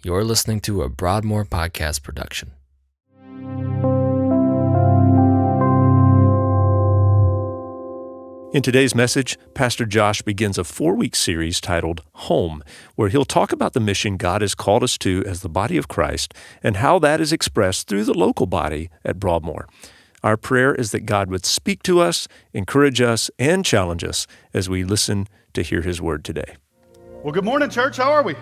You're 0.00 0.22
listening 0.22 0.60
to 0.60 0.82
a 0.82 0.88
Broadmoor 0.88 1.44
podcast 1.44 2.04
production. 2.04 2.52
In 8.54 8.62
today's 8.62 8.94
message, 8.94 9.36
Pastor 9.54 9.84
Josh 9.84 10.22
begins 10.22 10.56
a 10.56 10.62
four 10.62 10.94
week 10.94 11.16
series 11.16 11.60
titled 11.60 12.02
Home, 12.12 12.62
where 12.94 13.08
he'll 13.08 13.24
talk 13.24 13.50
about 13.50 13.72
the 13.72 13.80
mission 13.80 14.16
God 14.16 14.40
has 14.40 14.54
called 14.54 14.84
us 14.84 14.96
to 14.98 15.24
as 15.26 15.40
the 15.40 15.48
body 15.48 15.76
of 15.76 15.88
Christ 15.88 16.32
and 16.62 16.76
how 16.76 17.00
that 17.00 17.20
is 17.20 17.32
expressed 17.32 17.88
through 17.88 18.04
the 18.04 18.14
local 18.14 18.46
body 18.46 18.90
at 19.04 19.18
Broadmoor. 19.18 19.66
Our 20.22 20.36
prayer 20.36 20.76
is 20.76 20.92
that 20.92 21.06
God 21.06 21.28
would 21.28 21.44
speak 21.44 21.82
to 21.82 21.98
us, 21.98 22.28
encourage 22.52 23.00
us, 23.00 23.32
and 23.36 23.64
challenge 23.64 24.04
us 24.04 24.28
as 24.54 24.68
we 24.68 24.84
listen 24.84 25.26
to 25.54 25.62
hear 25.62 25.82
his 25.82 26.00
word 26.00 26.24
today. 26.24 26.54
Well, 27.24 27.32
good 27.32 27.44
morning, 27.44 27.68
church. 27.68 27.96
How 27.96 28.12
are 28.12 28.22
we? 28.22 28.36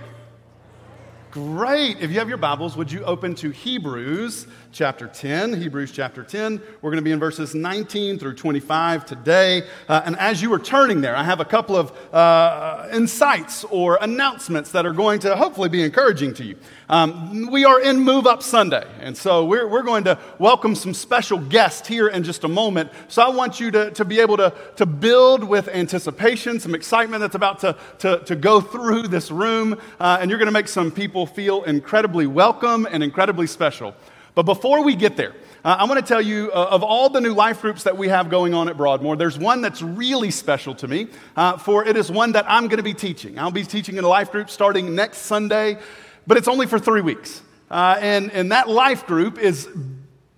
Great. 1.36 2.00
If 2.00 2.10
you 2.10 2.18
have 2.18 2.30
your 2.30 2.38
Bibles, 2.38 2.78
would 2.78 2.90
you 2.90 3.04
open 3.04 3.34
to 3.34 3.50
Hebrews 3.50 4.46
chapter 4.72 5.06
10? 5.06 5.52
Hebrews 5.60 5.92
chapter 5.92 6.22
10. 6.22 6.62
We're 6.80 6.90
going 6.90 6.96
to 6.96 7.02
be 7.02 7.12
in 7.12 7.18
verses 7.18 7.54
19 7.54 8.18
through 8.18 8.36
25 8.36 9.04
today. 9.04 9.64
Uh, 9.86 10.00
and 10.06 10.16
as 10.16 10.40
you 10.40 10.50
are 10.54 10.58
turning 10.58 11.02
there, 11.02 11.14
I 11.14 11.24
have 11.24 11.40
a 11.40 11.44
couple 11.44 11.76
of 11.76 11.92
uh, 12.14 12.88
insights 12.90 13.64
or 13.64 13.98
announcements 14.00 14.72
that 14.72 14.86
are 14.86 14.94
going 14.94 15.20
to 15.20 15.36
hopefully 15.36 15.68
be 15.68 15.82
encouraging 15.82 16.32
to 16.34 16.44
you. 16.44 16.56
Um, 16.88 17.50
we 17.50 17.64
are 17.64 17.80
in 17.80 17.98
Move 17.98 18.26
Up 18.28 18.42
Sunday, 18.42 18.86
and 19.00 19.16
so 19.16 19.44
we're, 19.44 19.66
we're 19.66 19.82
going 19.82 20.04
to 20.04 20.18
welcome 20.38 20.76
some 20.76 20.94
special 20.94 21.36
guests 21.36 21.88
here 21.88 22.06
in 22.08 22.22
just 22.22 22.44
a 22.44 22.48
moment. 22.48 22.90
So 23.08 23.22
I 23.22 23.28
want 23.28 23.58
you 23.58 23.72
to, 23.72 23.90
to 23.90 24.04
be 24.04 24.20
able 24.20 24.36
to, 24.36 24.54
to 24.76 24.86
build 24.86 25.42
with 25.42 25.68
anticipation, 25.68 26.60
some 26.60 26.76
excitement 26.76 27.22
that's 27.22 27.34
about 27.34 27.58
to, 27.60 27.76
to, 27.98 28.20
to 28.20 28.36
go 28.36 28.60
through 28.60 29.08
this 29.08 29.32
room, 29.32 29.80
uh, 29.98 30.18
and 30.20 30.30
you're 30.30 30.38
going 30.38 30.46
to 30.46 30.52
make 30.52 30.68
some 30.68 30.92
people 30.92 31.25
feel 31.26 31.62
incredibly 31.64 32.26
welcome 32.26 32.86
and 32.90 33.02
incredibly 33.02 33.46
special. 33.46 33.94
But 34.34 34.44
before 34.44 34.84
we 34.84 34.96
get 34.96 35.16
there, 35.16 35.34
uh, 35.64 35.76
I 35.78 35.84
want 35.84 35.98
to 35.98 36.06
tell 36.06 36.22
you 36.22 36.50
uh, 36.52 36.68
of 36.70 36.82
all 36.82 37.08
the 37.08 37.20
new 37.20 37.34
life 37.34 37.62
groups 37.62 37.82
that 37.84 37.96
we 37.96 38.08
have 38.08 38.30
going 38.30 38.54
on 38.54 38.68
at 38.68 38.76
Broadmoor, 38.76 39.16
there's 39.16 39.38
one 39.38 39.62
that's 39.62 39.82
really 39.82 40.30
special 40.30 40.74
to 40.76 40.88
me, 40.88 41.08
uh, 41.36 41.56
for 41.56 41.84
it 41.84 41.96
is 41.96 42.10
one 42.10 42.32
that 42.32 42.44
I'm 42.48 42.68
going 42.68 42.76
to 42.76 42.82
be 42.82 42.94
teaching. 42.94 43.38
I'll 43.38 43.50
be 43.50 43.64
teaching 43.64 43.96
in 43.96 44.04
a 44.04 44.08
life 44.08 44.30
group 44.30 44.50
starting 44.50 44.94
next 44.94 45.18
Sunday 45.18 45.78
but 46.26 46.36
it's 46.36 46.48
only 46.48 46.66
for 46.66 46.78
three 46.78 47.00
weeks. 47.00 47.42
Uh, 47.70 47.96
and, 48.00 48.30
and 48.32 48.52
that 48.52 48.68
life 48.68 49.06
group 49.06 49.38
is 49.38 49.68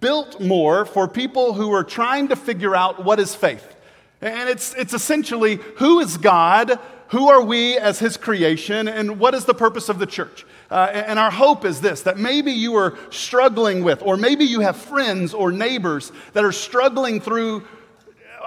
built 0.01 0.41
more 0.41 0.85
for 0.85 1.09
people 1.09 1.55
who 1.55 1.73
are 1.73 1.85
trying 1.85 2.29
to 2.29 2.37
figure 2.37 2.77
out 2.77 3.05
what 3.05 3.19
is 3.19 3.35
faith. 3.35 3.77
And 4.21 4.49
it's, 4.49 4.75
it's 4.75 4.95
essentially 4.95 5.57
who 5.77 6.01
is 6.01 6.17
God, 6.17 6.79
who 7.09 7.29
are 7.29 7.43
we 7.43 7.79
as 7.79 7.99
His 7.99 8.17
creation, 8.17 8.89
and 8.89 9.19
what 9.19 9.35
is 9.35 9.45
the 9.45 9.55
purpose 9.55 9.89
of 9.89 9.99
the 9.99 10.07
church? 10.07 10.45
Uh, 10.71 10.91
and 10.93 11.19
our 11.19 11.31
hope 11.31 11.65
is 11.65 11.81
this 11.81 12.03
that 12.03 12.19
maybe 12.19 12.53
you 12.53 12.75
are 12.77 12.99
struggling 13.11 13.83
with, 13.83 14.03
or 14.03 14.17
maybe 14.17 14.45
you 14.45 14.61
have 14.61 14.77
friends 14.77 15.33
or 15.33 15.51
neighbors 15.51 16.13
that 16.35 16.45
are 16.45 16.53
struggling 16.53 17.21
through 17.21 17.65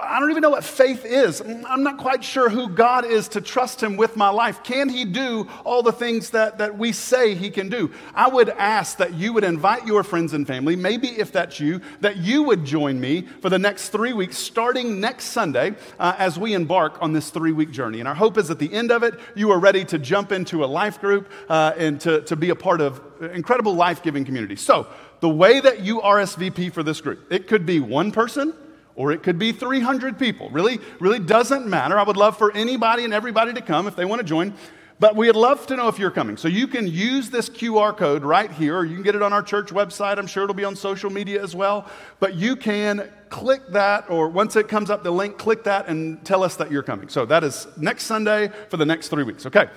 I 0.02 0.18
don't 0.18 0.30
even 0.30 0.40
know 0.40 0.50
what 0.50 0.64
faith 0.64 1.04
is. 1.04 1.40
I'm 1.40 1.82
not 1.82 1.98
quite 1.98 2.24
sure 2.24 2.48
who 2.48 2.68
God 2.68 3.04
is 3.04 3.28
to 3.28 3.40
trust 3.40 3.82
Him 3.82 3.96
with 3.96 4.16
my 4.16 4.28
life. 4.28 4.62
Can 4.64 4.88
He 4.88 5.04
do 5.04 5.48
all 5.64 5.82
the 5.82 5.92
things 5.92 6.30
that, 6.30 6.58
that 6.58 6.76
we 6.76 6.92
say 6.92 7.34
He 7.34 7.50
can 7.50 7.68
do? 7.68 7.90
I 8.14 8.28
would 8.28 8.48
ask 8.50 8.98
that 8.98 9.14
you 9.14 9.32
would 9.32 9.44
invite 9.44 9.86
your 9.86 10.02
friends 10.02 10.32
and 10.32 10.46
family, 10.46 10.76
maybe 10.76 11.08
if 11.08 11.30
that's 11.30 11.60
you, 11.60 11.80
that 12.00 12.16
you 12.16 12.42
would 12.42 12.64
join 12.64 13.00
me 13.00 13.22
for 13.40 13.48
the 13.48 13.58
next 13.58 13.90
three 13.90 14.12
weeks, 14.12 14.36
starting 14.36 15.00
next 15.00 15.26
Sunday, 15.26 15.74
uh, 15.98 16.14
as 16.18 16.38
we 16.38 16.54
embark 16.54 17.00
on 17.00 17.12
this 17.12 17.30
three 17.30 17.52
week 17.52 17.70
journey. 17.70 18.00
And 18.00 18.08
our 18.08 18.14
hope 18.14 18.38
is 18.38 18.50
at 18.50 18.58
the 18.58 18.72
end 18.72 18.90
of 18.90 19.02
it, 19.02 19.18
you 19.34 19.50
are 19.52 19.58
ready 19.58 19.84
to 19.86 19.98
jump 19.98 20.32
into 20.32 20.64
a 20.64 20.66
life 20.66 21.00
group 21.00 21.30
uh, 21.48 21.72
and 21.76 22.00
to, 22.00 22.22
to 22.22 22.34
be 22.34 22.50
a 22.50 22.56
part 22.56 22.80
of 22.80 23.00
incredible 23.20 23.74
life 23.74 24.02
giving 24.02 24.24
community. 24.24 24.56
So, 24.56 24.88
the 25.20 25.28
way 25.28 25.60
that 25.60 25.82
you 25.82 26.00
RSVP 26.00 26.72
for 26.72 26.82
this 26.82 27.00
group, 27.00 27.30
it 27.30 27.46
could 27.46 27.64
be 27.64 27.78
one 27.78 28.10
person 28.10 28.54
or 28.94 29.12
it 29.12 29.22
could 29.22 29.38
be 29.38 29.52
300 29.52 30.18
people. 30.18 30.50
Really, 30.50 30.78
really 31.00 31.18
doesn't 31.18 31.66
matter. 31.66 31.98
I 31.98 32.02
would 32.02 32.16
love 32.16 32.36
for 32.36 32.52
anybody 32.52 33.04
and 33.04 33.14
everybody 33.14 33.52
to 33.54 33.60
come 33.60 33.86
if 33.86 33.96
they 33.96 34.04
want 34.04 34.20
to 34.20 34.26
join. 34.26 34.54
But 34.98 35.16
we'd 35.16 35.32
love 35.32 35.66
to 35.66 35.74
know 35.74 35.88
if 35.88 35.98
you're 35.98 36.12
coming. 36.12 36.36
So 36.36 36.46
you 36.46 36.68
can 36.68 36.86
use 36.86 37.28
this 37.28 37.48
QR 37.48 37.96
code 37.96 38.22
right 38.22 38.50
here, 38.52 38.76
or 38.76 38.84
you 38.84 38.94
can 38.94 39.02
get 39.02 39.16
it 39.16 39.22
on 39.22 39.32
our 39.32 39.42
church 39.42 39.70
website. 39.70 40.16
I'm 40.18 40.28
sure 40.28 40.44
it'll 40.44 40.54
be 40.54 40.64
on 40.64 40.76
social 40.76 41.10
media 41.10 41.42
as 41.42 41.56
well. 41.56 41.90
But 42.20 42.36
you 42.36 42.54
can 42.54 43.10
click 43.28 43.66
that, 43.70 44.08
or 44.08 44.28
once 44.28 44.54
it 44.54 44.68
comes 44.68 44.90
up 44.90 45.02
the 45.02 45.10
link, 45.10 45.38
click 45.38 45.64
that 45.64 45.88
and 45.88 46.24
tell 46.24 46.44
us 46.44 46.54
that 46.56 46.70
you're 46.70 46.84
coming. 46.84 47.08
So 47.08 47.26
that 47.26 47.42
is 47.42 47.66
next 47.76 48.04
Sunday 48.04 48.52
for 48.68 48.76
the 48.76 48.86
next 48.86 49.08
three 49.08 49.24
weeks. 49.24 49.44
Okay. 49.46 49.68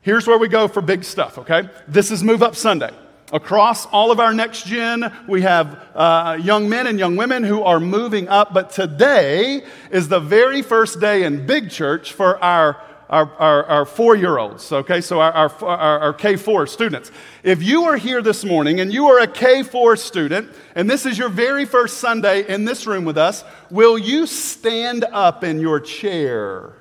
Here's 0.00 0.26
where 0.26 0.38
we 0.38 0.48
go 0.48 0.66
for 0.66 0.80
big 0.80 1.04
stuff, 1.04 1.38
okay? 1.38 1.68
This 1.86 2.10
is 2.10 2.24
Move 2.24 2.42
Up 2.42 2.56
Sunday. 2.56 2.90
Across 3.32 3.86
all 3.86 4.12
of 4.12 4.20
our 4.20 4.32
next 4.32 4.66
gen, 4.66 5.12
we 5.26 5.42
have 5.42 5.82
uh, 5.96 6.38
young 6.40 6.68
men 6.68 6.86
and 6.86 6.96
young 6.96 7.16
women 7.16 7.42
who 7.42 7.62
are 7.62 7.80
moving 7.80 8.28
up, 8.28 8.54
but 8.54 8.70
today 8.70 9.64
is 9.90 10.06
the 10.06 10.20
very 10.20 10.62
first 10.62 11.00
day 11.00 11.24
in 11.24 11.44
Big 11.44 11.68
Church 11.68 12.12
for 12.12 12.42
our, 12.42 12.80
our, 13.10 13.28
our, 13.32 13.64
our 13.64 13.84
four 13.84 14.14
year 14.14 14.38
olds, 14.38 14.70
okay? 14.70 15.00
So 15.00 15.20
our, 15.20 15.32
our, 15.32 15.98
our 16.00 16.14
K4 16.14 16.68
students. 16.68 17.10
If 17.42 17.64
you 17.64 17.86
are 17.86 17.96
here 17.96 18.22
this 18.22 18.44
morning 18.44 18.78
and 18.78 18.92
you 18.92 19.08
are 19.08 19.18
a 19.18 19.26
K4 19.26 19.98
student, 19.98 20.52
and 20.76 20.88
this 20.88 21.04
is 21.04 21.18
your 21.18 21.28
very 21.28 21.64
first 21.64 21.98
Sunday 21.98 22.46
in 22.46 22.64
this 22.64 22.86
room 22.86 23.04
with 23.04 23.18
us, 23.18 23.42
will 23.70 23.98
you 23.98 24.26
stand 24.28 25.04
up 25.04 25.42
in 25.42 25.58
your 25.58 25.80
chair? 25.80 26.74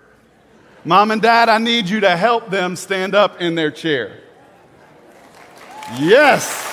Mom 0.84 1.10
and 1.10 1.24
dad, 1.24 1.50
I 1.50 1.58
need 1.58 1.90
you 1.90 2.02
to 2.02 2.16
help 2.16 2.52
them 2.52 2.76
stand 2.76 3.16
up 3.16 3.42
in 3.42 3.56
their 3.56 3.72
chair. 3.72 4.22
Yes. 5.94 6.64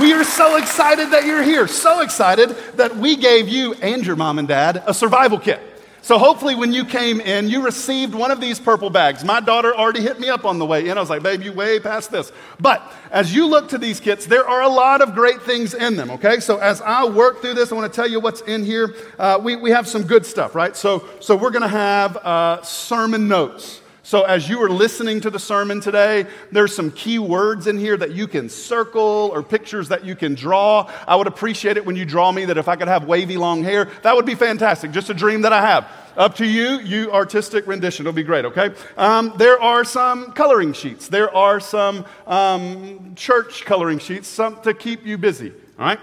We 0.00 0.12
are 0.12 0.24
so 0.24 0.56
excited 0.56 1.10
that 1.10 1.24
you're 1.26 1.42
here. 1.42 1.68
So 1.68 2.00
excited 2.00 2.50
that 2.74 2.96
we 2.96 3.16
gave 3.16 3.48
you 3.48 3.74
and 3.74 4.04
your 4.04 4.16
mom 4.16 4.38
and 4.38 4.48
dad 4.48 4.82
a 4.86 4.94
survival 4.94 5.38
kit. 5.38 5.69
So 6.02 6.18
hopefully, 6.18 6.54
when 6.54 6.72
you 6.72 6.84
came 6.84 7.20
in, 7.20 7.48
you 7.48 7.62
received 7.62 8.14
one 8.14 8.30
of 8.30 8.40
these 8.40 8.58
purple 8.58 8.88
bags. 8.90 9.22
My 9.22 9.40
daughter 9.40 9.74
already 9.74 10.00
hit 10.00 10.18
me 10.18 10.28
up 10.28 10.44
on 10.44 10.58
the 10.58 10.66
way 10.66 10.88
in. 10.88 10.96
I 10.96 11.00
was 11.00 11.10
like, 11.10 11.22
babe, 11.22 11.42
you 11.42 11.52
way 11.52 11.78
past 11.78 12.10
this. 12.10 12.32
But 12.58 12.82
as 13.10 13.34
you 13.34 13.46
look 13.46 13.68
to 13.70 13.78
these 13.78 14.00
kits, 14.00 14.26
there 14.26 14.48
are 14.48 14.62
a 14.62 14.68
lot 14.68 15.02
of 15.02 15.14
great 15.14 15.42
things 15.42 15.74
in 15.74 15.96
them, 15.96 16.10
okay? 16.12 16.40
So 16.40 16.58
as 16.58 16.80
I 16.80 17.04
work 17.04 17.42
through 17.42 17.54
this, 17.54 17.70
I 17.70 17.74
want 17.74 17.92
to 17.92 17.94
tell 17.94 18.08
you 18.08 18.18
what's 18.18 18.40
in 18.42 18.64
here. 18.64 18.94
Uh, 19.18 19.38
we, 19.42 19.56
we 19.56 19.70
have 19.70 19.86
some 19.86 20.04
good 20.04 20.24
stuff, 20.24 20.54
right? 20.54 20.74
So, 20.74 21.04
so 21.20 21.36
we're 21.36 21.50
going 21.50 21.62
to 21.62 21.68
have 21.68 22.16
uh, 22.16 22.62
sermon 22.62 23.28
notes. 23.28 23.79
So, 24.10 24.22
as 24.22 24.48
you 24.48 24.60
are 24.64 24.68
listening 24.68 25.20
to 25.20 25.30
the 25.30 25.38
sermon 25.38 25.80
today, 25.80 26.26
there's 26.50 26.74
some 26.74 26.90
key 26.90 27.20
words 27.20 27.68
in 27.68 27.78
here 27.78 27.96
that 27.96 28.10
you 28.10 28.26
can 28.26 28.48
circle 28.48 29.30
or 29.32 29.40
pictures 29.40 29.86
that 29.90 30.04
you 30.04 30.16
can 30.16 30.34
draw. 30.34 30.90
I 31.06 31.14
would 31.14 31.28
appreciate 31.28 31.76
it 31.76 31.86
when 31.86 31.94
you 31.94 32.04
draw 32.04 32.32
me 32.32 32.44
that 32.46 32.58
if 32.58 32.66
I 32.66 32.74
could 32.74 32.88
have 32.88 33.04
wavy 33.04 33.36
long 33.36 33.62
hair, 33.62 33.88
that 34.02 34.16
would 34.16 34.26
be 34.26 34.34
fantastic. 34.34 34.90
Just 34.90 35.10
a 35.10 35.14
dream 35.14 35.42
that 35.42 35.52
I 35.52 35.64
have. 35.64 35.88
Up 36.16 36.34
to 36.38 36.44
you, 36.44 36.80
you 36.80 37.12
artistic 37.12 37.68
rendition. 37.68 38.04
It'll 38.04 38.12
be 38.12 38.24
great, 38.24 38.44
okay? 38.46 38.74
Um, 38.96 39.32
there 39.36 39.62
are 39.62 39.84
some 39.84 40.32
coloring 40.32 40.72
sheets. 40.72 41.06
There 41.06 41.32
are 41.32 41.60
some 41.60 42.04
um, 42.26 43.14
church 43.14 43.64
coloring 43.64 44.00
sheets 44.00 44.26
some 44.26 44.60
to 44.62 44.74
keep 44.74 45.06
you 45.06 45.18
busy, 45.18 45.52
all 45.78 45.86
right? 45.86 46.00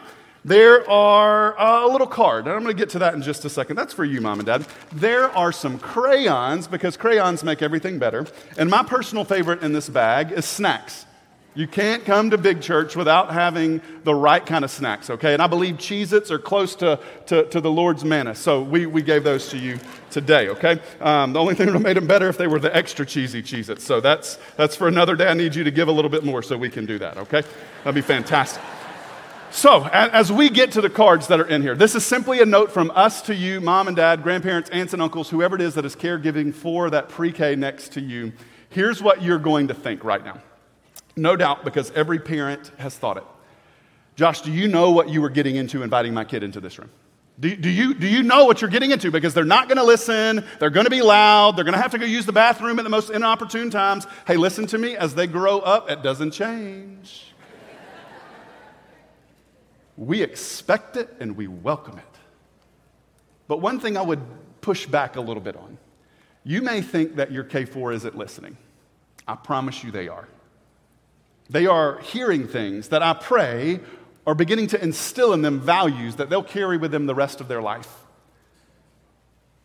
There 0.47 0.89
are 0.89 1.59
uh, 1.59 1.85
a 1.85 1.89
little 1.89 2.07
card, 2.07 2.45
and 2.45 2.55
I'm 2.55 2.63
going 2.63 2.73
to 2.73 2.81
get 2.81 2.91
to 2.91 2.99
that 2.99 3.13
in 3.13 3.21
just 3.21 3.43
a 3.43 3.49
second. 3.49 3.75
That's 3.75 3.93
for 3.93 4.05
you, 4.05 4.21
mom 4.21 4.39
and 4.39 4.45
dad. 4.45 4.65
There 4.93 5.29
are 5.35 5.51
some 5.51 5.77
crayons, 5.77 6.69
because 6.69 6.95
crayons 6.95 7.43
make 7.43 7.61
everything 7.61 7.99
better. 7.99 8.25
And 8.57 8.69
my 8.69 8.81
personal 8.81 9.25
favorite 9.25 9.61
in 9.61 9.73
this 9.73 9.89
bag 9.89 10.31
is 10.31 10.45
snacks. 10.45 11.05
You 11.53 11.67
can't 11.67 12.05
come 12.05 12.29
to 12.29 12.37
big 12.37 12.61
church 12.61 12.95
without 12.95 13.33
having 13.33 13.81
the 14.05 14.15
right 14.15 14.45
kind 14.45 14.63
of 14.63 14.71
snacks, 14.71 15.09
okay? 15.09 15.33
And 15.33 15.41
I 15.41 15.47
believe 15.47 15.75
Cheez 15.75 16.13
Its 16.13 16.31
are 16.31 16.39
close 16.39 16.75
to, 16.75 16.97
to, 17.25 17.43
to, 17.49 17.59
the 17.59 17.69
Lord's 17.69 18.05
manna. 18.05 18.33
So 18.33 18.63
we, 18.63 18.85
we 18.85 19.01
gave 19.01 19.25
those 19.25 19.49
to 19.49 19.57
you 19.57 19.77
today, 20.11 20.47
okay? 20.47 20.79
Um, 21.01 21.33
the 21.33 21.41
only 21.41 21.55
thing 21.55 21.65
that 21.65 21.73
would 21.73 21.79
have 21.79 21.83
made 21.83 21.97
them 21.97 22.07
better 22.07 22.29
if 22.29 22.37
they 22.37 22.47
were 22.47 22.59
the 22.59 22.73
extra 22.73 23.05
cheesy 23.05 23.43
Cheez 23.43 23.67
Its. 23.67 23.83
So 23.83 23.99
that's, 23.99 24.39
that's 24.55 24.77
for 24.77 24.87
another 24.87 25.17
day. 25.17 25.27
I 25.27 25.33
need 25.33 25.55
you 25.55 25.65
to 25.65 25.71
give 25.71 25.89
a 25.89 25.91
little 25.91 26.11
bit 26.11 26.23
more 26.23 26.41
so 26.41 26.57
we 26.57 26.69
can 26.69 26.85
do 26.85 26.97
that, 26.99 27.17
okay? 27.17 27.43
That'd 27.83 27.95
be 27.95 28.01
fantastic. 28.01 28.63
So, 29.49 29.85
as 29.85 30.31
we 30.31 30.49
get 30.49 30.73
to 30.73 30.81
the 30.81 30.89
cards 30.89 31.27
that 31.27 31.39
are 31.39 31.47
in 31.47 31.61
here, 31.61 31.75
this 31.75 31.95
is 31.95 32.05
simply 32.05 32.41
a 32.41 32.45
note 32.45 32.71
from 32.71 32.91
us 32.93 33.21
to 33.23 33.33
you, 33.33 33.61
mom 33.61 33.87
and 33.87 33.95
dad, 33.95 34.21
grandparents, 34.21 34.69
aunts 34.71 34.93
and 34.93 35.01
uncles, 35.01 35.29
whoever 35.29 35.55
it 35.55 35.61
is 35.61 35.73
that 35.75 35.85
is 35.85 35.95
caregiving 35.95 36.53
for 36.53 36.89
that 36.89 37.09
pre 37.09 37.31
K 37.31 37.55
next 37.55 37.93
to 37.93 38.01
you. 38.01 38.33
Here's 38.69 39.01
what 39.01 39.21
you're 39.21 39.39
going 39.39 39.69
to 39.69 39.73
think 39.73 40.03
right 40.03 40.23
now. 40.23 40.41
No 41.15 41.35
doubt, 41.35 41.63
because 41.63 41.91
every 41.91 42.19
parent 42.19 42.71
has 42.77 42.95
thought 42.95 43.17
it. 43.17 43.23
Josh, 44.15 44.41
do 44.41 44.51
you 44.51 44.67
know 44.67 44.91
what 44.91 45.09
you 45.09 45.21
were 45.21 45.29
getting 45.29 45.55
into 45.55 45.81
inviting 45.81 46.13
my 46.13 46.25
kid 46.25 46.43
into 46.43 46.59
this 46.59 46.77
room? 46.77 46.89
Do, 47.39 47.55
do, 47.55 47.69
you, 47.69 47.93
do 47.93 48.07
you 48.07 48.23
know 48.23 48.45
what 48.45 48.61
you're 48.61 48.69
getting 48.69 48.91
into? 48.91 49.11
Because 49.11 49.33
they're 49.33 49.45
not 49.45 49.67
going 49.67 49.77
to 49.77 49.83
listen. 49.83 50.43
They're 50.59 50.71
going 50.71 50.85
to 50.85 50.91
be 50.91 51.03
loud. 51.03 51.55
They're 51.55 51.63
going 51.63 51.75
to 51.75 51.81
have 51.81 51.91
to 51.91 51.99
go 51.99 52.05
use 52.05 52.25
the 52.25 52.33
bathroom 52.33 52.79
at 52.79 52.83
the 52.83 52.89
most 52.89 53.11
inopportune 53.11 53.69
times. 53.69 54.07
Hey, 54.25 54.37
listen 54.37 54.65
to 54.67 54.77
me. 54.77 54.95
As 54.95 55.13
they 55.13 55.27
grow 55.27 55.59
up, 55.59 55.89
it 55.89 56.01
doesn't 56.01 56.31
change. 56.31 57.26
We 59.97 60.21
expect 60.21 60.95
it 60.95 61.13
and 61.19 61.35
we 61.35 61.47
welcome 61.47 61.97
it. 61.97 62.03
But 63.47 63.61
one 63.61 63.79
thing 63.79 63.97
I 63.97 64.01
would 64.01 64.21
push 64.61 64.85
back 64.85 65.15
a 65.15 65.21
little 65.21 65.41
bit 65.41 65.55
on. 65.55 65.77
You 66.43 66.61
may 66.61 66.81
think 66.81 67.15
that 67.15 67.31
your 67.31 67.43
K4 67.43 67.95
isn't 67.95 68.17
listening. 68.17 68.57
I 69.27 69.35
promise 69.35 69.83
you 69.83 69.91
they 69.91 70.07
are. 70.07 70.27
They 71.49 71.65
are 71.65 71.99
hearing 71.99 72.47
things 72.47 72.89
that 72.89 73.01
I 73.01 73.13
pray 73.13 73.79
are 74.25 74.35
beginning 74.35 74.67
to 74.67 74.83
instill 74.83 75.33
in 75.33 75.41
them 75.41 75.59
values 75.59 76.17
that 76.17 76.29
they'll 76.29 76.43
carry 76.43 76.77
with 76.77 76.91
them 76.91 77.05
the 77.05 77.15
rest 77.15 77.39
of 77.41 77.47
their 77.47 77.61
life. 77.61 77.89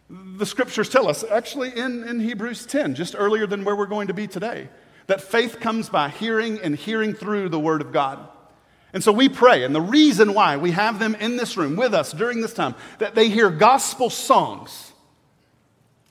The 0.08 0.46
scriptures 0.46 0.88
tell 0.88 1.08
us, 1.08 1.24
actually 1.24 1.76
in, 1.76 2.04
in 2.04 2.20
Hebrews 2.20 2.66
10, 2.66 2.94
just 2.94 3.14
earlier 3.18 3.46
than 3.46 3.64
where 3.64 3.74
we're 3.74 3.86
going 3.86 4.08
to 4.08 4.14
be 4.14 4.26
today, 4.26 4.68
that 5.08 5.20
faith 5.20 5.58
comes 5.58 5.88
by 5.88 6.10
hearing 6.10 6.60
and 6.60 6.76
hearing 6.76 7.14
through 7.14 7.48
the 7.48 7.58
Word 7.58 7.80
of 7.80 7.92
God. 7.92 8.28
And 8.92 9.02
so 9.02 9.10
we 9.10 9.28
pray, 9.28 9.64
and 9.64 9.74
the 9.74 9.80
reason 9.80 10.34
why 10.34 10.58
we 10.58 10.72
have 10.72 10.98
them 10.98 11.14
in 11.14 11.36
this 11.36 11.56
room 11.56 11.76
with 11.76 11.94
us 11.94 12.12
during 12.12 12.42
this 12.42 12.52
time, 12.52 12.74
that 12.98 13.14
they 13.14 13.30
hear 13.30 13.48
gospel 13.48 14.10
songs 14.10 14.92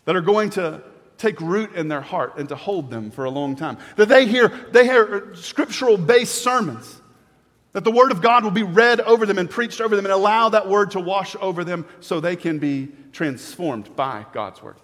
that 0.05 0.15
are 0.15 0.21
going 0.21 0.49
to 0.51 0.81
take 1.17 1.39
root 1.39 1.75
in 1.75 1.87
their 1.87 2.01
heart 2.01 2.37
and 2.37 2.49
to 2.49 2.55
hold 2.55 2.89
them 2.89 3.11
for 3.11 3.25
a 3.25 3.29
long 3.29 3.55
time. 3.55 3.77
That 3.95 4.09
they 4.09 4.25
hear, 4.25 4.47
they 4.71 4.85
hear 4.85 5.35
scriptural 5.35 5.95
based 5.95 6.41
sermons. 6.43 6.99
That 7.73 7.83
the 7.83 7.91
word 7.91 8.11
of 8.11 8.21
God 8.21 8.43
will 8.43 8.51
be 8.51 8.63
read 8.63 8.99
over 9.01 9.25
them 9.25 9.37
and 9.37 9.49
preached 9.49 9.79
over 9.79 9.95
them 9.95 10.05
and 10.05 10.11
allow 10.11 10.49
that 10.49 10.67
word 10.67 10.91
to 10.91 10.99
wash 10.99 11.35
over 11.39 11.63
them 11.63 11.85
so 11.99 12.19
they 12.19 12.35
can 12.35 12.57
be 12.57 12.89
transformed 13.13 13.95
by 13.95 14.25
God's 14.33 14.61
word. 14.61 14.77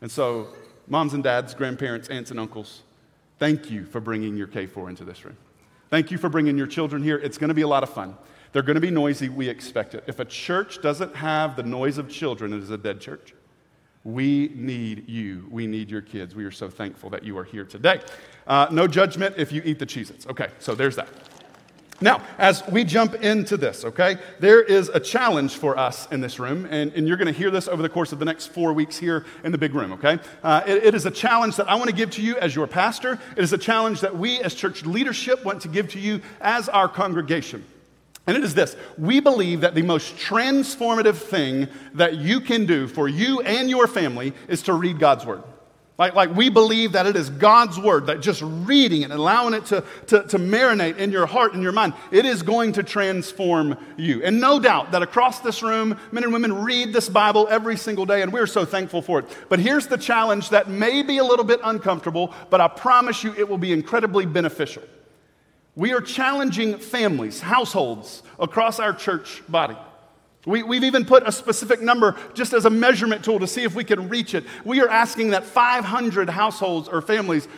And 0.00 0.10
so, 0.10 0.48
moms 0.86 1.12
and 1.12 1.24
dads, 1.24 1.52
grandparents, 1.54 2.08
aunts 2.08 2.30
and 2.30 2.38
uncles, 2.38 2.82
thank 3.38 3.70
you 3.70 3.84
for 3.84 4.00
bringing 4.00 4.36
your 4.36 4.46
K4 4.46 4.88
into 4.88 5.04
this 5.04 5.24
room. 5.24 5.36
Thank 5.90 6.10
you 6.10 6.18
for 6.18 6.28
bringing 6.28 6.58
your 6.58 6.66
children 6.66 7.02
here. 7.02 7.16
It's 7.16 7.38
going 7.38 7.48
to 7.48 7.54
be 7.54 7.62
a 7.62 7.68
lot 7.68 7.82
of 7.82 7.88
fun. 7.88 8.16
They're 8.52 8.62
going 8.62 8.74
to 8.76 8.80
be 8.80 8.90
noisy. 8.90 9.28
We 9.28 9.48
expect 9.48 9.94
it. 9.94 10.04
If 10.06 10.20
a 10.20 10.24
church 10.24 10.82
doesn't 10.82 11.14
have 11.16 11.56
the 11.56 11.62
noise 11.62 11.98
of 11.98 12.08
children, 12.08 12.52
it 12.52 12.62
is 12.62 12.70
a 12.70 12.78
dead 12.78 13.00
church. 13.00 13.34
We 14.04 14.52
need 14.54 15.08
you. 15.08 15.46
We 15.50 15.66
need 15.66 15.90
your 15.90 16.00
kids. 16.00 16.34
We 16.34 16.44
are 16.44 16.50
so 16.50 16.68
thankful 16.68 17.10
that 17.10 17.24
you 17.24 17.36
are 17.38 17.44
here 17.44 17.64
today. 17.64 18.00
Uh, 18.46 18.68
no 18.70 18.86
judgment 18.86 19.34
if 19.38 19.52
you 19.52 19.60
eat 19.64 19.78
the 19.78 19.86
Cheez 19.86 20.10
Its. 20.10 20.26
Okay, 20.26 20.48
so 20.58 20.74
there's 20.74 20.96
that. 20.96 21.08
Now, 22.00 22.22
as 22.38 22.64
we 22.68 22.84
jump 22.84 23.16
into 23.16 23.56
this, 23.56 23.84
okay, 23.84 24.18
there 24.38 24.62
is 24.62 24.88
a 24.88 25.00
challenge 25.00 25.56
for 25.56 25.76
us 25.76 26.06
in 26.12 26.20
this 26.20 26.38
room, 26.38 26.64
and, 26.70 26.92
and 26.92 27.08
you're 27.08 27.16
going 27.16 27.32
to 27.32 27.36
hear 27.36 27.50
this 27.50 27.66
over 27.66 27.82
the 27.82 27.88
course 27.88 28.12
of 28.12 28.20
the 28.20 28.24
next 28.24 28.46
four 28.46 28.72
weeks 28.72 28.96
here 28.96 29.26
in 29.42 29.50
the 29.50 29.58
big 29.58 29.74
room, 29.74 29.92
okay? 29.92 30.20
Uh, 30.44 30.62
it, 30.64 30.84
it 30.84 30.94
is 30.94 31.06
a 31.06 31.10
challenge 31.10 31.56
that 31.56 31.68
I 31.68 31.74
want 31.74 31.90
to 31.90 31.96
give 31.96 32.10
to 32.12 32.22
you 32.22 32.36
as 32.36 32.54
your 32.54 32.68
pastor. 32.68 33.18
It 33.36 33.42
is 33.42 33.52
a 33.52 33.58
challenge 33.58 34.00
that 34.02 34.16
we 34.16 34.40
as 34.40 34.54
church 34.54 34.84
leadership 34.84 35.44
want 35.44 35.62
to 35.62 35.68
give 35.68 35.88
to 35.90 35.98
you 35.98 36.20
as 36.40 36.68
our 36.68 36.88
congregation. 36.88 37.64
And 38.28 38.36
it 38.36 38.44
is 38.44 38.54
this 38.54 38.76
we 38.96 39.18
believe 39.18 39.62
that 39.62 39.74
the 39.74 39.82
most 39.82 40.14
transformative 40.16 41.16
thing 41.16 41.66
that 41.94 42.18
you 42.18 42.40
can 42.40 42.66
do 42.66 42.86
for 42.86 43.08
you 43.08 43.40
and 43.40 43.68
your 43.68 43.88
family 43.88 44.34
is 44.46 44.62
to 44.64 44.74
read 44.74 45.00
God's 45.00 45.26
Word. 45.26 45.42
Like, 45.98 46.14
like 46.14 46.32
we 46.32 46.48
believe 46.48 46.92
that 46.92 47.06
it 47.06 47.16
is 47.16 47.28
God's 47.28 47.76
word, 47.76 48.06
that 48.06 48.20
just 48.20 48.40
reading 48.44 49.02
it 49.02 49.10
allowing 49.10 49.52
it 49.52 49.66
to, 49.66 49.82
to, 50.06 50.22
to 50.28 50.38
marinate 50.38 50.96
in 50.96 51.10
your 51.10 51.26
heart 51.26 51.54
and 51.54 51.62
your 51.62 51.72
mind, 51.72 51.92
it 52.12 52.24
is 52.24 52.42
going 52.42 52.74
to 52.74 52.84
transform 52.84 53.76
you. 53.96 54.22
And 54.22 54.40
no 54.40 54.60
doubt 54.60 54.92
that 54.92 55.02
across 55.02 55.40
this 55.40 55.60
room, 55.60 55.98
men 56.12 56.22
and 56.22 56.32
women 56.32 56.62
read 56.62 56.92
this 56.92 57.08
Bible 57.08 57.48
every 57.50 57.76
single 57.76 58.06
day, 58.06 58.22
and 58.22 58.32
we're 58.32 58.46
so 58.46 58.64
thankful 58.64 59.02
for 59.02 59.18
it. 59.18 59.24
But 59.48 59.58
here's 59.58 59.88
the 59.88 59.98
challenge 59.98 60.50
that 60.50 60.70
may 60.70 61.02
be 61.02 61.18
a 61.18 61.24
little 61.24 61.44
bit 61.44 61.58
uncomfortable, 61.64 62.32
but 62.48 62.60
I 62.60 62.68
promise 62.68 63.24
you 63.24 63.34
it 63.34 63.48
will 63.48 63.58
be 63.58 63.72
incredibly 63.72 64.24
beneficial. 64.24 64.84
We 65.74 65.92
are 65.92 66.00
challenging 66.00 66.78
families, 66.78 67.40
households 67.40 68.22
across 68.38 68.78
our 68.78 68.92
church 68.92 69.42
body 69.48 69.76
we, 70.46 70.60
have 70.60 70.84
even 70.84 71.04
put 71.04 71.26
a 71.26 71.32
specific 71.32 71.80
number 71.80 72.16
just 72.32 72.52
as 72.52 72.64
a 72.64 72.70
measurement 72.70 73.24
tool 73.24 73.38
to 73.40 73.46
see 73.46 73.64
if 73.64 73.74
we 73.74 73.84
can 73.84 74.08
reach 74.08 74.34
it. 74.34 74.44
We 74.64 74.80
are 74.80 74.88
asking 74.88 75.30
that 75.30 75.44
500 75.44 76.30
households 76.30 76.88
or 76.88 77.02
families 77.02 77.48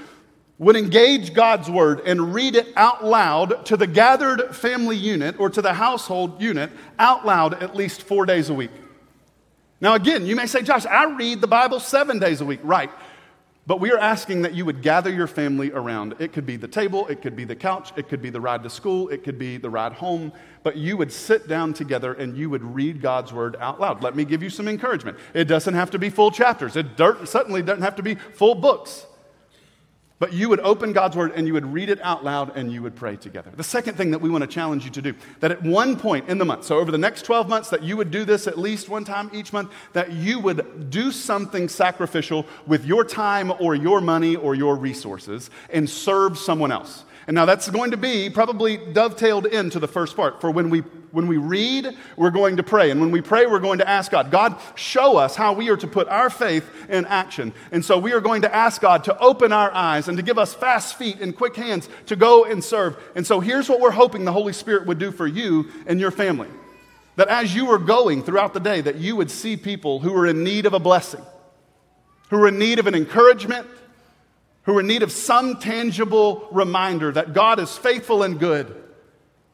would 0.59 0.77
engage 0.77 1.32
God's 1.32 1.71
word 1.71 2.00
and 2.05 2.35
read 2.35 2.55
it 2.55 2.69
out 2.77 3.05
loud 3.05 3.65
to 3.67 3.77
the 3.77 3.87
gathered 3.87 4.55
family 4.55 4.97
unit 4.97 5.38
or 5.38 5.49
to 5.50 5.62
the 5.62 5.73
household 5.73 6.41
unit 6.41 6.71
out 6.99 7.25
loud 7.25 7.62
at 7.62 7.75
least 7.75 8.03
four 8.03 8.27
days 8.27 8.50
a 8.50 8.55
week. 8.55 8.71
Now, 9.81 9.94
again, 9.94 10.26
you 10.26 10.37
may 10.37 10.47
say, 10.47 10.62
Josh, 10.62 10.85
I 10.85 11.05
read 11.05 11.41
the 11.41 11.47
Bible 11.47 11.81
seven 11.81 12.19
days 12.19 12.43
a 12.43 12.44
week. 12.44 12.61
Right. 12.62 12.91
But 13.67 13.79
we 13.79 13.93
are 13.93 13.99
asking 13.99 14.43
that 14.43 14.55
you 14.55 14.65
would 14.65 14.83
gather 14.83 15.11
your 15.11 15.27
family 15.27 15.71
around. 15.71 16.17
It 16.19 16.33
could 16.33 16.47
be 16.47 16.57
the 16.57 16.67
table, 16.67 17.07
it 17.07 17.23
could 17.23 17.37
be 17.37 17.45
the 17.45 17.55
couch, 17.55 17.93
it 17.97 18.09
could 18.09 18.23
be 18.23 18.31
the 18.31 18.41
ride 18.41 18.62
to 18.62 18.71
school, 18.71 19.09
it 19.11 19.23
could 19.23 19.39
be 19.39 19.59
the 19.59 19.71
ride 19.71 19.93
home. 19.93 20.33
But 20.62 20.77
you 20.77 20.97
would 20.97 21.12
sit 21.12 21.47
down 21.47 21.75
together 21.75 22.15
and 22.15 22.37
you 22.37 22.51
would 22.51 22.65
read 22.65 23.01
God's 23.01 23.33
word 23.33 23.57
out 23.61 23.81
loud. 23.81 24.03
Let 24.03 24.17
me 24.17 24.25
give 24.25 24.43
you 24.43 24.51
some 24.51 24.67
encouragement. 24.67 25.19
It 25.35 25.45
doesn't 25.45 25.75
have 25.75 25.91
to 25.91 25.99
be 25.99 26.11
full 26.11 26.31
chapters, 26.31 26.75
it 26.75 26.87
certainly 26.99 27.62
doesn't 27.62 27.83
have 27.83 27.97
to 27.97 28.03
be 28.03 28.15
full 28.15 28.55
books. 28.55 29.07
But 30.21 30.35
you 30.35 30.51
would 30.51 30.61
open 30.61 30.93
God's 30.93 31.17
word 31.17 31.33
and 31.35 31.47
you 31.47 31.55
would 31.55 31.73
read 31.73 31.89
it 31.89 31.99
out 32.03 32.23
loud 32.23 32.55
and 32.55 32.71
you 32.71 32.83
would 32.83 32.95
pray 32.95 33.17
together. 33.17 33.51
The 33.57 33.65
second 33.65 33.97
thing 33.97 34.11
that 34.11 34.21
we 34.21 34.29
want 34.29 34.43
to 34.43 34.47
challenge 34.47 34.85
you 34.85 34.91
to 34.91 35.03
do, 35.03 35.15
that 35.41 35.51
at 35.51 35.63
one 35.63 35.97
point 35.97 36.29
in 36.29 36.37
the 36.37 36.45
month, 36.45 36.65
so 36.65 36.79
over 36.79 36.93
the 36.93 36.99
next 36.99 37.23
12 37.23 37.49
months, 37.49 37.71
that 37.71 37.83
you 37.83 37.97
would 37.97 38.11
do 38.11 38.27
this 38.27 38.47
at 38.47 38.59
least 38.59 38.91
one 38.91 39.03
time 39.03 39.31
each 39.33 39.51
month, 39.55 39.73
that 39.95 40.13
you 40.13 40.39
would 40.39 40.91
do 40.91 41.11
something 41.11 41.71
sacrificial 41.71 42.45
with 42.67 42.85
your 42.85 43.03
time 43.03 43.51
or 43.61 43.75
your 43.75 44.03
money 44.03 44.37
or 44.37 44.55
your 44.55 44.77
resources 44.77 45.49
and 45.71 45.89
serve 45.89 46.37
someone 46.37 46.71
else. 46.71 47.05
And 47.27 47.35
now 47.35 47.45
that's 47.45 47.69
going 47.69 47.91
to 47.93 47.97
be 47.97 48.31
probably 48.31 48.77
dovetailed 48.77 49.47
into 49.47 49.79
the 49.79 49.89
first 49.89 50.17
part. 50.17 50.41
For 50.41 50.51
when 50.51 50.71
we 50.71 50.83
when 51.13 51.27
we 51.27 51.37
read, 51.37 51.97
we're 52.17 52.31
going 52.31 52.57
to 52.59 52.63
pray. 52.63 52.91
And 52.91 53.01
when 53.01 53.11
we 53.11 53.21
pray, 53.21 53.47
we're 53.47 53.59
going 53.59 53.79
to 53.79 53.89
ask 53.89 54.11
God, 54.11 54.31
God, 54.31 54.57
show 54.75 55.17
us 55.17 55.35
how 55.35 55.53
we 55.53 55.69
are 55.71 55.77
to 55.77 55.87
put 55.87 56.09
our 56.09 56.31
faith 56.31 56.69
in 56.89 57.05
action. 57.07 57.53
And 57.73 57.85
so 57.85 57.99
we 57.99 58.13
are 58.13 58.21
going 58.21 58.43
to 58.43 58.55
ask 58.55 58.81
God 58.81 59.05
to 59.05 59.19
open 59.19 59.53
our 59.53 59.73
eyes 59.73 60.09
and 60.09 60.17
to 60.19 60.23
give 60.23 60.39
us 60.39 60.55
fast 60.55 60.97
feet 60.97 61.21
and 61.21 61.35
quick 61.35 61.57
hands 61.57 61.89
to 62.07 62.17
go 62.17 62.45
and 62.45 62.63
serve. 62.63 62.97
And 63.15 63.27
so 63.27 63.41
here's 63.41 63.69
what 63.69 63.81
we're 63.81 63.91
hoping 63.91 64.25
the 64.25 64.33
Holy 64.33 64.53
Spirit 64.53 64.87
would 64.87 64.99
do 64.99 65.11
for 65.11 65.27
you 65.27 65.69
and 65.87 65.99
your 65.99 66.11
family. 66.11 66.49
That 67.17 67.29
as 67.29 67.55
you 67.55 67.71
are 67.71 67.79
going 67.79 68.23
throughout 68.23 68.55
the 68.55 68.61
day, 68.61 68.81
that 68.81 68.97
you 68.97 69.17
would 69.17 69.31
see 69.31 69.57
people 69.57 69.99
who 69.99 70.15
are 70.17 70.27
in 70.27 70.45
need 70.45 70.65
of 70.65 70.75
a 70.75 70.79
blessing, 70.79 71.25
who 72.31 72.43
are 72.43 72.49
in 72.49 72.59
need 72.59 72.79
of 72.79 72.87
an 72.87 72.95
encouragement, 72.95 73.67
who 74.71 74.77
are 74.77 74.83
in 74.83 74.87
need 74.87 75.03
of 75.03 75.11
some 75.11 75.59
tangible 75.59 76.47
reminder 76.53 77.11
that 77.11 77.33
God 77.33 77.59
is 77.59 77.77
faithful 77.77 78.23
and 78.23 78.39
good 78.39 78.73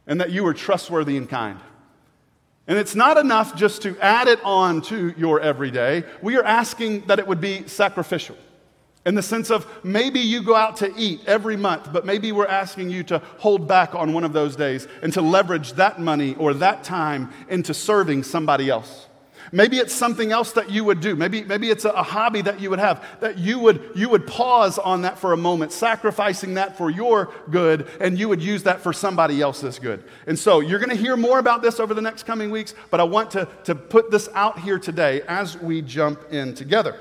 and 0.06 0.20
that 0.20 0.30
you 0.30 0.46
are 0.46 0.52
trustworthy 0.52 1.16
and 1.16 1.26
kind. 1.26 1.58
And 2.66 2.76
it's 2.76 2.94
not 2.94 3.16
enough 3.16 3.56
just 3.56 3.80
to 3.82 3.98
add 3.98 4.28
it 4.28 4.38
on 4.44 4.82
to 4.82 5.14
your 5.16 5.40
everyday. 5.40 6.04
We 6.20 6.36
are 6.36 6.44
asking 6.44 7.06
that 7.06 7.18
it 7.18 7.26
would 7.26 7.40
be 7.40 7.66
sacrificial 7.66 8.36
in 9.06 9.14
the 9.14 9.22
sense 9.22 9.50
of 9.50 9.66
maybe 9.82 10.20
you 10.20 10.42
go 10.42 10.54
out 10.54 10.76
to 10.78 10.92
eat 10.98 11.22
every 11.26 11.56
month, 11.56 11.90
but 11.94 12.04
maybe 12.04 12.30
we're 12.30 12.44
asking 12.44 12.90
you 12.90 13.02
to 13.04 13.20
hold 13.38 13.66
back 13.66 13.94
on 13.94 14.12
one 14.12 14.24
of 14.24 14.34
those 14.34 14.54
days 14.54 14.86
and 15.00 15.14
to 15.14 15.22
leverage 15.22 15.72
that 15.74 15.98
money 15.98 16.34
or 16.34 16.52
that 16.52 16.84
time 16.84 17.32
into 17.48 17.72
serving 17.72 18.22
somebody 18.22 18.68
else. 18.68 19.06
Maybe 19.52 19.78
it's 19.78 19.94
something 19.94 20.32
else 20.32 20.52
that 20.52 20.70
you 20.70 20.84
would 20.84 21.00
do. 21.00 21.14
Maybe, 21.16 21.44
maybe 21.44 21.70
it's 21.70 21.84
a, 21.84 21.90
a, 21.90 22.02
hobby 22.02 22.42
that 22.42 22.60
you 22.60 22.70
would 22.70 22.78
have, 22.78 23.04
that 23.20 23.38
you 23.38 23.58
would, 23.58 23.92
you 23.94 24.08
would 24.08 24.26
pause 24.26 24.78
on 24.78 25.02
that 25.02 25.18
for 25.18 25.32
a 25.32 25.36
moment, 25.36 25.72
sacrificing 25.72 26.54
that 26.54 26.76
for 26.76 26.90
your 26.90 27.32
good, 27.50 27.88
and 28.00 28.18
you 28.18 28.28
would 28.28 28.42
use 28.42 28.62
that 28.64 28.80
for 28.80 28.92
somebody 28.92 29.40
else's 29.40 29.78
good. 29.78 30.02
And 30.26 30.38
so 30.38 30.60
you're 30.60 30.78
going 30.78 30.90
to 30.90 30.96
hear 30.96 31.16
more 31.16 31.38
about 31.38 31.62
this 31.62 31.78
over 31.78 31.94
the 31.94 32.02
next 32.02 32.24
coming 32.24 32.50
weeks, 32.50 32.74
but 32.90 33.00
I 33.00 33.04
want 33.04 33.30
to, 33.32 33.48
to 33.64 33.74
put 33.74 34.10
this 34.10 34.28
out 34.34 34.60
here 34.60 34.78
today 34.78 35.22
as 35.22 35.56
we 35.58 35.82
jump 35.82 36.32
in 36.32 36.54
together. 36.54 36.98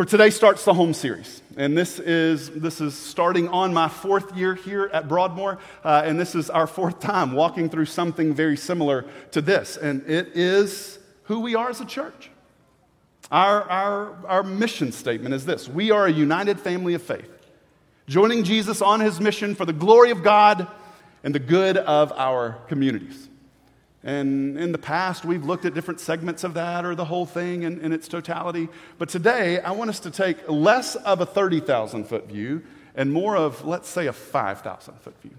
For 0.00 0.06
today 0.06 0.30
starts 0.30 0.64
the 0.64 0.72
home 0.72 0.94
series. 0.94 1.42
And 1.58 1.76
this 1.76 1.98
is, 1.98 2.48
this 2.48 2.80
is 2.80 2.94
starting 2.94 3.48
on 3.48 3.74
my 3.74 3.88
fourth 3.88 4.34
year 4.34 4.54
here 4.54 4.88
at 4.94 5.08
Broadmoor. 5.08 5.58
Uh, 5.84 6.02
and 6.04 6.18
this 6.18 6.34
is 6.34 6.48
our 6.48 6.66
fourth 6.66 7.00
time 7.00 7.32
walking 7.32 7.68
through 7.68 7.84
something 7.84 8.32
very 8.32 8.56
similar 8.56 9.04
to 9.32 9.42
this. 9.42 9.76
And 9.76 10.02
it 10.08 10.28
is 10.34 10.99
who 11.30 11.38
we 11.38 11.54
are 11.54 11.70
as 11.70 11.80
a 11.80 11.84
church. 11.84 12.28
Our, 13.30 13.62
our, 13.70 14.26
our 14.26 14.42
mission 14.42 14.90
statement 14.90 15.32
is 15.32 15.46
this 15.46 15.68
We 15.68 15.92
are 15.92 16.06
a 16.06 16.10
united 16.10 16.58
family 16.58 16.94
of 16.94 17.02
faith, 17.02 17.30
joining 18.08 18.42
Jesus 18.42 18.82
on 18.82 18.98
his 18.98 19.20
mission 19.20 19.54
for 19.54 19.64
the 19.64 19.72
glory 19.72 20.10
of 20.10 20.24
God 20.24 20.66
and 21.22 21.32
the 21.32 21.38
good 21.38 21.76
of 21.76 22.10
our 22.16 22.58
communities. 22.66 23.28
And 24.02 24.58
in 24.58 24.72
the 24.72 24.78
past, 24.78 25.24
we've 25.24 25.44
looked 25.44 25.64
at 25.64 25.72
different 25.72 26.00
segments 26.00 26.42
of 26.42 26.54
that 26.54 26.84
or 26.84 26.96
the 26.96 27.04
whole 27.04 27.26
thing 27.26 27.62
in, 27.62 27.80
in 27.80 27.92
its 27.92 28.08
totality. 28.08 28.68
But 28.98 29.08
today, 29.08 29.60
I 29.60 29.70
want 29.70 29.88
us 29.88 30.00
to 30.00 30.10
take 30.10 30.48
less 30.48 30.96
of 30.96 31.20
a 31.20 31.26
30,000 31.26 32.06
foot 32.06 32.26
view 32.26 32.64
and 32.96 33.12
more 33.12 33.36
of, 33.36 33.64
let's 33.64 33.88
say, 33.88 34.08
a 34.08 34.12
5,000 34.12 34.94
foot 34.94 35.14
view. 35.22 35.36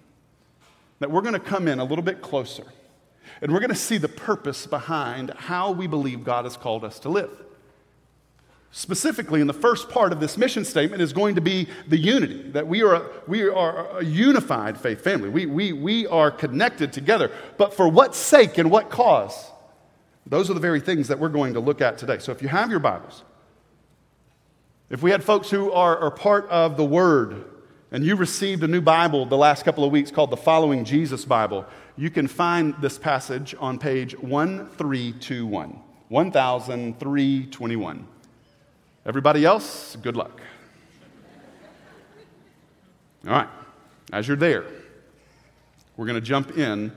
That 1.00 1.12
we're 1.12 1.20
going 1.20 1.34
to 1.34 1.40
come 1.42 1.68
in 1.68 1.80
a 1.80 1.84
little 1.84 2.06
bit 2.06 2.22
closer 2.22 2.64
and 3.42 3.52
we're 3.52 3.60
going 3.60 3.70
to 3.70 3.76
see 3.76 3.98
the 3.98 4.08
purpose 4.08 4.68
behind 4.68 5.32
how 5.32 5.72
we 5.72 5.88
believe 5.88 6.24
God 6.24 6.46
has 6.46 6.56
called 6.56 6.84
us 6.84 7.00
to 7.00 7.10
live. 7.10 7.32
Specifically, 8.74 9.42
in 9.42 9.48
the 9.48 9.54
first 9.54 9.90
part 9.90 10.14
of 10.14 10.22
this 10.22 10.38
mission 10.38 10.64
statement 10.64 11.02
is 11.02 11.12
going 11.12 11.36
to 11.36 11.42
be 11.42 11.68
the 11.90 11.98
unity, 11.98 12.50
that 12.52 12.66
we 12.66 12.82
are 12.84 12.94
a, 12.96 13.10
we 13.28 13.42
are 13.50 14.00
a 14.00 14.06
unified 14.06 14.78
faith 14.78 15.04
family. 15.04 15.28
We, 15.28 15.46
we, 15.46 15.74
we 15.74 16.08
are 16.08 16.32
connected 16.32 16.94
together. 16.94 17.32
But 17.58 17.74
for 17.74 17.90
what 17.90 18.16
sake 18.16 18.58
and 18.58 18.72
what 18.72 18.90
cause? 18.90 19.52
Those 20.26 20.50
are 20.50 20.54
the 20.54 20.62
very 20.62 20.80
things 20.80 21.10
that 21.10 21.20
we're 21.20 21.30
going 21.30 21.56
to 21.56 21.60
look 21.60 21.82
at 21.82 21.98
today. 21.98 22.20
So 22.20 22.32
if 22.32 22.42
you 22.42 22.48
have 22.48 22.70
your 22.70 22.80
Bibles, 22.80 23.24
if 24.90 25.02
we 25.02 25.12
had 25.12 25.24
folks 25.24 25.50
who 25.50 25.72
are, 25.74 25.98
are 25.98 26.12
part 26.12 26.48
of 26.50 26.78
the 26.78 26.86
Word, 26.86 27.44
and 27.92 28.06
you 28.06 28.16
received 28.16 28.64
a 28.64 28.68
new 28.68 28.80
Bible 28.80 29.26
the 29.26 29.38
last 29.38 29.66
couple 29.66 29.84
of 29.84 29.92
weeks 29.92 30.12
called 30.12 30.30
the 30.30 30.38
Following 30.38 30.86
Jesus 30.86 31.26
Bible, 31.26 31.66
you 31.98 32.10
can 32.10 32.28
find 32.28 32.74
this 32.82 32.98
passage 32.98 33.54
on 33.60 33.78
page 33.78 34.18
1321. 34.18 35.82
1321. 36.08 38.08
Everybody 39.06 39.46
else, 39.46 39.98
good 40.02 40.16
luck. 40.16 40.40
All 43.26 43.34
right, 43.34 43.50
as 44.14 44.28
you're 44.28 44.38
there, 44.38 44.66
we're 45.98 46.06
going 46.06 46.16
to 46.16 46.26
jump 46.26 46.58
in 46.58 46.94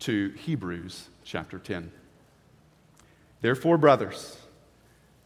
to 0.00 0.30
Hebrews 0.30 1.08
chapter 1.24 1.58
10. 1.58 1.92
Therefore, 3.42 3.78
brothers, 3.78 4.38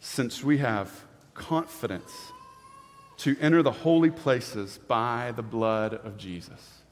since 0.00 0.43
we 0.43 0.59
have 0.59 1.05
confidence 1.33 2.32
to 3.19 3.37
enter 3.40 3.62
the 3.62 3.73
holy 3.73 4.11
places 4.11 4.78
by 4.88 5.33
the 5.37 5.42
blood 5.42 5.95
of 5.95 6.16
Jesus. 6.16 6.83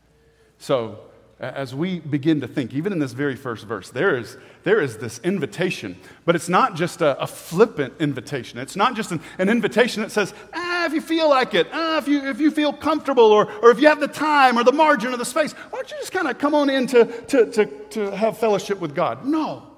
So, 0.59 0.99
as 1.41 1.75
we 1.75 2.01
begin 2.01 2.43
to 2.43 2.47
think, 2.47 2.75
even 2.75 2.93
in 2.93 2.99
this 2.99 3.13
very 3.13 3.35
first 3.35 3.65
verse, 3.65 3.89
there 3.89 4.15
is, 4.15 4.37
there 4.63 4.79
is 4.79 4.99
this 4.99 5.19
invitation, 5.21 5.97
but 6.27 6.37
it's 6.37 6.51
not 6.51 6.77
just 6.77 7.01
a, 7.01 7.19
a 7.19 7.27
flippant 7.27 7.95
invitation. 7.99 8.59
It's 8.59 8.77
not 8.77 8.95
just 8.95 9.11
an, 9.11 9.23
an 9.39 9.49
invitation 9.49 10.03
that 10.03 10.11
says, 10.11 10.35
ah, 10.53 10.85
if 10.85 10.93
you 10.93 11.01
feel 11.01 11.31
like 11.31 11.55
it, 11.55 11.67
ah, 11.73 11.97
if, 11.97 12.07
you, 12.07 12.29
if 12.29 12.41
you 12.41 12.51
feel 12.51 12.75
comfortable, 12.75 13.25
or, 13.25 13.51
or 13.63 13.71
if 13.71 13.81
you 13.81 13.89
have 13.89 14.01
the 14.01 14.09
time 14.09 14.59
or 14.59 14.65
the 14.65 14.73
margin 14.73 15.15
or 15.15 15.17
the 15.17 15.25
space, 15.25 15.53
why 15.53 15.79
don't 15.79 15.91
you 15.91 15.97
just 15.97 16.13
kind 16.13 16.29
of 16.29 16.37
come 16.37 16.55
on 16.55 16.69
in 16.69 16.87
to, 16.89 17.07
to, 17.23 17.51
to, 17.51 17.67
to 17.89 18.11
have 18.15 18.37
fellowship 18.37 18.79
with 18.79 18.95
God? 18.95 19.25
No. 19.25 19.70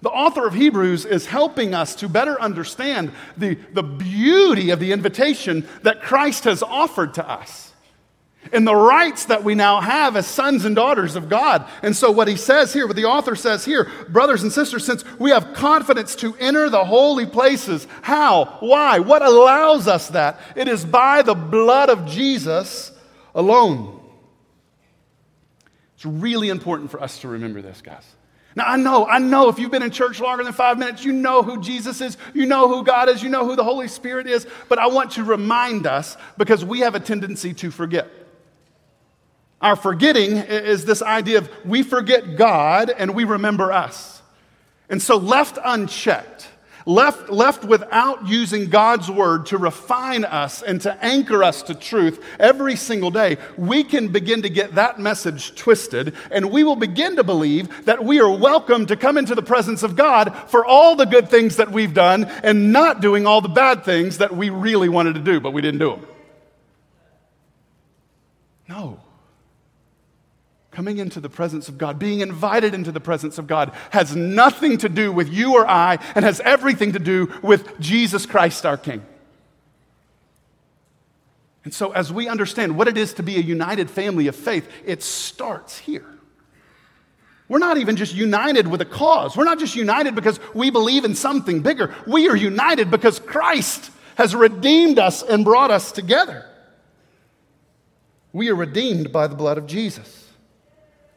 The 0.00 0.10
author 0.10 0.46
of 0.46 0.54
Hebrews 0.54 1.04
is 1.04 1.26
helping 1.26 1.74
us 1.74 1.96
to 1.96 2.08
better 2.08 2.40
understand 2.40 3.12
the, 3.36 3.54
the 3.72 3.82
beauty 3.82 4.70
of 4.70 4.78
the 4.78 4.92
invitation 4.92 5.66
that 5.82 6.02
Christ 6.02 6.44
has 6.44 6.62
offered 6.62 7.14
to 7.14 7.28
us 7.28 7.68
and 8.52 8.66
the 8.66 8.74
rights 8.74 9.26
that 9.26 9.44
we 9.44 9.54
now 9.54 9.80
have 9.80 10.16
as 10.16 10.26
sons 10.26 10.64
and 10.64 10.74
daughters 10.74 11.16
of 11.16 11.28
God. 11.28 11.68
And 11.82 11.96
so, 11.96 12.10
what 12.10 12.28
he 12.28 12.36
says 12.36 12.72
here, 12.72 12.86
what 12.86 12.96
the 12.96 13.04
author 13.04 13.36
says 13.36 13.64
here, 13.64 13.90
brothers 14.08 14.42
and 14.42 14.52
sisters, 14.52 14.84
since 14.84 15.04
we 15.18 15.30
have 15.30 15.54
confidence 15.54 16.14
to 16.16 16.34
enter 16.36 16.70
the 16.70 16.84
holy 16.84 17.26
places, 17.26 17.86
how? 18.02 18.56
Why? 18.60 19.00
What 19.00 19.22
allows 19.22 19.88
us 19.88 20.08
that? 20.08 20.40
It 20.56 20.68
is 20.68 20.84
by 20.84 21.22
the 21.22 21.34
blood 21.34 21.90
of 21.90 22.06
Jesus 22.06 22.92
alone. 23.34 24.00
It's 25.96 26.06
really 26.06 26.48
important 26.48 26.90
for 26.90 27.02
us 27.02 27.20
to 27.20 27.28
remember 27.28 27.60
this, 27.60 27.80
guys. 27.82 28.04
Now, 28.58 28.64
I 28.66 28.76
know, 28.76 29.06
I 29.06 29.18
know 29.20 29.48
if 29.48 29.60
you've 29.60 29.70
been 29.70 29.84
in 29.84 29.92
church 29.92 30.18
longer 30.18 30.42
than 30.42 30.52
five 30.52 30.80
minutes, 30.80 31.04
you 31.04 31.12
know 31.12 31.44
who 31.44 31.60
Jesus 31.60 32.00
is, 32.00 32.16
you 32.34 32.44
know 32.44 32.66
who 32.66 32.82
God 32.82 33.08
is, 33.08 33.22
you 33.22 33.28
know 33.28 33.46
who 33.46 33.54
the 33.54 33.62
Holy 33.62 33.86
Spirit 33.86 34.26
is, 34.26 34.48
but 34.68 34.80
I 34.80 34.88
want 34.88 35.12
to 35.12 35.22
remind 35.22 35.86
us 35.86 36.16
because 36.36 36.64
we 36.64 36.80
have 36.80 36.96
a 36.96 37.00
tendency 37.00 37.54
to 37.54 37.70
forget. 37.70 38.10
Our 39.60 39.76
forgetting 39.76 40.38
is 40.38 40.84
this 40.84 41.02
idea 41.02 41.38
of 41.38 41.50
we 41.64 41.84
forget 41.84 42.36
God 42.36 42.90
and 42.90 43.14
we 43.14 43.22
remember 43.22 43.70
us. 43.70 44.22
And 44.90 45.00
so, 45.00 45.18
left 45.18 45.56
unchecked, 45.64 46.48
left, 46.88 47.28
left 47.28 47.64
without 47.64 48.26
using 48.26 48.70
God's 48.70 49.10
word 49.10 49.46
to 49.46 49.58
refine 49.58 50.24
us 50.24 50.62
and 50.62 50.80
to 50.80 51.04
anchor 51.04 51.44
us 51.44 51.62
to 51.64 51.74
truth 51.74 52.24
every 52.40 52.76
single 52.76 53.10
day, 53.10 53.36
we 53.58 53.84
can 53.84 54.08
begin 54.08 54.42
to 54.42 54.48
get 54.48 54.74
that 54.74 54.98
message 54.98 55.54
twisted, 55.54 56.14
and 56.30 56.50
we 56.50 56.64
will 56.64 56.76
begin 56.76 57.16
to 57.16 57.24
believe 57.24 57.84
that 57.84 58.02
we 58.02 58.20
are 58.20 58.30
welcome 58.30 58.86
to 58.86 58.96
come 58.96 59.18
into 59.18 59.34
the 59.34 59.42
presence 59.42 59.82
of 59.82 59.96
God 59.96 60.34
for 60.48 60.64
all 60.64 60.96
the 60.96 61.04
good 61.04 61.28
things 61.28 61.56
that 61.56 61.70
we've 61.70 61.94
done 61.94 62.24
and 62.42 62.72
not 62.72 63.02
doing 63.02 63.26
all 63.26 63.42
the 63.42 63.48
bad 63.48 63.84
things 63.84 64.18
that 64.18 64.34
we 64.34 64.48
really 64.48 64.88
wanted 64.88 65.14
to 65.14 65.20
do, 65.20 65.40
but 65.40 65.52
we 65.52 65.60
didn't 65.60 65.80
do 65.80 65.90
them. 65.90 66.06
No. 68.66 69.00
Coming 70.78 70.98
into 70.98 71.18
the 71.18 71.28
presence 71.28 71.68
of 71.68 71.76
God, 71.76 71.98
being 71.98 72.20
invited 72.20 72.72
into 72.72 72.92
the 72.92 73.00
presence 73.00 73.36
of 73.36 73.48
God, 73.48 73.72
has 73.90 74.14
nothing 74.14 74.78
to 74.78 74.88
do 74.88 75.10
with 75.10 75.28
you 75.28 75.54
or 75.56 75.68
I 75.68 75.98
and 76.14 76.24
has 76.24 76.38
everything 76.38 76.92
to 76.92 77.00
do 77.00 77.34
with 77.42 77.80
Jesus 77.80 78.26
Christ, 78.26 78.64
our 78.64 78.76
King. 78.76 79.04
And 81.64 81.74
so, 81.74 81.90
as 81.90 82.12
we 82.12 82.28
understand 82.28 82.78
what 82.78 82.86
it 82.86 82.96
is 82.96 83.12
to 83.14 83.24
be 83.24 83.34
a 83.34 83.40
united 83.40 83.90
family 83.90 84.28
of 84.28 84.36
faith, 84.36 84.68
it 84.86 85.02
starts 85.02 85.78
here. 85.78 86.06
We're 87.48 87.58
not 87.58 87.78
even 87.78 87.96
just 87.96 88.14
united 88.14 88.68
with 88.68 88.80
a 88.80 88.84
cause. 88.84 89.36
We're 89.36 89.42
not 89.42 89.58
just 89.58 89.74
united 89.74 90.14
because 90.14 90.38
we 90.54 90.70
believe 90.70 91.04
in 91.04 91.16
something 91.16 91.60
bigger. 91.60 91.92
We 92.06 92.28
are 92.28 92.36
united 92.36 92.88
because 92.88 93.18
Christ 93.18 93.90
has 94.14 94.32
redeemed 94.32 95.00
us 95.00 95.24
and 95.24 95.44
brought 95.44 95.72
us 95.72 95.90
together. 95.90 96.46
We 98.32 98.48
are 98.48 98.54
redeemed 98.54 99.10
by 99.10 99.26
the 99.26 99.34
blood 99.34 99.58
of 99.58 99.66
Jesus. 99.66 100.26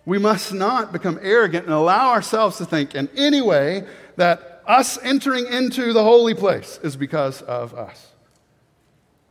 We 0.05 0.17
must 0.17 0.53
not 0.53 0.91
become 0.91 1.19
arrogant 1.21 1.65
and 1.65 1.73
allow 1.73 2.09
ourselves 2.09 2.57
to 2.57 2.65
think 2.65 2.95
in 2.95 3.09
any 3.15 3.41
way 3.41 3.85
that 4.15 4.63
us 4.65 4.97
entering 5.03 5.45
into 5.47 5.93
the 5.93 6.03
holy 6.03 6.33
place 6.33 6.79
is 6.83 6.95
because 6.95 7.41
of 7.41 7.73
us. 7.73 8.11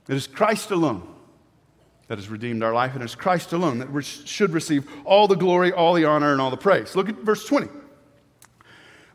It 0.08 0.16
is 0.16 0.26
Christ 0.26 0.70
alone 0.70 1.06
that 2.08 2.18
has 2.18 2.28
redeemed 2.28 2.62
our 2.62 2.74
life, 2.74 2.94
and 2.94 3.02
it's 3.04 3.14
Christ 3.14 3.52
alone 3.52 3.78
that 3.78 3.92
we 3.92 4.02
should 4.02 4.52
receive 4.52 4.90
all 5.04 5.28
the 5.28 5.36
glory, 5.36 5.72
all 5.72 5.94
the 5.94 6.04
honor, 6.04 6.32
and 6.32 6.40
all 6.40 6.50
the 6.50 6.56
praise. 6.56 6.96
Look 6.96 7.08
at 7.08 7.16
verse 7.18 7.46
20. 7.46 7.68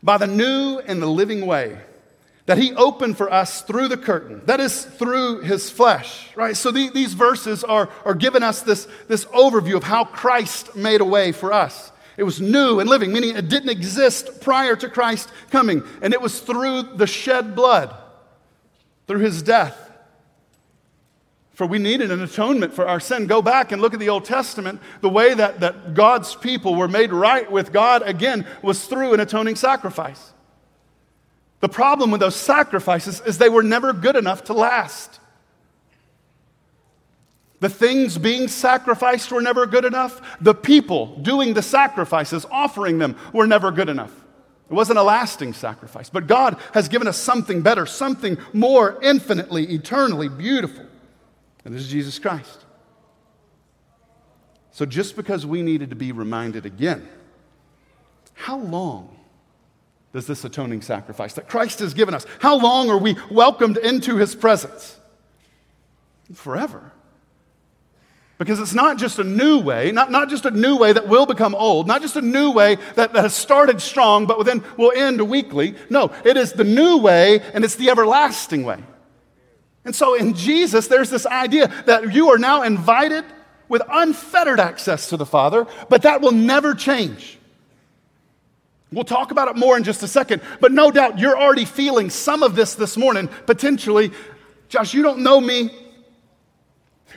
By 0.02 0.16
the 0.18 0.26
new 0.26 0.78
and 0.78 1.02
the 1.02 1.06
living 1.06 1.46
way 1.46 1.78
that 2.46 2.58
he 2.58 2.72
opened 2.74 3.16
for 3.16 3.32
us 3.32 3.62
through 3.62 3.88
the 3.88 3.96
curtain, 3.96 4.40
that 4.46 4.60
is, 4.60 4.84
through 4.84 5.40
his 5.40 5.68
flesh, 5.68 6.28
right? 6.36 6.56
So 6.56 6.70
the, 6.70 6.88
these 6.90 7.12
verses 7.12 7.64
are, 7.64 7.88
are 8.04 8.14
giving 8.14 8.44
us 8.44 8.62
this, 8.62 8.86
this 9.08 9.24
overview 9.26 9.74
of 9.74 9.82
how 9.82 10.04
Christ 10.04 10.76
made 10.76 11.00
a 11.00 11.04
way 11.04 11.32
for 11.32 11.52
us. 11.52 11.90
It 12.16 12.22
was 12.22 12.40
new 12.40 12.78
and 12.80 12.88
living, 12.88 13.12
meaning 13.12 13.36
it 13.36 13.48
didn't 13.48 13.68
exist 13.68 14.40
prior 14.40 14.76
to 14.76 14.88
Christ 14.88 15.28
coming, 15.50 15.82
and 16.00 16.14
it 16.14 16.20
was 16.20 16.40
through 16.40 16.82
the 16.82 17.06
shed 17.06 17.56
blood, 17.56 17.94
through 19.08 19.20
his 19.20 19.42
death. 19.42 19.82
For 21.54 21.66
we 21.66 21.78
needed 21.78 22.10
an 22.10 22.22
atonement 22.22 22.74
for 22.74 22.86
our 22.86 23.00
sin. 23.00 23.26
Go 23.26 23.42
back 23.42 23.72
and 23.72 23.80
look 23.80 23.94
at 23.94 24.00
the 24.00 24.10
Old 24.10 24.26
Testament. 24.26 24.80
The 25.00 25.08
way 25.08 25.32
that, 25.34 25.60
that 25.60 25.94
God's 25.94 26.34
people 26.34 26.74
were 26.74 26.86
made 26.86 27.12
right 27.12 27.50
with 27.50 27.72
God 27.72 28.02
again 28.02 28.46
was 28.60 28.84
through 28.86 29.14
an 29.14 29.20
atoning 29.20 29.56
sacrifice. 29.56 30.32
The 31.60 31.68
problem 31.68 32.10
with 32.10 32.20
those 32.20 32.36
sacrifices 32.36 33.20
is 33.24 33.38
they 33.38 33.48
were 33.48 33.62
never 33.62 33.92
good 33.92 34.16
enough 34.16 34.44
to 34.44 34.52
last. 34.52 35.20
The 37.60 37.70
things 37.70 38.18
being 38.18 38.48
sacrificed 38.48 39.32
were 39.32 39.40
never 39.40 39.66
good 39.66 39.84
enough. 39.84 40.20
The 40.40 40.54
people 40.54 41.16
doing 41.16 41.54
the 41.54 41.62
sacrifices, 41.62 42.44
offering 42.50 42.98
them, 42.98 43.16
were 43.32 43.46
never 43.46 43.70
good 43.70 43.88
enough. 43.88 44.12
It 44.68 44.74
wasn't 44.74 44.98
a 44.98 45.02
lasting 45.02 45.54
sacrifice. 45.54 46.10
But 46.10 46.26
God 46.26 46.58
has 46.74 46.88
given 46.88 47.08
us 47.08 47.16
something 47.16 47.62
better, 47.62 47.86
something 47.86 48.36
more 48.52 48.98
infinitely, 49.02 49.64
eternally 49.72 50.28
beautiful. 50.28 50.84
And 51.64 51.74
this 51.74 51.82
is 51.82 51.88
Jesus 51.88 52.18
Christ. 52.18 52.64
So 54.72 54.84
just 54.84 55.16
because 55.16 55.46
we 55.46 55.62
needed 55.62 55.90
to 55.90 55.96
be 55.96 56.12
reminded 56.12 56.66
again, 56.66 57.08
how 58.34 58.58
long 58.58 59.15
does 60.16 60.26
this 60.26 60.46
atoning 60.46 60.80
sacrifice 60.80 61.34
that 61.34 61.46
Christ 61.46 61.80
has 61.80 61.92
given 61.92 62.14
us. 62.14 62.24
How 62.38 62.56
long 62.56 62.88
are 62.88 62.96
we 62.96 63.16
welcomed 63.30 63.76
into 63.76 64.16
his 64.16 64.34
presence? 64.34 64.98
Forever. 66.32 66.90
Because 68.38 68.58
it's 68.58 68.72
not 68.72 68.96
just 68.96 69.18
a 69.18 69.24
new 69.24 69.58
way, 69.58 69.92
not, 69.92 70.10
not 70.10 70.30
just 70.30 70.46
a 70.46 70.50
new 70.50 70.78
way 70.78 70.94
that 70.94 71.06
will 71.06 71.26
become 71.26 71.54
old, 71.54 71.86
not 71.86 72.00
just 72.00 72.16
a 72.16 72.22
new 72.22 72.50
way 72.50 72.76
that, 72.94 73.12
that 73.12 73.22
has 73.24 73.34
started 73.34 73.82
strong 73.82 74.24
but 74.24 74.42
then 74.46 74.64
will 74.78 74.90
end 74.96 75.20
weakly. 75.20 75.74
No, 75.90 76.10
it 76.24 76.38
is 76.38 76.54
the 76.54 76.64
new 76.64 76.96
way 76.96 77.40
and 77.52 77.62
it's 77.62 77.74
the 77.74 77.90
everlasting 77.90 78.64
way. 78.64 78.82
And 79.84 79.94
so 79.94 80.14
in 80.14 80.32
Jesus, 80.32 80.86
there's 80.86 81.10
this 81.10 81.26
idea 81.26 81.68
that 81.84 82.14
you 82.14 82.30
are 82.30 82.38
now 82.38 82.62
invited 82.62 83.26
with 83.68 83.82
unfettered 83.86 84.60
access 84.60 85.10
to 85.10 85.18
the 85.18 85.26
Father, 85.26 85.66
but 85.90 86.00
that 86.02 86.22
will 86.22 86.32
never 86.32 86.72
change. 86.74 87.35
We'll 88.96 89.04
talk 89.04 89.30
about 89.30 89.48
it 89.48 89.56
more 89.58 89.76
in 89.76 89.84
just 89.84 90.02
a 90.02 90.08
second, 90.08 90.40
but 90.58 90.72
no 90.72 90.90
doubt 90.90 91.18
you're 91.18 91.38
already 91.38 91.66
feeling 91.66 92.08
some 92.08 92.42
of 92.42 92.56
this 92.56 92.74
this 92.76 92.96
morning, 92.96 93.28
potentially. 93.44 94.10
Josh, 94.70 94.94
you 94.94 95.02
don't 95.02 95.18
know 95.18 95.38
me. 95.38 95.68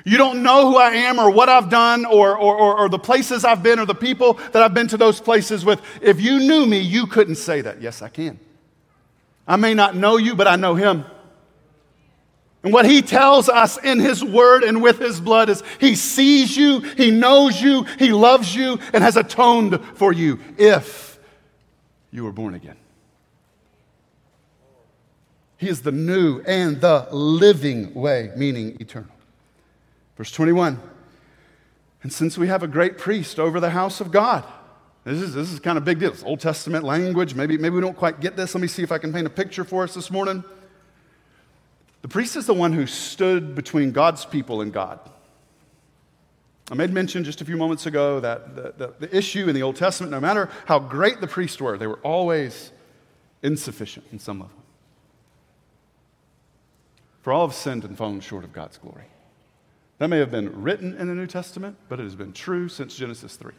You 0.03 0.17
don't 0.17 0.43
know 0.43 0.71
who 0.71 0.77
I 0.77 0.89
am 0.89 1.19
or 1.19 1.29
what 1.31 1.47
I've 1.47 1.69
done 1.69 2.03
or, 2.03 2.37
or, 2.37 2.53
or, 2.57 2.79
or, 2.79 2.89
the 2.89 2.99
places 2.99 3.45
I've 3.45 3.63
been 3.63 3.79
or 3.79 3.85
the 3.85 3.95
people 3.95 4.33
that 4.51 4.57
I've 4.57 4.73
been 4.73 4.89
to 4.89 4.97
those 4.97 5.21
places 5.21 5.63
with. 5.63 5.81
If 6.01 6.19
you 6.19 6.39
knew 6.39 6.65
me, 6.65 6.79
you 6.79 7.07
couldn't 7.07 7.35
say 7.35 7.61
that. 7.61 7.81
Yes, 7.81 8.01
I 8.01 8.09
can. 8.09 8.37
I 9.47 9.55
may 9.55 9.73
not 9.73 9.95
know 9.95 10.17
you, 10.17 10.35
but 10.35 10.49
I 10.49 10.57
know 10.57 10.75
him. 10.75 11.05
And 12.61 12.73
what 12.73 12.87
he 12.87 13.01
tells 13.01 13.47
us 13.47 13.77
in 13.77 13.99
his 13.99 14.21
word 14.21 14.63
and 14.63 14.81
with 14.81 14.99
his 14.99 15.21
blood 15.21 15.47
is 15.47 15.63
he 15.79 15.95
sees 15.95 16.57
you, 16.57 16.81
he 16.81 17.09
knows 17.09 17.61
you, 17.61 17.83
he 17.97 18.11
loves 18.11 18.53
you, 18.53 18.79
and 18.91 19.01
has 19.01 19.15
atoned 19.15 19.79
for 19.95 20.11
you 20.11 20.41
if 20.57 21.08
you 22.11 22.23
were 22.23 22.31
born 22.31 22.53
again. 22.53 22.77
He 25.57 25.67
is 25.67 25.81
the 25.81 25.91
new 25.91 26.41
and 26.41 26.79
the 26.79 27.07
living 27.11 27.93
way, 27.93 28.31
meaning 28.35 28.77
eternal. 28.79 29.11
Verse 30.15 30.31
21 30.31 30.79
And 32.01 32.13
since 32.13 32.37
we 32.37 32.47
have 32.47 32.63
a 32.63 32.67
great 32.67 32.97
priest 32.97 33.39
over 33.39 33.59
the 33.59 33.71
house 33.71 33.99
of 33.99 34.11
God, 34.11 34.45
this 35.03 35.21
is, 35.21 35.33
this 35.33 35.51
is 35.51 35.59
kind 35.59 35.77
of 35.77 35.85
big 35.85 35.99
deal. 35.99 36.11
It's 36.11 36.23
Old 36.23 36.39
Testament 36.39 36.83
language. 36.83 37.35
Maybe, 37.35 37.57
maybe 37.57 37.75
we 37.75 37.81
don't 37.81 37.97
quite 37.97 38.19
get 38.19 38.35
this. 38.35 38.53
Let 38.53 38.61
me 38.61 38.67
see 38.67 38.83
if 38.83 38.91
I 38.91 38.97
can 38.97 39.11
paint 39.11 39.27
a 39.27 39.29
picture 39.29 39.63
for 39.63 39.83
us 39.83 39.93
this 39.93 40.11
morning. 40.11 40.43
The 42.01 42.07
priest 42.07 42.35
is 42.35 42.45
the 42.45 42.53
one 42.53 42.73
who 42.73 42.85
stood 42.85 43.55
between 43.55 43.91
God's 43.91 44.25
people 44.25 44.61
and 44.61 44.71
God. 44.71 44.99
I 46.71 46.75
made 46.75 46.91
mention 46.91 47.23
just 47.23 47.41
a 47.41 47.45
few 47.45 47.57
moments 47.57 47.85
ago 47.85 48.19
that 48.19 48.55
the, 48.55 48.73
the, 48.77 48.93
the, 48.99 49.15
issue 49.15 49.47
in 49.49 49.55
the 49.55 49.63
Old 49.63 49.75
Testament, 49.75 50.11
no 50.11 50.19
matter 50.19 50.49
how 50.65 50.77
great 50.77 51.19
the 51.19 51.27
priests 51.27 51.59
were, 51.59 51.77
they 51.77 51.87
were 51.87 51.99
always 51.99 52.71
insufficient 53.41 54.05
in 54.11 54.19
some 54.19 54.39
level. 54.39 54.55
For 57.21 57.33
all 57.33 57.47
have 57.47 57.55
sinned 57.55 57.83
and 57.83 57.97
fallen 57.97 58.19
short 58.21 58.43
of 58.43 58.53
God's 58.53 58.77
glory. 58.77 59.05
That 59.97 60.09
may 60.09 60.19
have 60.19 60.31
been 60.31 60.61
written 60.61 60.95
in 60.95 61.07
the 61.07 61.15
New 61.15 61.27
Testament, 61.27 61.75
but 61.89 61.99
it 61.99 62.03
has 62.03 62.15
been 62.15 62.33
true 62.33 62.69
since 62.69 62.95
Genesis 62.95 63.35
3. 63.35 63.51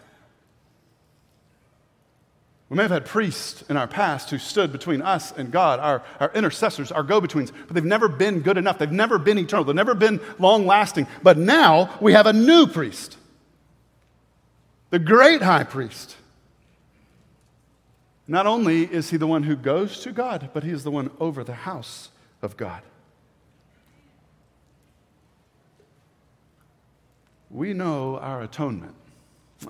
We 2.70 2.76
may 2.76 2.84
have 2.84 2.92
had 2.92 3.04
priests 3.04 3.64
in 3.68 3.76
our 3.76 3.88
past 3.88 4.30
who 4.30 4.38
stood 4.38 4.70
between 4.70 5.02
us 5.02 5.32
and 5.32 5.50
God, 5.50 5.80
our, 5.80 6.04
our 6.20 6.30
intercessors, 6.34 6.92
our 6.92 7.02
go 7.02 7.20
betweens, 7.20 7.50
but 7.66 7.74
they've 7.74 7.84
never 7.84 8.06
been 8.06 8.40
good 8.42 8.56
enough. 8.56 8.78
They've 8.78 8.90
never 8.90 9.18
been 9.18 9.38
eternal. 9.38 9.64
They've 9.64 9.74
never 9.74 9.96
been 9.96 10.20
long 10.38 10.66
lasting. 10.66 11.08
But 11.20 11.36
now 11.36 11.98
we 12.00 12.12
have 12.12 12.26
a 12.26 12.32
new 12.32 12.68
priest, 12.68 13.16
the 14.90 15.00
great 15.00 15.42
high 15.42 15.64
priest. 15.64 16.14
Not 18.28 18.46
only 18.46 18.84
is 18.84 19.10
he 19.10 19.16
the 19.16 19.26
one 19.26 19.42
who 19.42 19.56
goes 19.56 19.98
to 20.02 20.12
God, 20.12 20.50
but 20.54 20.62
he 20.62 20.70
is 20.70 20.84
the 20.84 20.92
one 20.92 21.10
over 21.18 21.42
the 21.42 21.52
house 21.52 22.10
of 22.40 22.56
God. 22.56 22.82
We 27.50 27.74
know 27.74 28.16
our 28.18 28.42
atonement. 28.42 28.94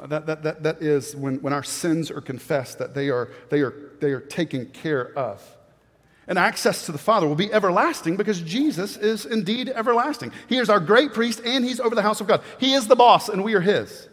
That, 0.07 0.27
that, 0.27 0.43
that, 0.45 0.63
that 0.63 0.83
is 0.83 1.17
when, 1.17 1.43
when 1.43 1.53
our 1.53 1.65
sins 1.65 2.11
are 2.11 2.21
confessed, 2.21 2.79
that 2.79 2.95
they 2.95 3.09
are, 3.09 3.31
they, 3.49 3.61
are, 3.61 3.75
they 4.01 4.13
are 4.13 4.21
taken 4.21 4.67
care 4.67 5.17
of. 5.19 5.43
And 6.29 6.39
access 6.39 6.87
to 6.87 6.93
the 6.93 6.99
Father 6.99 7.27
will 7.27 7.35
be 7.35 7.53
everlasting 7.53 8.17
because 8.17 8.41
Jesus 8.41 8.97
is 8.97 9.27
indeed 9.27 9.69
everlasting. 9.69 10.31
He 10.49 10.59
is 10.59 10.71
our 10.71 10.79
great 10.79 11.13
priest 11.13 11.41
and 11.45 11.65
he's 11.65 11.81
over 11.81 11.97
the 11.97 12.03
house 12.03 12.21
of 12.21 12.29
God. 12.29 12.43
He 12.61 12.75
is 12.75 12.87
the 12.87 12.95
boss 12.95 13.29
and 13.29 13.43
we 13.43 13.55
are 13.55 13.61
his. 13.61 14.09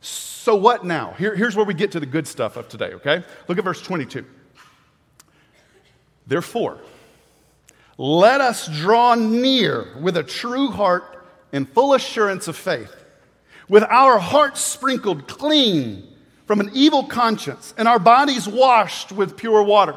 So, 0.00 0.56
what 0.56 0.84
now? 0.84 1.14
Here, 1.16 1.36
here's 1.36 1.54
where 1.54 1.64
we 1.64 1.74
get 1.74 1.92
to 1.92 2.00
the 2.00 2.06
good 2.06 2.26
stuff 2.26 2.56
of 2.56 2.68
today, 2.68 2.94
okay? 2.94 3.22
Look 3.46 3.58
at 3.58 3.64
verse 3.64 3.80
22. 3.82 4.24
Therefore, 6.26 6.78
let 7.98 8.40
us 8.40 8.66
draw 8.66 9.14
near 9.14 9.96
with 10.00 10.16
a 10.16 10.22
true 10.24 10.70
heart 10.70 11.24
and 11.52 11.68
full 11.68 11.94
assurance 11.94 12.48
of 12.48 12.56
faith 12.56 12.97
with 13.68 13.84
our 13.84 14.18
hearts 14.18 14.60
sprinkled 14.60 15.28
clean 15.28 16.04
from 16.46 16.60
an 16.60 16.70
evil 16.72 17.04
conscience 17.04 17.74
and 17.76 17.86
our 17.86 17.98
bodies 17.98 18.48
washed 18.48 19.12
with 19.12 19.36
pure 19.36 19.62
water. 19.62 19.94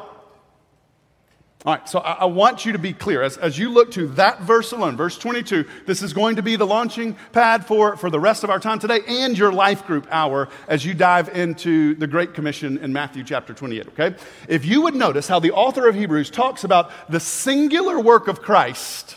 All 1.64 1.74
right, 1.74 1.88
so 1.88 2.00
I, 2.00 2.12
I, 2.12 2.24
want 2.24 2.66
you 2.66 2.72
to 2.72 2.78
be 2.78 2.92
clear. 2.92 3.22
As, 3.22 3.36
as 3.36 3.56
you 3.56 3.70
look 3.70 3.92
to 3.92 4.08
that 4.08 4.40
verse 4.40 4.72
alone, 4.72 4.96
verse 4.96 5.16
22, 5.16 5.64
this 5.86 6.02
is 6.02 6.12
going 6.12 6.34
to 6.34 6.42
be 6.42 6.56
the 6.56 6.66
launching 6.66 7.16
pad 7.30 7.64
for, 7.64 7.96
for 7.96 8.10
the 8.10 8.18
rest 8.18 8.42
of 8.42 8.50
our 8.50 8.58
time 8.58 8.80
today 8.80 8.98
and 9.06 9.38
your 9.38 9.52
life 9.52 9.86
group 9.86 10.08
hour 10.10 10.48
as 10.66 10.84
you 10.84 10.92
dive 10.92 11.28
into 11.28 11.94
the 11.94 12.08
Great 12.08 12.34
Commission 12.34 12.78
in 12.78 12.92
Matthew 12.92 13.22
chapter 13.22 13.54
28, 13.54 13.86
okay? 13.88 14.16
If 14.48 14.66
you 14.66 14.82
would 14.82 14.96
notice 14.96 15.28
how 15.28 15.38
the 15.38 15.52
author 15.52 15.88
of 15.88 15.94
Hebrews 15.94 16.30
talks 16.30 16.64
about 16.64 16.90
the 17.08 17.20
singular 17.20 18.00
work 18.00 18.26
of 18.26 18.42
Christ 18.42 19.16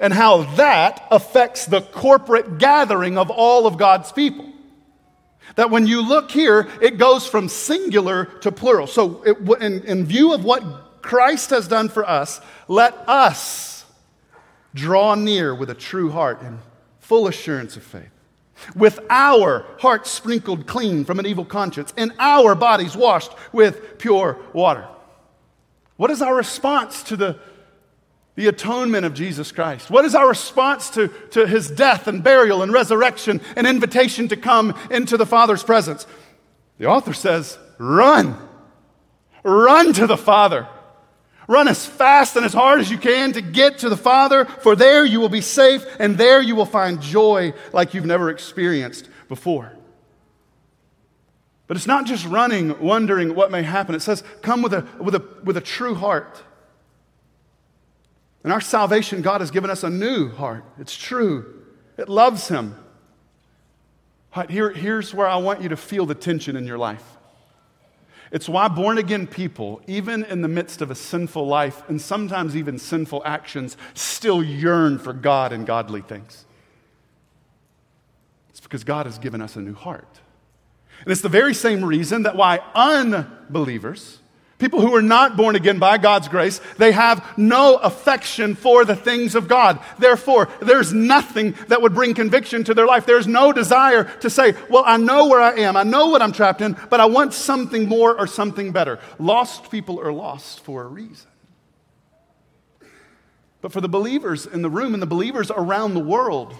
and 0.00 0.12
how 0.12 0.42
that 0.56 1.06
affects 1.10 1.66
the 1.66 1.80
corporate 1.80 2.58
gathering 2.58 3.18
of 3.18 3.30
all 3.30 3.66
of 3.66 3.78
God's 3.78 4.12
people. 4.12 4.52
That 5.54 5.70
when 5.70 5.86
you 5.86 6.06
look 6.06 6.30
here, 6.30 6.68
it 6.82 6.98
goes 6.98 7.26
from 7.26 7.48
singular 7.48 8.26
to 8.40 8.52
plural. 8.52 8.86
So, 8.86 9.22
it, 9.22 9.38
in, 9.62 9.82
in 9.84 10.04
view 10.04 10.34
of 10.34 10.44
what 10.44 11.02
Christ 11.02 11.50
has 11.50 11.68
done 11.68 11.88
for 11.88 12.06
us, 12.06 12.40
let 12.68 12.94
us 13.08 13.84
draw 14.74 15.14
near 15.14 15.54
with 15.54 15.70
a 15.70 15.74
true 15.74 16.10
heart 16.10 16.42
and 16.42 16.58
full 16.98 17.28
assurance 17.28 17.76
of 17.76 17.84
faith, 17.84 18.10
with 18.74 18.98
our 19.08 19.64
hearts 19.78 20.10
sprinkled 20.10 20.66
clean 20.66 21.04
from 21.04 21.18
an 21.18 21.26
evil 21.26 21.44
conscience 21.44 21.94
and 21.96 22.12
our 22.18 22.54
bodies 22.54 22.96
washed 22.96 23.32
with 23.52 23.98
pure 23.98 24.38
water. 24.52 24.86
What 25.96 26.10
is 26.10 26.20
our 26.20 26.34
response 26.34 27.02
to 27.04 27.16
the 27.16 27.38
the 28.36 28.46
atonement 28.46 29.04
of 29.04 29.14
Jesus 29.14 29.50
Christ? 29.50 29.90
What 29.90 30.04
is 30.04 30.14
our 30.14 30.28
response 30.28 30.90
to, 30.90 31.08
to 31.32 31.46
his 31.46 31.70
death 31.70 32.06
and 32.06 32.22
burial 32.22 32.62
and 32.62 32.72
resurrection 32.72 33.40
and 33.56 33.66
invitation 33.66 34.28
to 34.28 34.36
come 34.36 34.78
into 34.90 35.16
the 35.16 35.26
Father's 35.26 35.62
presence? 35.62 36.06
The 36.78 36.86
author 36.86 37.14
says, 37.14 37.58
run. 37.78 38.36
Run 39.42 39.92
to 39.94 40.06
the 40.06 40.18
Father. 40.18 40.68
Run 41.48 41.68
as 41.68 41.86
fast 41.86 42.36
and 42.36 42.44
as 42.44 42.52
hard 42.52 42.80
as 42.80 42.90
you 42.90 42.98
can 42.98 43.32
to 43.32 43.40
get 43.40 43.78
to 43.78 43.88
the 43.88 43.96
Father, 43.96 44.44
for 44.44 44.76
there 44.76 45.04
you 45.04 45.20
will 45.20 45.28
be 45.28 45.40
safe 45.40 45.84
and 45.98 46.18
there 46.18 46.42
you 46.42 46.56
will 46.56 46.66
find 46.66 47.00
joy 47.00 47.54
like 47.72 47.94
you've 47.94 48.04
never 48.04 48.30
experienced 48.30 49.08
before. 49.28 49.72
But 51.68 51.76
it's 51.76 51.86
not 51.86 52.04
just 52.04 52.26
running, 52.26 52.78
wondering 52.80 53.34
what 53.34 53.50
may 53.50 53.62
happen. 53.62 53.94
It 53.94 54.02
says, 54.02 54.22
come 54.42 54.62
with 54.62 54.74
a, 54.74 54.86
with 55.00 55.14
a, 55.14 55.24
with 55.42 55.56
a 55.56 55.60
true 55.60 55.94
heart. 55.94 56.42
In 58.46 58.52
our 58.52 58.60
salvation, 58.60 59.22
God 59.22 59.40
has 59.40 59.50
given 59.50 59.70
us 59.70 59.82
a 59.82 59.90
new 59.90 60.30
heart. 60.30 60.64
It's 60.78 60.96
true, 60.96 61.64
it 61.98 62.08
loves 62.08 62.46
Him. 62.46 62.76
Right, 64.36 64.48
here, 64.48 64.70
here's 64.70 65.12
where 65.12 65.26
I 65.26 65.36
want 65.36 65.62
you 65.62 65.68
to 65.70 65.76
feel 65.76 66.06
the 66.06 66.14
tension 66.14 66.54
in 66.54 66.64
your 66.64 66.78
life. 66.78 67.04
It's 68.30 68.48
why 68.48 68.68
born 68.68 68.98
again 68.98 69.26
people, 69.26 69.80
even 69.88 70.22
in 70.24 70.42
the 70.42 70.48
midst 70.48 70.80
of 70.80 70.92
a 70.92 70.94
sinful 70.94 71.44
life 71.46 71.82
and 71.88 72.00
sometimes 72.00 72.54
even 72.54 72.78
sinful 72.78 73.22
actions, 73.24 73.76
still 73.94 74.44
yearn 74.44 75.00
for 75.00 75.12
God 75.12 75.52
and 75.52 75.66
godly 75.66 76.02
things. 76.02 76.44
It's 78.50 78.60
because 78.60 78.84
God 78.84 79.06
has 79.06 79.18
given 79.18 79.40
us 79.40 79.56
a 79.56 79.60
new 79.60 79.74
heart. 79.74 80.20
And 81.00 81.10
it's 81.10 81.20
the 81.20 81.28
very 81.28 81.54
same 81.54 81.84
reason 81.84 82.22
that 82.22 82.36
why 82.36 82.60
unbelievers, 82.74 84.20
People 84.58 84.80
who 84.80 84.94
are 84.94 85.02
not 85.02 85.36
born 85.36 85.54
again 85.54 85.78
by 85.78 85.98
God's 85.98 86.28
grace, 86.28 86.62
they 86.78 86.92
have 86.92 87.22
no 87.36 87.76
affection 87.76 88.54
for 88.54 88.86
the 88.86 88.96
things 88.96 89.34
of 89.34 89.48
God. 89.48 89.78
Therefore, 89.98 90.48
there's 90.62 90.94
nothing 90.94 91.54
that 91.68 91.82
would 91.82 91.94
bring 91.94 92.14
conviction 92.14 92.64
to 92.64 92.72
their 92.72 92.86
life. 92.86 93.04
There's 93.04 93.26
no 93.26 93.52
desire 93.52 94.04
to 94.20 94.30
say, 94.30 94.54
Well, 94.70 94.84
I 94.86 94.96
know 94.96 95.26
where 95.26 95.42
I 95.42 95.56
am, 95.56 95.76
I 95.76 95.82
know 95.82 96.06
what 96.08 96.22
I'm 96.22 96.32
trapped 96.32 96.62
in, 96.62 96.74
but 96.88 97.00
I 97.00 97.06
want 97.06 97.34
something 97.34 97.86
more 97.86 98.18
or 98.18 98.26
something 98.26 98.72
better. 98.72 98.98
Lost 99.18 99.70
people 99.70 100.00
are 100.00 100.12
lost 100.12 100.60
for 100.60 100.84
a 100.84 100.86
reason. 100.86 101.28
But 103.60 103.72
for 103.72 103.82
the 103.82 103.88
believers 103.88 104.46
in 104.46 104.62
the 104.62 104.70
room 104.70 104.94
and 104.94 105.02
the 105.02 105.06
believers 105.06 105.50
around 105.50 105.92
the 105.92 106.00
world, 106.00 106.54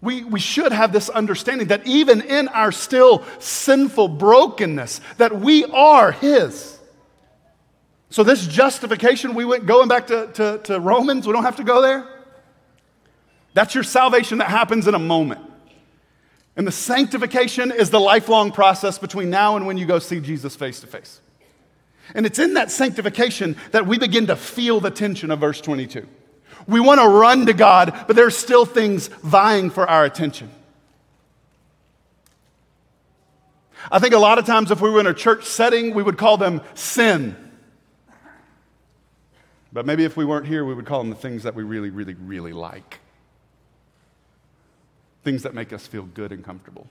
we, 0.00 0.24
we 0.24 0.40
should 0.40 0.72
have 0.72 0.92
this 0.92 1.08
understanding 1.08 1.68
that 1.68 1.86
even 1.86 2.22
in 2.22 2.48
our 2.48 2.72
still 2.72 3.22
sinful 3.38 4.08
brokenness, 4.08 5.00
that 5.18 5.38
we 5.38 5.64
are 5.64 6.10
His. 6.10 6.73
So, 8.14 8.22
this 8.22 8.46
justification, 8.46 9.34
we 9.34 9.44
went 9.44 9.66
going 9.66 9.88
back 9.88 10.06
to, 10.06 10.28
to, 10.34 10.60
to 10.66 10.78
Romans, 10.78 11.26
we 11.26 11.32
don't 11.32 11.42
have 11.42 11.56
to 11.56 11.64
go 11.64 11.82
there. 11.82 12.06
That's 13.54 13.74
your 13.74 13.82
salvation 13.82 14.38
that 14.38 14.50
happens 14.50 14.86
in 14.86 14.94
a 14.94 15.00
moment. 15.00 15.40
And 16.54 16.64
the 16.64 16.70
sanctification 16.70 17.72
is 17.72 17.90
the 17.90 17.98
lifelong 17.98 18.52
process 18.52 18.98
between 18.98 19.30
now 19.30 19.56
and 19.56 19.66
when 19.66 19.78
you 19.78 19.84
go 19.84 19.98
see 19.98 20.20
Jesus 20.20 20.54
face 20.54 20.78
to 20.78 20.86
face. 20.86 21.20
And 22.14 22.24
it's 22.24 22.38
in 22.38 22.54
that 22.54 22.70
sanctification 22.70 23.56
that 23.72 23.84
we 23.84 23.98
begin 23.98 24.28
to 24.28 24.36
feel 24.36 24.78
the 24.78 24.92
tension 24.92 25.32
of 25.32 25.40
verse 25.40 25.60
22. 25.60 26.06
We 26.68 26.78
want 26.78 27.00
to 27.00 27.08
run 27.08 27.46
to 27.46 27.52
God, 27.52 28.04
but 28.06 28.14
there's 28.14 28.36
still 28.36 28.64
things 28.64 29.08
vying 29.08 29.70
for 29.70 29.90
our 29.90 30.04
attention. 30.04 30.52
I 33.90 33.98
think 33.98 34.14
a 34.14 34.20
lot 34.20 34.38
of 34.38 34.46
times 34.46 34.70
if 34.70 34.80
we 34.80 34.88
were 34.88 35.00
in 35.00 35.08
a 35.08 35.14
church 35.14 35.46
setting, 35.46 35.94
we 35.94 36.04
would 36.04 36.16
call 36.16 36.36
them 36.36 36.60
sin. 36.74 37.34
But 39.74 39.86
maybe 39.86 40.04
if 40.04 40.16
we 40.16 40.24
weren't 40.24 40.46
here, 40.46 40.64
we 40.64 40.72
would 40.72 40.86
call 40.86 41.00
them 41.00 41.10
the 41.10 41.16
things 41.16 41.42
that 41.42 41.56
we 41.56 41.64
really, 41.64 41.90
really, 41.90 42.14
really 42.14 42.52
like. 42.52 43.00
Things 45.24 45.42
that 45.42 45.52
make 45.52 45.72
us 45.72 45.84
feel 45.84 46.04
good 46.04 46.30
and 46.30 46.44
comfortable. 46.44 46.86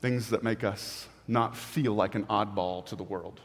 Things 0.00 0.30
that 0.30 0.42
make 0.42 0.64
us 0.64 1.06
not 1.28 1.54
feel 1.54 1.92
like 1.92 2.14
an 2.14 2.24
oddball 2.24 2.84
to 2.86 2.96
the 2.96 3.02
world. 3.02 3.40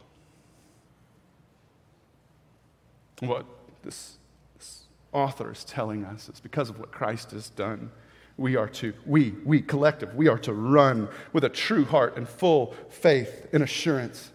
What 3.19 3.45
this, 3.83 4.17
this 4.57 4.83
author 5.11 5.51
is 5.51 5.65
telling 5.65 6.05
us 6.05 6.29
is 6.29 6.39
because 6.39 6.69
of 6.69 6.79
what 6.79 6.91
Christ 6.91 7.31
has 7.31 7.49
done, 7.49 7.91
we 8.37 8.55
are 8.55 8.69
to, 8.69 8.93
we, 9.05 9.31
we 9.43 9.61
collective, 9.61 10.15
we 10.15 10.29
are 10.29 10.39
to 10.39 10.53
run 10.53 11.09
with 11.33 11.43
a 11.43 11.49
true 11.49 11.83
heart 11.83 12.15
and 12.15 12.29
full 12.29 12.75
faith 12.89 13.47
and 13.51 13.61
assurance 13.61 14.31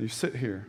And 0.00 0.08
you 0.08 0.14
sit 0.14 0.34
here. 0.34 0.66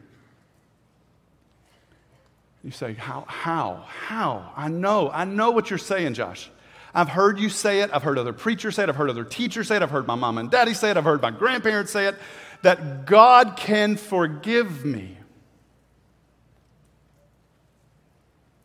You 2.66 2.72
say, 2.72 2.96
How? 2.96 3.24
How? 3.30 3.86
How? 3.88 4.52
I 4.58 4.68
know. 4.68 5.10
I 5.10 5.24
know 5.24 5.52
what 5.52 5.70
you're 5.70 5.80
saying, 5.80 6.16
Josh. 6.16 6.52
I've 6.94 7.08
heard 7.08 7.40
you 7.40 7.48
say 7.48 7.80
it. 7.80 7.92
I've 7.94 8.04
heard 8.04 8.18
other 8.18 8.34
preachers 8.34 8.76
say 8.76 8.84
it. 8.84 8.90
I've 8.90 8.98
heard 8.98 9.10
other 9.10 9.24
teachers 9.24 9.70
say 9.70 9.78
it. 9.78 9.84
I've 9.84 9.90
heard 9.90 10.06
my 10.06 10.16
mom 10.16 10.38
and 10.38 10.52
daddy 10.52 10.74
say 10.74 10.92
it. 10.92 10.98
I've 10.98 11.06
heard 11.06 11.22
my 11.22 11.32
grandparents 11.32 11.94
say 11.94 12.08
it. 12.08 12.16
That 12.64 13.06
God 13.06 13.56
can 13.56 13.96
forgive 13.96 14.84
me. 14.84 15.18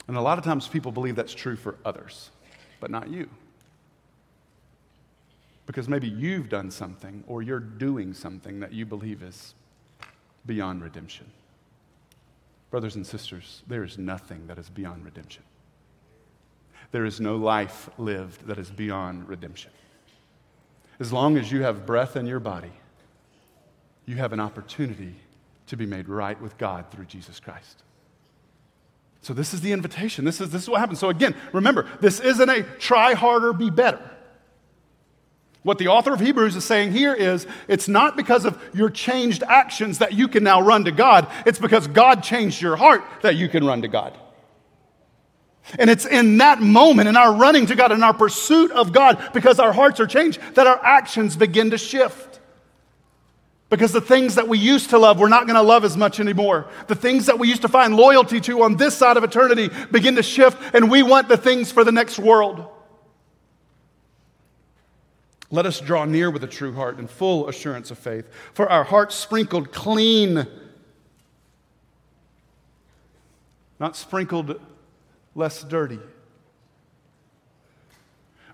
And 0.08 0.16
a 0.16 0.20
lot 0.20 0.36
of 0.36 0.42
times 0.42 0.66
people 0.66 0.90
believe 0.90 1.14
that's 1.14 1.32
true 1.32 1.54
for 1.54 1.76
others, 1.84 2.30
but 2.80 2.90
not 2.90 3.08
you. 3.08 3.28
Because 5.66 5.88
maybe 5.88 6.08
you've 6.08 6.48
done 6.48 6.72
something 6.72 7.22
or 7.28 7.40
you're 7.40 7.60
doing 7.60 8.14
something 8.14 8.58
that 8.58 8.72
you 8.72 8.84
believe 8.84 9.22
is 9.22 9.54
beyond 10.46 10.82
redemption. 10.82 11.26
Brothers 12.70 12.96
and 12.96 13.06
sisters, 13.06 13.62
there 13.66 13.84
is 13.84 13.98
nothing 13.98 14.46
that 14.46 14.58
is 14.58 14.68
beyond 14.68 15.04
redemption. 15.04 15.42
There 16.92 17.04
is 17.04 17.20
no 17.20 17.36
life 17.36 17.88
lived 17.98 18.46
that 18.46 18.58
is 18.58 18.70
beyond 18.70 19.28
redemption. 19.28 19.70
As 20.98 21.12
long 21.12 21.36
as 21.36 21.52
you 21.52 21.62
have 21.62 21.84
breath 21.84 22.16
in 22.16 22.26
your 22.26 22.40
body, 22.40 22.72
you 24.06 24.16
have 24.16 24.32
an 24.32 24.40
opportunity 24.40 25.14
to 25.66 25.76
be 25.76 25.86
made 25.86 26.08
right 26.08 26.40
with 26.40 26.56
God 26.58 26.90
through 26.90 27.06
Jesus 27.06 27.40
Christ. 27.40 27.82
So, 29.20 29.34
this 29.34 29.52
is 29.52 29.60
the 29.60 29.72
invitation. 29.72 30.24
This 30.24 30.40
is, 30.40 30.50
this 30.50 30.62
is 30.62 30.68
what 30.68 30.78
happens. 30.78 31.00
So, 31.00 31.08
again, 31.08 31.34
remember, 31.52 31.88
this 32.00 32.20
isn't 32.20 32.48
a 32.48 32.62
try 32.62 33.14
harder, 33.14 33.52
be 33.52 33.70
better. 33.70 34.00
What 35.66 35.78
the 35.78 35.88
author 35.88 36.12
of 36.12 36.20
Hebrews 36.20 36.54
is 36.54 36.64
saying 36.64 36.92
here 36.92 37.12
is 37.12 37.44
it's 37.66 37.88
not 37.88 38.16
because 38.16 38.44
of 38.44 38.56
your 38.72 38.88
changed 38.88 39.42
actions 39.42 39.98
that 39.98 40.12
you 40.12 40.28
can 40.28 40.44
now 40.44 40.60
run 40.60 40.84
to 40.84 40.92
God, 40.92 41.26
it's 41.44 41.58
because 41.58 41.88
God 41.88 42.22
changed 42.22 42.62
your 42.62 42.76
heart 42.76 43.02
that 43.22 43.34
you 43.34 43.48
can 43.48 43.66
run 43.66 43.82
to 43.82 43.88
God. 43.88 44.16
And 45.76 45.90
it's 45.90 46.06
in 46.06 46.38
that 46.38 46.60
moment, 46.60 47.08
in 47.08 47.16
our 47.16 47.34
running 47.34 47.66
to 47.66 47.74
God, 47.74 47.90
in 47.90 48.04
our 48.04 48.14
pursuit 48.14 48.70
of 48.70 48.92
God, 48.92 49.30
because 49.34 49.58
our 49.58 49.72
hearts 49.72 49.98
are 49.98 50.06
changed, 50.06 50.38
that 50.54 50.68
our 50.68 50.78
actions 50.84 51.34
begin 51.34 51.70
to 51.70 51.78
shift. 51.78 52.38
Because 53.68 53.90
the 53.90 54.00
things 54.00 54.36
that 54.36 54.46
we 54.46 54.58
used 54.58 54.90
to 54.90 54.98
love, 54.98 55.18
we're 55.18 55.28
not 55.28 55.48
going 55.48 55.56
to 55.56 55.62
love 55.62 55.84
as 55.84 55.96
much 55.96 56.20
anymore. 56.20 56.68
The 56.86 56.94
things 56.94 57.26
that 57.26 57.40
we 57.40 57.48
used 57.48 57.62
to 57.62 57.68
find 57.68 57.96
loyalty 57.96 58.40
to 58.42 58.62
on 58.62 58.76
this 58.76 58.96
side 58.96 59.16
of 59.16 59.24
eternity 59.24 59.70
begin 59.90 60.14
to 60.14 60.22
shift, 60.22 60.76
and 60.76 60.92
we 60.92 61.02
want 61.02 61.26
the 61.26 61.36
things 61.36 61.72
for 61.72 61.82
the 61.82 61.90
next 61.90 62.20
world. 62.20 62.68
Let 65.50 65.66
us 65.66 65.80
draw 65.80 66.04
near 66.04 66.30
with 66.30 66.42
a 66.42 66.48
true 66.48 66.72
heart 66.72 66.98
and 66.98 67.08
full 67.08 67.48
assurance 67.48 67.90
of 67.90 67.98
faith, 67.98 68.28
for 68.52 68.68
our 68.68 68.84
hearts 68.84 69.14
sprinkled 69.14 69.72
clean, 69.72 70.46
not 73.78 73.96
sprinkled 73.96 74.60
less 75.34 75.62
dirty. 75.62 76.00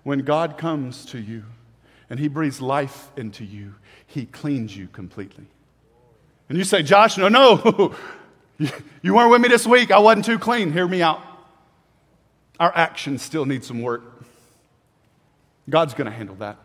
When 0.03 0.19
God 0.19 0.57
comes 0.57 1.05
to 1.07 1.19
you 1.19 1.45
and 2.09 2.19
He 2.19 2.27
breathes 2.27 2.61
life 2.61 3.09
into 3.17 3.43
you, 3.43 3.75
He 4.05 4.25
cleans 4.25 4.75
you 4.75 4.87
completely. 4.87 5.45
And 6.49 6.57
you 6.57 6.63
say, 6.63 6.83
Josh, 6.83 7.17
no, 7.17 7.29
no, 7.29 7.95
you 9.01 9.15
weren't 9.15 9.31
with 9.31 9.41
me 9.41 9.47
this 9.47 9.65
week. 9.65 9.91
I 9.91 9.97
wasn't 9.97 10.25
too 10.25 10.37
clean. 10.37 10.71
Hear 10.71 10.87
me 10.87 11.01
out. 11.01 11.21
Our 12.59 12.75
actions 12.75 13.21
still 13.21 13.45
need 13.45 13.63
some 13.63 13.81
work. 13.81 14.03
God's 15.69 15.93
going 15.93 16.05
to 16.05 16.15
handle 16.15 16.35
that. 16.35 16.57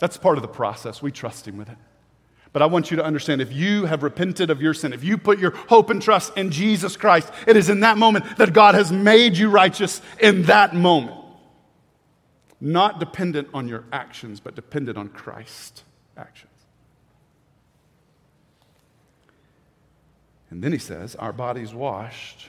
That's 0.00 0.16
part 0.16 0.38
of 0.38 0.42
the 0.42 0.48
process. 0.48 1.02
We 1.02 1.12
trust 1.12 1.46
Him 1.46 1.56
with 1.56 1.68
it. 1.68 1.78
But 2.52 2.62
I 2.62 2.66
want 2.66 2.90
you 2.90 2.96
to 2.96 3.04
understand 3.04 3.40
if 3.40 3.52
you 3.52 3.84
have 3.84 4.02
repented 4.02 4.50
of 4.50 4.62
your 4.62 4.72
sin, 4.72 4.92
if 4.92 5.04
you 5.04 5.18
put 5.18 5.38
your 5.38 5.50
hope 5.50 5.90
and 5.90 6.00
trust 6.00 6.36
in 6.36 6.50
Jesus 6.50 6.96
Christ, 6.96 7.30
it 7.46 7.56
is 7.56 7.68
in 7.68 7.80
that 7.80 7.98
moment 7.98 8.24
that 8.38 8.52
God 8.52 8.74
has 8.74 8.90
made 8.90 9.36
you 9.36 9.50
righteous 9.50 10.00
in 10.18 10.44
that 10.44 10.74
moment. 10.74 11.16
Not 12.60 12.98
dependent 12.98 13.48
on 13.52 13.68
your 13.68 13.84
actions, 13.92 14.40
but 14.40 14.54
dependent 14.54 14.96
on 14.96 15.08
Christ's 15.08 15.84
actions. 16.16 16.50
And 20.50 20.62
then 20.62 20.72
he 20.72 20.78
says, 20.78 21.14
Our 21.16 21.32
bodies 21.32 21.74
washed 21.74 22.48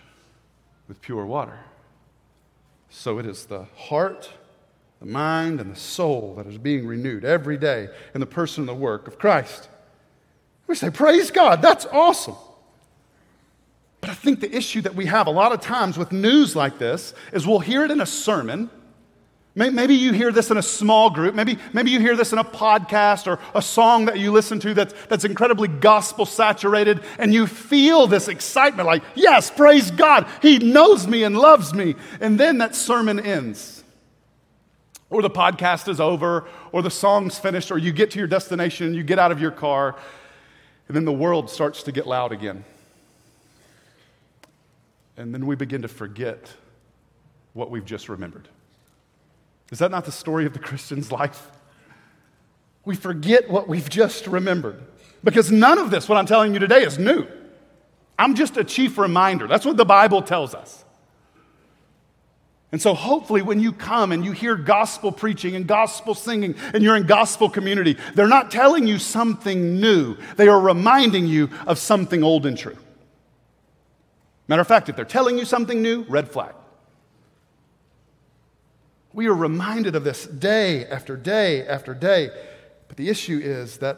with 0.88 1.02
pure 1.02 1.26
water. 1.26 1.60
So 2.90 3.20
it 3.20 3.26
is 3.26 3.46
the 3.46 3.66
heart 3.76 4.30
the 5.00 5.06
mind 5.06 5.62
and 5.62 5.72
the 5.72 5.80
soul 5.80 6.36
that 6.38 6.48
is 6.48 6.58
being 6.58 6.86
renewed 6.86 7.24
every 7.24 7.58
day 7.58 7.90
in 8.14 8.20
the 8.20 8.26
person 8.26 8.62
and 8.62 8.70
the 8.70 8.74
work 8.74 9.08
of 9.08 9.18
Christ. 9.18 9.70
We 10.68 10.76
say, 10.76 10.90
Praise 10.90 11.32
God, 11.32 11.62
that's 11.62 11.86
awesome. 11.86 12.36
But 14.02 14.10
I 14.10 14.14
think 14.14 14.40
the 14.40 14.56
issue 14.56 14.82
that 14.82 14.96
we 14.96 15.06
have 15.08 15.28
a 15.28 15.32
lot 15.32 15.52
of 15.52 15.62
times 15.62 15.98
with 15.98 16.12
news 16.12 16.56
like 16.56 16.80
this 16.80 17.14
is 17.34 17.46
we'll 17.46 17.60
hear 17.60 17.84
it 17.84 17.92
in 17.92 18.02
a 18.02 18.06
sermon. 18.06 18.70
Maybe 19.56 19.96
you 19.96 20.14
hear 20.14 20.32
this 20.32 20.52
in 20.52 20.58
a 20.58 20.62
small 20.62 21.10
group. 21.10 21.36
Maybe, 21.36 21.58
maybe 21.74 21.92
you 21.92 22.00
hear 22.00 22.16
this 22.16 22.32
in 22.32 22.40
a 22.40 22.44
podcast 22.46 23.28
or 23.28 23.40
a 23.54 23.62
song 23.62 24.06
that 24.06 24.18
you 24.18 24.32
listen 24.32 24.58
to 24.62 24.74
that's, 24.74 24.94
that's 25.10 25.26
incredibly 25.26 25.68
gospel 25.68 26.26
saturated, 26.26 27.02
and 27.18 27.34
you 27.34 27.46
feel 27.46 28.08
this 28.08 28.30
excitement 28.30 28.86
like, 28.86 29.04
yes, 29.16 29.52
praise 29.52 29.92
God, 29.92 30.28
He 30.42 30.60
knows 30.60 31.08
me 31.08 31.24
and 31.24 31.38
loves 31.38 31.74
me. 31.74 31.96
And 32.22 32.40
then 32.40 32.60
that 32.60 32.74
sermon 32.74 33.20
ends 33.20 33.80
or 35.10 35.22
the 35.22 35.30
podcast 35.30 35.88
is 35.88 36.00
over, 36.00 36.48
or 36.72 36.82
the 36.82 36.92
song's 36.92 37.40
finished, 37.40 37.72
or 37.72 37.78
you 37.78 37.92
get 37.92 38.12
to 38.12 38.20
your 38.20 38.28
destination 38.28 38.88
and 38.88 38.96
you 38.96 39.04
get 39.04 39.20
out 39.20 39.32
of 39.32 39.42
your 39.42 39.52
car, 39.52 39.96
and 40.88 40.96
then 40.96 41.06
the 41.06 41.14
world 41.14 41.50
starts 41.50 41.84
to 41.84 41.92
get 41.92 42.08
loud 42.08 42.32
again. 42.32 42.64
And 45.18 45.34
then 45.34 45.46
we 45.46 45.56
begin 45.56 45.82
to 45.82 45.88
forget 45.88 46.54
what 47.54 47.70
we've 47.70 47.86
just 47.86 48.08
remembered. 48.08 48.48
Is 49.72 49.80
that 49.80 49.92
not 49.92 50.06
the 50.06 50.12
story 50.12 50.46
of 50.46 50.54
the 50.54 50.60
Christian's 50.60 51.12
life? 51.12 51.52
We 52.86 52.96
forget 52.96 53.50
what 53.50 53.68
we've 53.68 53.90
just 53.90 54.26
remembered. 54.28 54.82
Because 55.24 55.52
none 55.52 55.78
of 55.78 55.92
this, 55.92 56.08
what 56.08 56.18
I'm 56.18 56.26
telling 56.26 56.54
you 56.54 56.60
today, 56.60 56.84
is 56.84 56.98
new. 56.98 57.28
I'm 58.18 58.36
just 58.36 58.58
a 58.58 58.64
chief 58.64 58.98
reminder. 58.98 59.48
That's 59.48 59.66
what 59.66 59.78
the 59.78 59.86
Bible 59.86 60.22
tells 60.22 60.56
us. 60.56 60.84
And 62.72 62.80
so, 62.80 62.94
hopefully, 62.94 63.42
when 63.42 63.60
you 63.60 63.72
come 63.72 64.12
and 64.12 64.24
you 64.24 64.32
hear 64.32 64.56
gospel 64.56 65.12
preaching 65.12 65.56
and 65.56 65.66
gospel 65.66 66.14
singing 66.14 66.54
and 66.74 66.84
you're 66.84 66.96
in 66.96 67.08
gospel 67.08 67.50
community, 67.50 67.98
they're 68.14 68.28
not 68.28 68.52
telling 68.52 68.86
you 68.86 69.00
something 69.00 69.80
new. 69.80 70.18
They 70.36 70.48
are 70.48 70.60
reminding 70.60 71.26
you 71.26 71.50
of 71.66 71.80
something 71.80 72.24
old 72.24 72.46
and 72.46 72.56
true. 72.56 72.78
Matter 74.48 74.62
of 74.62 74.68
fact, 74.68 74.88
if 74.88 74.96
they're 74.96 75.06
telling 75.06 75.40
you 75.40 75.46
something 75.46 75.82
new, 75.82 76.04
red 76.04 76.30
flag. 76.30 76.54
We 79.14 79.28
are 79.28 79.34
reminded 79.34 79.96
of 79.96 80.04
this 80.04 80.28
day 80.28 80.86
after 80.86 81.18
day 81.18 81.66
after 81.66 81.96
day. 81.96 82.30
But 82.88 82.98
the 82.98 83.10
issue 83.10 83.40
is 83.42 83.78
that, 83.78 83.98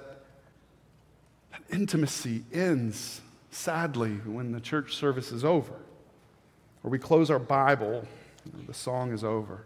intimacy 1.69 2.43
ends, 2.53 3.21
sadly, 3.49 4.11
when 4.25 4.51
the 4.51 4.59
church 4.59 4.95
service 4.95 5.31
is 5.31 5.43
over, 5.43 5.73
or 6.83 6.89
we 6.89 6.99
close 6.99 7.29
our 7.29 7.39
Bible 7.39 8.05
the 8.67 8.73
song 8.73 9.11
is 9.11 9.23
over. 9.23 9.65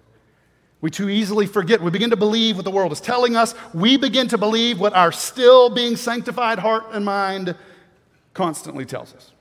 We 0.82 0.92
too 0.92 1.10
easily 1.10 1.48
forget. 1.48 1.82
We 1.82 1.92
begin 1.92 2.12
to 2.12 2.18
believe 2.18 2.58
what 2.58 2.66
the 2.66 2.72
world 2.72 2.92
is 2.92 3.02
telling 3.02 3.36
us. 3.36 3.56
We 3.74 3.98
begin 3.98 4.28
to 4.30 4.38
believe 4.38 4.80
what 4.80 4.94
our 4.94 5.12
still 5.12 5.70
being 5.70 5.96
sanctified 5.96 6.60
heart 6.60 6.86
and 6.92 7.04
mind 7.06 7.56
constantly 8.34 8.86
tells 8.86 9.14
us. 9.16 9.32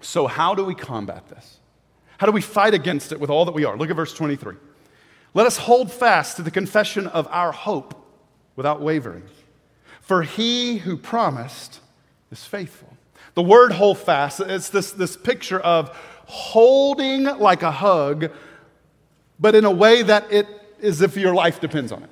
So, 0.00 0.26
how 0.26 0.54
do 0.54 0.64
we 0.64 0.74
combat 0.74 1.28
this? 1.28 1.58
How 2.18 2.26
do 2.26 2.32
we 2.32 2.42
fight 2.42 2.74
against 2.74 3.12
it 3.12 3.20
with 3.20 3.30
all 3.30 3.44
that 3.46 3.54
we 3.54 3.64
are? 3.64 3.76
Look 3.76 3.90
at 3.90 3.96
verse 3.96 4.14
23. 4.14 4.54
Let 5.32 5.46
us 5.46 5.56
hold 5.56 5.90
fast 5.90 6.36
to 6.36 6.42
the 6.42 6.50
confession 6.50 7.06
of 7.06 7.26
our 7.28 7.52
hope 7.52 7.94
without 8.56 8.80
wavering. 8.80 9.22
For 10.00 10.22
he 10.22 10.78
who 10.78 10.96
promised 10.96 11.80
is 12.30 12.44
faithful. 12.44 12.96
The 13.34 13.42
word 13.42 13.72
hold 13.72 13.98
fast, 13.98 14.40
it's 14.40 14.68
this, 14.70 14.92
this 14.92 15.16
picture 15.16 15.60
of 15.60 15.96
holding 16.30 17.24
like 17.24 17.62
a 17.62 17.70
hug, 17.70 18.30
but 19.38 19.54
in 19.54 19.64
a 19.64 19.70
way 19.70 20.02
that 20.02 20.32
it 20.32 20.46
is 20.80 21.02
if 21.02 21.16
your 21.16 21.34
life 21.34 21.60
depends 21.60 21.92
on 21.92 22.02
it. 22.02 22.10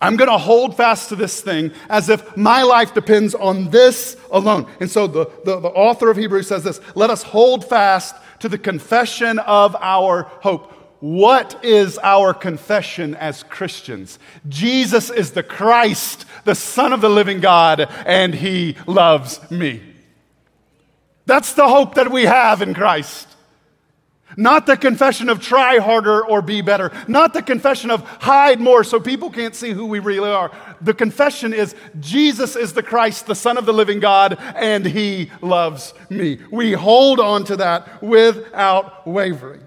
I'm 0.00 0.16
going 0.16 0.30
to 0.30 0.38
hold 0.38 0.76
fast 0.76 1.10
to 1.10 1.16
this 1.16 1.40
thing 1.40 1.70
as 1.88 2.08
if 2.08 2.36
my 2.36 2.64
life 2.64 2.92
depends 2.92 3.36
on 3.36 3.70
this 3.70 4.16
alone. 4.32 4.66
And 4.80 4.90
so 4.90 5.06
the, 5.06 5.26
the, 5.44 5.60
the, 5.60 5.68
author 5.68 6.10
of 6.10 6.16
Hebrews 6.16 6.48
says 6.48 6.64
this 6.64 6.80
let 6.96 7.08
us 7.08 7.22
hold 7.22 7.64
fast 7.64 8.16
to 8.40 8.48
the 8.48 8.58
confession 8.58 9.38
of 9.38 9.76
our 9.76 10.24
hope. 10.40 10.72
What 10.98 11.64
is 11.64 11.98
our 12.02 12.34
confession 12.34 13.14
as 13.14 13.44
Christians? 13.44 14.18
Jesus 14.48 15.10
is 15.10 15.32
the 15.32 15.42
Christ, 15.42 16.26
the 16.44 16.54
Son 16.54 16.92
of 16.92 17.00
the 17.00 17.08
living 17.08 17.40
God, 17.40 17.88
and 18.04 18.34
He 18.34 18.76
loves 18.86 19.40
me. 19.50 19.91
That's 21.26 21.52
the 21.54 21.68
hope 21.68 21.94
that 21.94 22.10
we 22.10 22.24
have 22.24 22.62
in 22.62 22.74
Christ. 22.74 23.28
Not 24.36 24.66
the 24.66 24.76
confession 24.76 25.28
of 25.28 25.40
try 25.40 25.78
harder 25.78 26.24
or 26.24 26.42
be 26.42 26.62
better. 26.62 26.90
Not 27.06 27.34
the 27.34 27.42
confession 27.42 27.90
of 27.90 28.02
hide 28.02 28.60
more 28.60 28.84
so 28.84 28.98
people 28.98 29.30
can't 29.30 29.54
see 29.54 29.72
who 29.72 29.86
we 29.86 29.98
really 29.98 30.30
are. 30.30 30.50
The 30.80 30.94
confession 30.94 31.52
is 31.52 31.74
Jesus 32.00 32.56
is 32.56 32.72
the 32.72 32.82
Christ, 32.82 33.26
the 33.26 33.34
Son 33.34 33.58
of 33.58 33.66
the 33.66 33.74
living 33.74 34.00
God, 34.00 34.38
and 34.56 34.86
he 34.86 35.30
loves 35.40 35.92
me. 36.08 36.38
We 36.50 36.72
hold 36.72 37.20
on 37.20 37.44
to 37.44 37.56
that 37.56 38.02
without 38.02 39.06
wavering. 39.06 39.62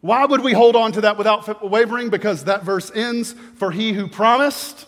Why 0.00 0.24
would 0.24 0.42
we 0.42 0.52
hold 0.52 0.76
on 0.76 0.92
to 0.92 1.00
that 1.02 1.18
without 1.18 1.68
wavering? 1.68 2.08
Because 2.08 2.44
that 2.44 2.62
verse 2.62 2.90
ends 2.94 3.34
For 3.56 3.72
he 3.72 3.92
who 3.92 4.06
promised, 4.06 4.86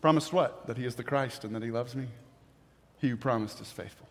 promised 0.00 0.32
what? 0.32 0.66
That 0.66 0.78
he 0.78 0.86
is 0.86 0.94
the 0.94 1.04
Christ 1.04 1.44
and 1.44 1.54
that 1.54 1.62
he 1.62 1.70
loves 1.70 1.94
me. 1.94 2.06
He 3.00 3.08
who 3.08 3.16
promised 3.16 3.60
is 3.60 3.70
faithful. 3.70 4.08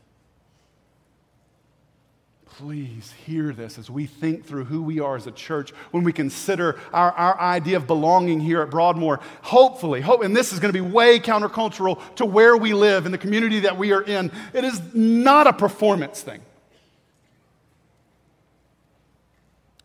Please 2.57 3.13
hear 3.25 3.53
this 3.53 3.77
as 3.77 3.87
we 3.87 4.07
think 4.07 4.43
through 4.43 4.65
who 4.65 4.81
we 4.81 4.99
are 4.99 5.15
as 5.15 5.27
a 5.27 5.31
church, 5.31 5.71
when 5.91 6.03
we 6.03 6.11
consider 6.11 6.79
our, 6.91 7.11
our 7.11 7.39
idea 7.39 7.77
of 7.77 7.85
belonging 7.85 8.39
here 8.39 8.61
at 8.61 8.71
Broadmoor. 8.71 9.19
Hopefully, 9.43 10.01
hope, 10.01 10.23
and 10.23 10.35
this 10.35 10.51
is 10.51 10.59
going 10.59 10.73
to 10.73 10.81
be 10.81 10.81
way 10.81 11.19
countercultural 11.19 12.01
to 12.15 12.25
where 12.25 12.57
we 12.57 12.73
live 12.73 13.05
in 13.05 13.11
the 13.11 13.17
community 13.19 13.59
that 13.59 13.77
we 13.77 13.93
are 13.93 14.01
in. 14.01 14.31
It 14.53 14.63
is 14.63 14.81
not 14.95 15.45
a 15.45 15.53
performance 15.53 16.21
thing, 16.21 16.41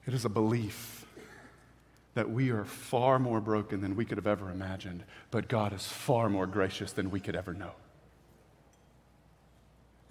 it 0.06 0.14
is 0.14 0.24
a 0.24 0.30
belief 0.30 1.04
that 2.14 2.30
we 2.30 2.50
are 2.50 2.64
far 2.64 3.18
more 3.18 3.40
broken 3.40 3.80
than 3.80 3.96
we 3.96 4.04
could 4.04 4.18
have 4.18 4.26
ever 4.26 4.50
imagined, 4.50 5.02
but 5.30 5.48
God 5.48 5.72
is 5.72 5.86
far 5.86 6.30
more 6.30 6.46
gracious 6.46 6.92
than 6.92 7.10
we 7.10 7.20
could 7.20 7.36
ever 7.36 7.52
know. 7.52 7.72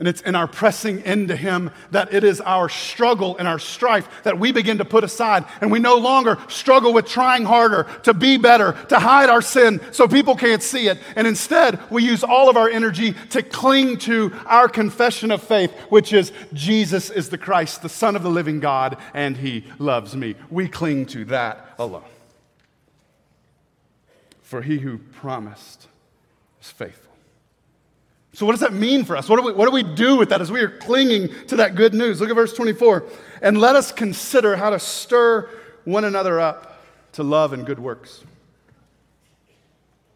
And 0.02 0.08
it's 0.08 0.22
in 0.22 0.34
our 0.34 0.48
pressing 0.48 1.06
into 1.06 1.36
Him 1.36 1.70
that 1.92 2.12
it 2.12 2.24
is 2.24 2.42
our 2.42 2.70
struggle 2.70 3.38
and 3.38 3.48
our 3.48 3.60
strife 3.60 4.10
that 4.24 4.40
we 4.40 4.52
begin 4.52 4.80
to 4.80 4.84
put 4.84 5.04
aside. 5.04 5.46
And 5.62 5.72
we 5.72 5.78
no 5.78 5.98
longer 5.98 6.40
struggle 6.48 6.92
with 6.92 7.06
trying 7.06 7.46
harder 7.46 7.84
to 8.02 8.16
be 8.16 8.38
better, 8.38 8.72
to 8.90 8.98
hide 8.98 9.30
our 9.30 9.44
sin 9.44 9.80
so 9.92 10.08
people 10.08 10.36
can't 10.36 10.64
see 10.64 10.88
it. 10.88 10.98
And 11.16 11.28
instead, 11.28 11.80
we 11.92 12.04
use 12.04 12.24
all 12.24 12.50
of 12.50 12.58
our 12.58 12.68
energy 12.68 13.14
to 13.30 13.44
cling 13.44 13.98
to 14.00 14.34
our 14.48 14.68
confession 14.68 15.30
of 15.30 15.44
faith, 15.44 15.72
which 15.90 16.14
is 16.14 16.32
Jesus 16.52 17.12
is 17.12 17.30
the 17.30 17.38
Christ, 17.38 17.84
the 17.84 17.88
Son 17.88 18.16
of 18.16 18.24
the 18.24 18.32
living 18.32 18.60
God, 18.60 18.98
and 19.14 19.38
He 19.38 19.66
loves 19.78 20.16
me. 20.16 20.34
We 20.50 20.68
cling 20.68 21.06
to 21.08 21.26
that 21.26 21.76
alone. 21.78 22.02
For 24.42 24.64
He 24.64 24.80
who 24.80 24.98
promised 24.98 25.86
is 26.60 26.72
faithful. 26.72 27.11
So, 28.34 28.46
what 28.46 28.54
does 28.54 28.62
that 28.62 28.74
mean 28.74 29.04
for 29.04 29.17
us? 29.17 29.28
What 29.28 29.38
do, 29.38 29.44
we, 29.44 29.54
what 29.54 29.65
do 29.65 29.72
we 29.72 29.84
do 29.84 30.15
with 30.15 30.30
that 30.30 30.41
as 30.41 30.52
we 30.52 30.62
are 30.62 30.70
clinging 30.70 31.30
to 31.48 31.58
that 31.58 31.76
good 31.76 31.94
news? 31.94 32.22
Look 32.22 32.30
at 32.30 32.36
verse 32.36 32.54
24. 32.54 33.06
And 33.41 33.60
let 33.60 33.76
us 33.76 33.91
consider 33.91 34.56
how 34.56 34.70
to 34.70 34.80
stir 34.80 35.50
one 35.84 36.06
another 36.06 36.39
up 36.39 36.82
to 37.13 37.24
love 37.24 37.52
and 37.52 37.65
good 37.65 37.80
works. 37.80 38.24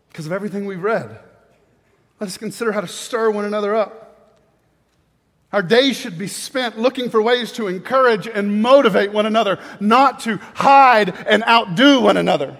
Because 0.09 0.25
of 0.25 0.31
everything 0.31 0.65
we've 0.65 0.81
read, 0.81 1.19
let 2.21 2.27
us 2.27 2.37
consider 2.37 2.71
how 2.71 2.79
to 2.81 2.87
stir 2.87 3.29
one 3.31 3.43
another 3.43 3.75
up. 3.75 4.05
Our 5.51 5.61
days 5.61 5.97
should 5.97 6.17
be 6.17 6.27
spent 6.27 6.79
looking 6.79 7.09
for 7.09 7.21
ways 7.21 7.51
to 7.53 7.67
encourage 7.67 8.27
and 8.27 8.61
motivate 8.61 9.11
one 9.11 9.25
another, 9.25 9.59
not 9.79 10.21
to 10.21 10.37
hide 10.53 11.15
and 11.27 11.43
outdo 11.43 12.01
one 12.01 12.17
another. 12.17 12.57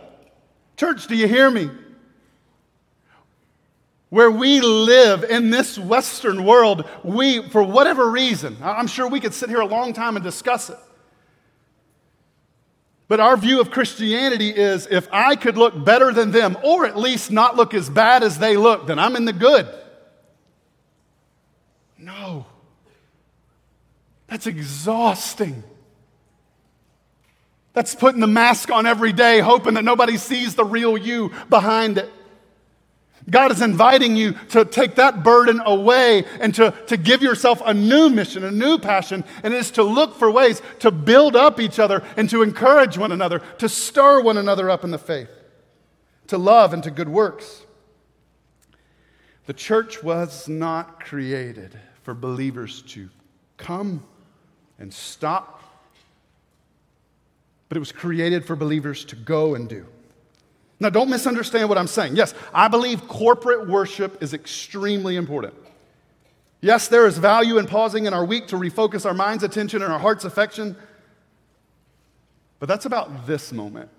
Church, 0.78 1.08
do 1.08 1.16
you 1.16 1.28
hear 1.28 1.50
me? 1.50 1.70
Where 4.10 4.32
we 4.32 4.62
live 4.62 5.24
in 5.24 5.50
this 5.50 5.78
Western 5.78 6.46
world, 6.46 6.88
we, 7.04 7.48
for 7.50 7.64
whatever 7.64 8.10
reason, 8.10 8.58
I'm 8.62 8.88
sure 8.88 9.08
we 9.08 9.20
could 9.20 9.34
sit 9.34 9.50
here 9.50 9.62
a 9.62 9.66
long 9.66 9.94
time 9.94 10.16
and 10.16 10.24
discuss 10.24 10.70
it. 10.70 10.78
But 13.08 13.20
our 13.20 13.38
view 13.38 13.62
of 13.62 13.70
Christianity 13.70 14.50
is 14.50 14.88
if 14.90 15.08
I 15.12 15.36
could 15.36 15.58
look 15.58 15.86
better 15.86 16.12
than 16.12 16.32
them, 16.32 16.58
or 16.64 16.86
at 16.86 16.98
least 16.98 17.30
not 17.30 17.56
look 17.56 17.74
as 17.74 17.90
bad 17.90 18.24
as 18.24 18.40
they 18.40 18.58
look, 18.58 18.88
then 18.88 18.98
I'm 18.98 19.16
in 19.16 19.26
the 19.26 19.34
good. 19.34 19.68
No. 21.98 22.46
That's 24.28 24.48
exhausting. 24.48 25.64
That's 27.74 27.94
putting 27.94 28.22
the 28.22 28.28
mask 28.28 28.72
on 28.72 28.86
every 28.86 29.14
day, 29.14 29.40
hoping 29.40 29.76
that 29.76 29.84
nobody 29.84 30.18
sees 30.18 30.56
the 30.56 30.66
real 30.66 30.98
you 30.98 31.32
behind 31.50 31.98
it. 31.98 32.12
God 33.30 33.52
is 33.52 33.62
inviting 33.62 34.16
you 34.16 34.34
to 34.50 34.66
take 34.66 34.96
that 34.96 35.24
burden 35.24 35.60
away 35.66 36.26
and 36.40 36.54
to, 36.56 36.72
to 36.88 36.98
give 36.98 37.24
yourself 37.24 37.62
a 37.66 37.74
new 37.74 38.10
mission, 38.10 38.44
a 38.44 38.52
new 38.52 38.78
passion, 38.78 39.24
and 39.42 39.54
it 39.54 39.58
is 39.58 39.72
to 39.72 39.84
look 39.84 40.16
for 40.16 40.30
ways 40.30 40.62
to 40.80 40.92
build 40.92 41.36
up 41.36 41.60
each 41.60 41.80
other 41.80 42.04
and 42.18 42.30
to 42.30 42.44
encourage 42.44 42.98
one 42.98 43.12
another, 43.12 43.40
to 43.58 43.68
stir 43.68 44.22
one 44.22 44.38
another 44.38 44.70
up 44.70 44.84
in 44.84 44.92
the 44.92 45.00
faith, 45.00 45.30
to 46.28 46.38
love 46.38 46.72
and 46.72 46.84
to 46.84 46.92
good 46.92 47.10
works. 47.10 47.64
The 49.48 49.54
church 49.54 50.04
was 50.04 50.48
not 50.48 51.04
created 51.04 51.78
for 52.04 52.14
believers 52.14 52.84
to 52.84 53.10
come 53.58 54.04
and 54.78 54.94
stop, 54.94 55.64
but 57.70 57.78
it 57.78 57.80
was 57.80 57.92
created 57.92 58.46
for 58.46 58.56
believers 58.56 59.06
to 59.06 59.16
go 59.16 59.56
and 59.56 59.68
do. 59.68 59.88
Now, 60.80 60.90
don't 60.90 61.10
misunderstand 61.10 61.70
what 61.70 61.78
I'm 61.78 61.88
saying. 61.88 62.16
Yes, 62.16 62.34
I 62.54 62.68
believe 62.68 63.08
corporate 63.08 63.68
worship 63.68 64.22
is 64.22 64.34
extremely 64.34 65.16
important. 65.16 65.54
Yes, 66.60 66.88
there 66.88 67.06
is 67.06 67.18
value 67.18 67.58
in 67.58 67.68
pausing 67.68 68.06
in 68.06 68.14
our 68.14 68.26
week 68.26 68.48
to 68.48 68.58
refocus 68.58 69.06
our 69.06 69.14
mind's 69.14 69.44
attention 69.44 69.82
and 69.82 69.94
our 69.94 70.00
heart's 70.00 70.26
affection. 70.26 70.76
But 72.60 72.68
that's 72.68 72.86
about 72.86 73.28
this 73.28 73.52
moment. 73.52 73.90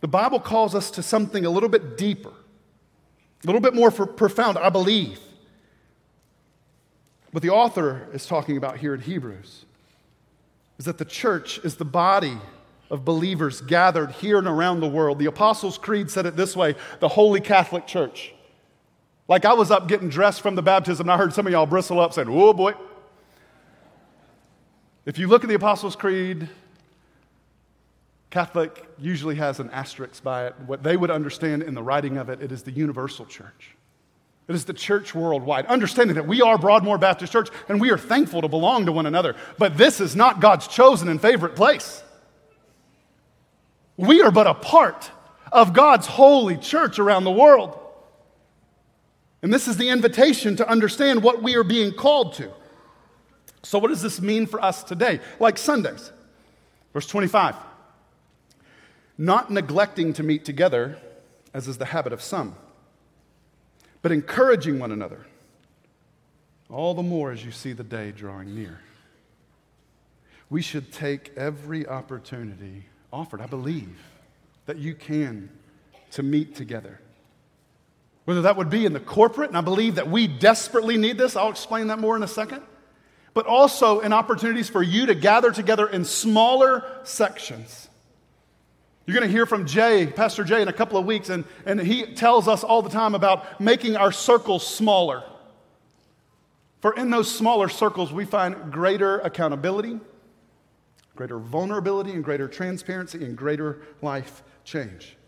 The 0.00 0.08
Bible 0.08 0.40
calls 0.40 0.74
us 0.74 0.90
to 0.92 1.02
something 1.02 1.44
a 1.44 1.50
little 1.50 1.68
bit 1.68 1.96
deeper, 1.96 2.30
a 2.30 3.46
little 3.46 3.60
bit 3.60 3.74
more 3.74 3.90
profound, 3.90 4.58
I 4.58 4.68
believe. 4.68 5.18
What 7.32 7.42
the 7.42 7.50
author 7.50 8.08
is 8.12 8.26
talking 8.26 8.56
about 8.56 8.78
here 8.78 8.94
in 8.94 9.00
Hebrews 9.00 9.64
is 10.78 10.84
that 10.84 10.98
the 10.98 11.04
church 11.04 11.58
is 11.64 11.76
the 11.76 11.84
body 11.84 12.38
of 12.90 13.04
believers 13.04 13.60
gathered 13.60 14.10
here 14.12 14.38
and 14.38 14.48
around 14.48 14.80
the 14.80 14.88
world. 14.88 15.18
The 15.18 15.26
Apostles' 15.26 15.78
Creed 15.78 16.10
said 16.10 16.26
it 16.26 16.36
this 16.36 16.56
way 16.56 16.74
the 16.98 17.08
Holy 17.08 17.40
Catholic 17.40 17.86
Church. 17.86 18.34
Like 19.28 19.44
I 19.44 19.52
was 19.52 19.70
up 19.70 19.86
getting 19.86 20.08
dressed 20.08 20.40
from 20.40 20.56
the 20.56 20.62
baptism, 20.62 21.04
and 21.04 21.12
I 21.12 21.16
heard 21.16 21.32
some 21.32 21.46
of 21.46 21.52
y'all 21.52 21.66
bristle 21.66 22.00
up 22.00 22.12
saying, 22.12 22.28
Oh 22.28 22.52
boy. 22.52 22.74
If 25.06 25.18
you 25.18 25.28
look 25.28 25.44
at 25.44 25.48
the 25.48 25.54
Apostles' 25.54 25.96
Creed, 25.96 26.48
Catholic 28.30 28.86
usually 28.98 29.36
has 29.36 29.58
an 29.58 29.70
asterisk 29.70 30.22
by 30.22 30.46
it. 30.46 30.54
What 30.66 30.82
they 30.82 30.96
would 30.96 31.10
understand 31.10 31.62
in 31.62 31.74
the 31.74 31.82
writing 31.82 32.16
of 32.16 32.28
it, 32.28 32.42
it 32.42 32.52
is 32.52 32.62
the 32.62 32.70
universal 32.70 33.24
church. 33.24 33.76
It 34.46 34.54
is 34.54 34.64
the 34.64 34.72
church 34.72 35.14
worldwide, 35.14 35.66
understanding 35.66 36.16
that 36.16 36.26
we 36.26 36.42
are 36.42 36.58
Broadmoor 36.58 36.98
Baptist 36.98 37.32
Church 37.32 37.48
and 37.68 37.80
we 37.80 37.90
are 37.90 37.98
thankful 37.98 38.42
to 38.42 38.48
belong 38.48 38.86
to 38.86 38.92
one 38.92 39.06
another. 39.06 39.36
But 39.58 39.76
this 39.76 40.00
is 40.00 40.16
not 40.16 40.40
God's 40.40 40.66
chosen 40.66 41.08
and 41.08 41.20
favorite 41.20 41.54
place. 41.54 42.02
We 44.00 44.22
are 44.22 44.30
but 44.30 44.46
a 44.46 44.54
part 44.54 45.10
of 45.52 45.74
God's 45.74 46.06
holy 46.06 46.56
church 46.56 46.98
around 46.98 47.24
the 47.24 47.30
world. 47.30 47.78
And 49.42 49.52
this 49.52 49.68
is 49.68 49.76
the 49.76 49.90
invitation 49.90 50.56
to 50.56 50.66
understand 50.66 51.22
what 51.22 51.42
we 51.42 51.54
are 51.56 51.62
being 51.62 51.92
called 51.92 52.32
to. 52.34 52.50
So, 53.62 53.78
what 53.78 53.88
does 53.88 54.00
this 54.00 54.18
mean 54.18 54.46
for 54.46 54.64
us 54.64 54.82
today? 54.82 55.20
Like 55.38 55.58
Sundays. 55.58 56.12
Verse 56.94 57.06
25 57.06 57.56
Not 59.18 59.50
neglecting 59.50 60.14
to 60.14 60.22
meet 60.22 60.46
together, 60.46 60.96
as 61.52 61.68
is 61.68 61.76
the 61.76 61.84
habit 61.84 62.14
of 62.14 62.22
some, 62.22 62.54
but 64.00 64.12
encouraging 64.12 64.78
one 64.78 64.92
another, 64.92 65.26
all 66.70 66.94
the 66.94 67.02
more 67.02 67.32
as 67.32 67.44
you 67.44 67.52
see 67.52 67.74
the 67.74 67.84
day 67.84 68.12
drawing 68.12 68.54
near. 68.54 68.80
We 70.48 70.62
should 70.62 70.90
take 70.90 71.34
every 71.36 71.86
opportunity 71.86 72.86
offered. 73.12 73.40
I 73.40 73.46
believe 73.46 73.96
that 74.66 74.78
you 74.78 74.94
can 74.94 75.50
to 76.12 76.22
meet 76.22 76.54
together. 76.54 77.00
Whether 78.24 78.42
that 78.42 78.56
would 78.56 78.70
be 78.70 78.84
in 78.84 78.92
the 78.92 79.00
corporate, 79.00 79.50
and 79.50 79.56
I 79.56 79.62
believe 79.62 79.96
that 79.96 80.08
we 80.08 80.26
desperately 80.26 80.96
need 80.96 81.18
this, 81.18 81.36
I'll 81.36 81.50
explain 81.50 81.88
that 81.88 81.98
more 81.98 82.16
in 82.16 82.22
a 82.22 82.28
second, 82.28 82.62
but 83.34 83.46
also 83.46 84.00
in 84.00 84.12
opportunities 84.12 84.68
for 84.68 84.82
you 84.82 85.06
to 85.06 85.14
gather 85.14 85.50
together 85.50 85.88
in 85.88 86.04
smaller 86.04 86.84
sections. 87.04 87.88
You're 89.06 89.16
going 89.16 89.26
to 89.26 89.32
hear 89.32 89.46
from 89.46 89.66
Jay, 89.66 90.06
Pastor 90.06 90.44
Jay, 90.44 90.62
in 90.62 90.68
a 90.68 90.72
couple 90.72 90.98
of 90.98 91.06
weeks, 91.06 91.30
and, 91.30 91.44
and 91.66 91.80
he 91.80 92.14
tells 92.14 92.46
us 92.46 92.62
all 92.62 92.82
the 92.82 92.90
time 92.90 93.14
about 93.14 93.60
making 93.60 93.96
our 93.96 94.12
circles 94.12 94.64
smaller. 94.64 95.24
For 96.80 96.94
in 96.94 97.10
those 97.10 97.34
smaller 97.34 97.68
circles, 97.68 98.12
we 98.12 98.24
find 98.24 98.72
greater 98.72 99.18
accountability, 99.18 99.98
greater 101.20 101.38
vulnerability 101.38 102.12
and 102.12 102.24
greater 102.24 102.48
transparency 102.48 103.22
and 103.22 103.36
greater 103.36 103.82
life 104.00 104.42
change. 104.64 105.18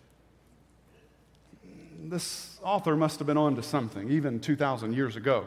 This 2.04 2.58
author 2.62 2.96
must 2.96 3.18
have 3.18 3.26
been 3.26 3.36
on 3.36 3.56
to 3.56 3.62
something, 3.62 4.10
even 4.10 4.40
2,000 4.40 4.94
years 4.94 5.16
ago. 5.16 5.44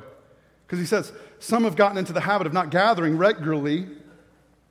Because 0.68 0.78
he 0.78 0.86
says, 0.86 1.12
Some 1.40 1.64
have 1.64 1.76
gotten 1.76 1.98
into 1.98 2.14
the 2.14 2.22
habit 2.22 2.46
of 2.46 2.54
not 2.54 2.70
gathering 2.70 3.18
regularly 3.18 3.88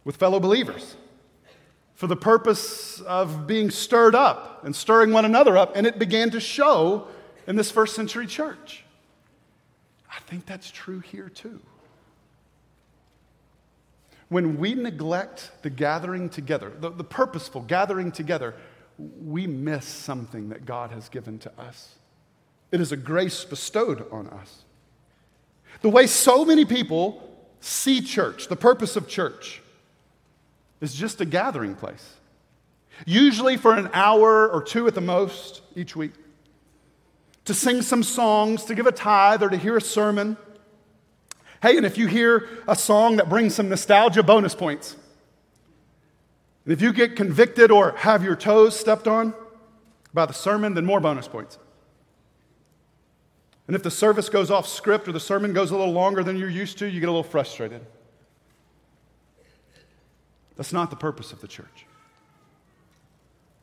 with 0.04 0.14
fellow 0.14 0.38
believers. 0.38 0.94
for 1.94 2.06
the 2.06 2.16
purpose 2.16 3.00
of 3.00 3.48
being 3.48 3.68
stirred 3.68 4.14
up 4.14 4.64
and 4.64 4.76
stirring 4.76 5.10
one 5.10 5.24
another 5.24 5.56
up, 5.56 5.72
and 5.74 5.88
it 5.88 5.98
began 5.98 6.30
to 6.30 6.38
show 6.38 7.08
in 7.48 7.56
this 7.56 7.72
first 7.72 7.96
century 7.96 8.28
church. 8.28 8.84
I 10.08 10.20
think 10.20 10.46
that's 10.46 10.70
true 10.70 11.00
here 11.00 11.28
too. 11.28 11.60
When 14.28 14.58
we 14.58 14.74
neglect 14.74 15.50
the 15.62 15.70
gathering 15.70 16.28
together, 16.28 16.72
the, 16.78 16.90
the 16.90 17.04
purposeful 17.04 17.62
gathering 17.62 18.10
together, 18.10 18.54
we 18.98 19.46
miss 19.46 19.86
something 19.86 20.48
that 20.50 20.64
God 20.64 20.90
has 20.90 21.08
given 21.08 21.38
to 21.40 21.52
us. 21.58 21.94
It 22.72 22.80
is 22.80 22.92
a 22.92 22.96
grace 22.96 23.44
bestowed 23.44 24.10
on 24.10 24.28
us. 24.28 24.64
The 25.82 25.88
way 25.88 26.06
so 26.06 26.44
many 26.44 26.64
people 26.64 27.22
see 27.60 28.00
church, 28.00 28.48
the 28.48 28.56
purpose 28.56 28.96
of 28.96 29.08
church, 29.08 29.62
is 30.80 30.94
just 30.94 31.20
a 31.20 31.24
gathering 31.24 31.74
place. 31.74 32.14
Usually 33.06 33.56
for 33.56 33.74
an 33.74 33.90
hour 33.92 34.48
or 34.48 34.62
two 34.62 34.86
at 34.86 34.94
the 34.94 35.00
most 35.00 35.62
each 35.74 35.96
week. 35.96 36.12
To 37.46 37.54
sing 37.54 37.82
some 37.82 38.02
songs, 38.02 38.64
to 38.64 38.74
give 38.74 38.86
a 38.86 38.92
tithe, 38.92 39.42
or 39.42 39.48
to 39.48 39.56
hear 39.56 39.76
a 39.76 39.80
sermon. 39.80 40.36
Hey, 41.64 41.78
and 41.78 41.86
if 41.86 41.96
you 41.96 42.08
hear 42.08 42.46
a 42.68 42.76
song 42.76 43.16
that 43.16 43.30
brings 43.30 43.54
some 43.54 43.70
nostalgia, 43.70 44.22
bonus 44.22 44.54
points. 44.54 44.96
And 46.66 46.74
if 46.74 46.82
you 46.82 46.92
get 46.92 47.16
convicted 47.16 47.70
or 47.70 47.92
have 47.92 48.22
your 48.22 48.36
toes 48.36 48.78
stepped 48.78 49.08
on 49.08 49.32
by 50.12 50.26
the 50.26 50.34
sermon, 50.34 50.74
then 50.74 50.84
more 50.84 51.00
bonus 51.00 51.26
points. 51.26 51.56
And 53.66 53.74
if 53.74 53.82
the 53.82 53.90
service 53.90 54.28
goes 54.28 54.50
off 54.50 54.68
script 54.68 55.08
or 55.08 55.12
the 55.12 55.18
sermon 55.18 55.54
goes 55.54 55.70
a 55.70 55.76
little 55.78 55.94
longer 55.94 56.22
than 56.22 56.36
you're 56.36 56.50
used 56.50 56.76
to, 56.80 56.86
you 56.86 57.00
get 57.00 57.08
a 57.08 57.12
little 57.12 57.22
frustrated. 57.22 57.80
That's 60.58 60.74
not 60.74 60.90
the 60.90 60.96
purpose 60.96 61.32
of 61.32 61.40
the 61.40 61.48
church. 61.48 61.86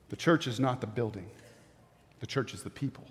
The 0.09 0.15
church 0.15 0.47
is 0.47 0.59
not 0.59 0.81
the 0.81 0.87
building, 0.87 1.27
the 2.19 2.25
church 2.25 2.55
is 2.55 2.63
the 2.63 2.71
people. 2.71 3.03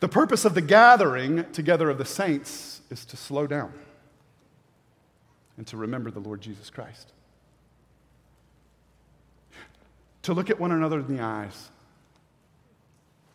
The 0.00 0.08
purpose 0.08 0.44
of 0.44 0.54
the 0.54 0.60
gathering 0.60 1.44
together 1.52 1.88
of 1.88 1.98
the 1.98 2.04
saints 2.04 2.80
is 2.92 3.04
to 3.06 3.16
slow 3.16 3.48
down 3.48 3.72
and 5.56 5.66
to 5.66 5.76
remember 5.76 6.10
the 6.10 6.20
Lord 6.20 6.40
Jesus 6.40 6.70
Christ. 6.70 7.12
To 10.22 10.32
look 10.32 10.50
at 10.50 10.60
one 10.60 10.70
another 10.70 11.00
in 11.00 11.16
the 11.16 11.22
eyes, 11.22 11.70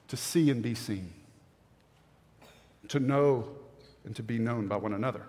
to 0.07 0.15
see 0.15 0.49
and 0.49 0.63
be 0.63 0.73
seen 0.73 1.11
to 2.89 2.99
know 2.99 3.47
and 4.05 4.15
to 4.15 4.23
be 4.23 4.39
known 4.39 4.67
by 4.67 4.77
one 4.77 4.93
another, 4.93 5.23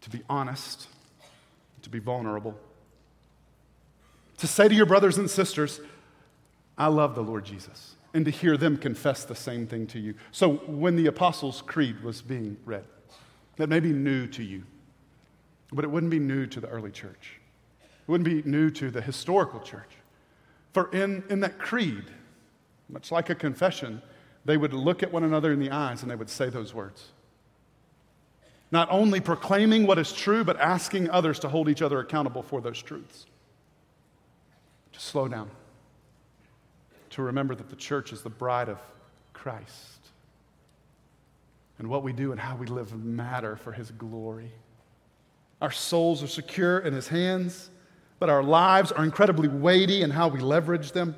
to 0.00 0.10
be 0.10 0.22
honest, 0.28 0.88
to 1.82 1.90
be 1.90 1.98
vulnerable, 1.98 2.58
to 4.38 4.46
say 4.46 4.68
to 4.68 4.74
your 4.74 4.86
brothers 4.86 5.18
and 5.18 5.30
sisters, 5.30 5.80
I 6.76 6.88
love 6.88 7.14
the 7.14 7.22
Lord 7.22 7.44
Jesus, 7.44 7.94
and 8.14 8.24
to 8.24 8.30
hear 8.30 8.56
them 8.56 8.76
confess 8.76 9.24
the 9.24 9.34
same 9.34 9.66
thing 9.66 9.86
to 9.88 9.98
you. 9.98 10.14
So 10.32 10.54
when 10.66 10.96
the 10.96 11.06
Apostles' 11.06 11.62
Creed 11.62 12.02
was 12.02 12.22
being 12.22 12.56
read, 12.64 12.84
that 13.56 13.68
may 13.68 13.80
be 13.80 13.92
new 13.92 14.26
to 14.28 14.42
you, 14.42 14.64
but 15.72 15.84
it 15.84 15.88
wouldn't 15.88 16.10
be 16.10 16.18
new 16.18 16.46
to 16.46 16.60
the 16.60 16.68
early 16.68 16.90
church. 16.90 17.40
It 17.82 18.10
wouldn't 18.10 18.24
be 18.28 18.48
new 18.48 18.70
to 18.70 18.90
the 18.90 19.02
historical 19.02 19.60
church. 19.60 19.90
For 20.72 20.90
in, 20.92 21.22
in 21.28 21.40
that 21.40 21.58
creed, 21.58 22.04
much 22.88 23.12
like 23.12 23.30
a 23.30 23.34
confession, 23.34 24.00
they 24.44 24.56
would 24.56 24.72
look 24.72 25.02
at 25.02 25.12
one 25.12 25.24
another 25.24 25.52
in 25.52 25.60
the 25.60 25.70
eyes 25.70 26.02
and 26.02 26.10
they 26.10 26.16
would 26.16 26.30
say 26.30 26.48
those 26.48 26.72
words. 26.72 27.08
Not 28.70 28.88
only 28.90 29.20
proclaiming 29.20 29.86
what 29.86 29.98
is 29.98 30.12
true, 30.12 30.44
but 30.44 30.58
asking 30.60 31.10
others 31.10 31.38
to 31.40 31.48
hold 31.48 31.68
each 31.68 31.82
other 31.82 32.00
accountable 32.00 32.42
for 32.42 32.60
those 32.60 32.80
truths. 32.80 33.26
To 34.92 35.00
slow 35.00 35.28
down. 35.28 35.50
To 37.18 37.24
remember 37.24 37.56
that 37.56 37.68
the 37.68 37.74
church 37.74 38.12
is 38.12 38.22
the 38.22 38.30
bride 38.30 38.68
of 38.68 38.78
Christ. 39.32 39.98
And 41.80 41.88
what 41.88 42.04
we 42.04 42.12
do 42.12 42.30
and 42.30 42.40
how 42.40 42.54
we 42.54 42.68
live 42.68 42.94
matter 42.94 43.56
for 43.56 43.72
his 43.72 43.90
glory. 43.90 44.52
Our 45.60 45.72
souls 45.72 46.22
are 46.22 46.28
secure 46.28 46.78
in 46.78 46.94
his 46.94 47.08
hands, 47.08 47.70
but 48.20 48.30
our 48.30 48.44
lives 48.44 48.92
are 48.92 49.02
incredibly 49.02 49.48
weighty 49.48 50.02
in 50.02 50.10
how 50.10 50.28
we 50.28 50.38
leverage 50.38 50.92
them. 50.92 51.16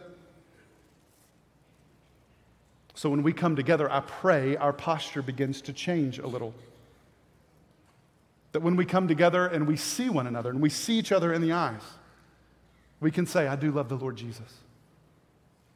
So 2.95 3.11
when 3.11 3.23
we 3.23 3.35
come 3.35 3.55
together, 3.55 3.93
I 3.93 4.01
pray 4.01 4.57
our 4.57 4.73
posture 4.73 5.21
begins 5.21 5.61
to 5.61 5.75
change 5.75 6.19
a 6.19 6.27
little. 6.27 6.55
That 8.53 8.61
when 8.61 8.75
we 8.75 8.87
come 8.87 9.07
together 9.07 9.47
and 9.49 9.67
we 9.67 9.77
see 9.77 10.09
one 10.09 10.27
another 10.27 10.49
and 10.49 10.63
we 10.63 10.71
see 10.71 10.99
each 10.99 11.13
other 11.13 11.35
in 11.35 11.43
the 11.43 11.53
eyes, 11.53 11.83
we 13.01 13.11
can 13.11 13.27
say, 13.27 13.47
I 13.47 13.57
do 13.57 13.71
love 13.71 13.91
the 13.91 13.99
Lord 13.99 14.17
Jesus. 14.17 14.51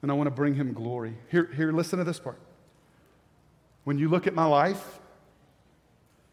And 0.04 0.10
I 0.10 0.14
want 0.16 0.26
to 0.26 0.30
bring 0.30 0.54
him 0.54 0.74
glory. 0.74 1.14
Here, 1.30 1.48
here, 1.56 1.72
listen 1.72 1.98
to 1.98 2.04
this 2.04 2.18
part. 2.18 2.38
When 3.84 3.96
you 3.96 4.10
look 4.10 4.26
at 4.26 4.34
my 4.34 4.44
life, 4.44 4.98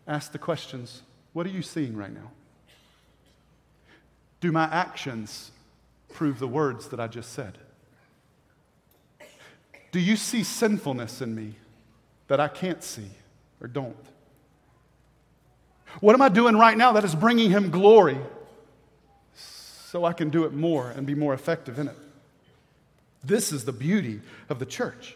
ask 0.05 0.33
the 0.33 0.37
questions 0.37 1.03
what 1.31 1.45
are 1.45 1.51
you 1.51 1.61
seeing 1.61 1.95
right 1.95 2.13
now? 2.13 2.31
Do 4.41 4.51
my 4.51 4.65
actions 4.65 5.51
prove 6.11 6.37
the 6.37 6.49
words 6.49 6.89
that 6.89 6.99
I 6.99 7.07
just 7.07 7.31
said? 7.31 7.59
Do 9.93 10.01
you 10.01 10.17
see 10.17 10.43
sinfulness 10.43 11.21
in 11.21 11.33
me 11.33 11.55
that 12.27 12.41
I 12.41 12.49
can't 12.49 12.83
see 12.83 13.11
or 13.61 13.69
don't? 13.69 13.95
What 16.01 16.13
am 16.13 16.21
I 16.21 16.27
doing 16.27 16.57
right 16.57 16.77
now 16.77 16.91
that 16.91 17.05
is 17.05 17.15
bringing 17.15 17.51
him 17.51 17.71
glory 17.71 18.17
so 19.33 20.03
I 20.03 20.11
can 20.11 20.29
do 20.29 20.43
it 20.43 20.51
more 20.51 20.89
and 20.89 21.07
be 21.07 21.15
more 21.15 21.33
effective 21.33 21.79
in 21.79 21.87
it? 21.87 21.95
This 23.23 23.51
is 23.51 23.65
the 23.65 23.71
beauty 23.71 24.21
of 24.49 24.59
the 24.59 24.65
church. 24.65 25.15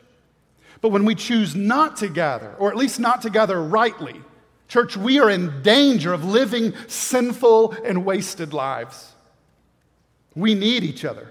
But 0.82 0.89
when 0.89 1.06
we 1.06 1.15
choose 1.15 1.56
not 1.56 1.98
to 1.98 2.08
gather, 2.08 2.54
or 2.60 2.70
at 2.70 2.78
least 2.78 3.00
not 3.00 3.22
to 3.24 3.30
gather 3.30 3.62
rightly, 3.62 4.22
church, 4.68 4.96
we 4.96 5.20
are 5.20 5.30
in 5.30 5.62
danger 5.63 6.13
of 6.13 6.24
living 6.24 6.74
sinful 6.88 7.72
and 7.84 8.06
wasted 8.06 8.54
lives. 8.54 9.13
We 10.36 10.54
need 10.54 10.84
each 10.84 11.06
other. 11.06 11.30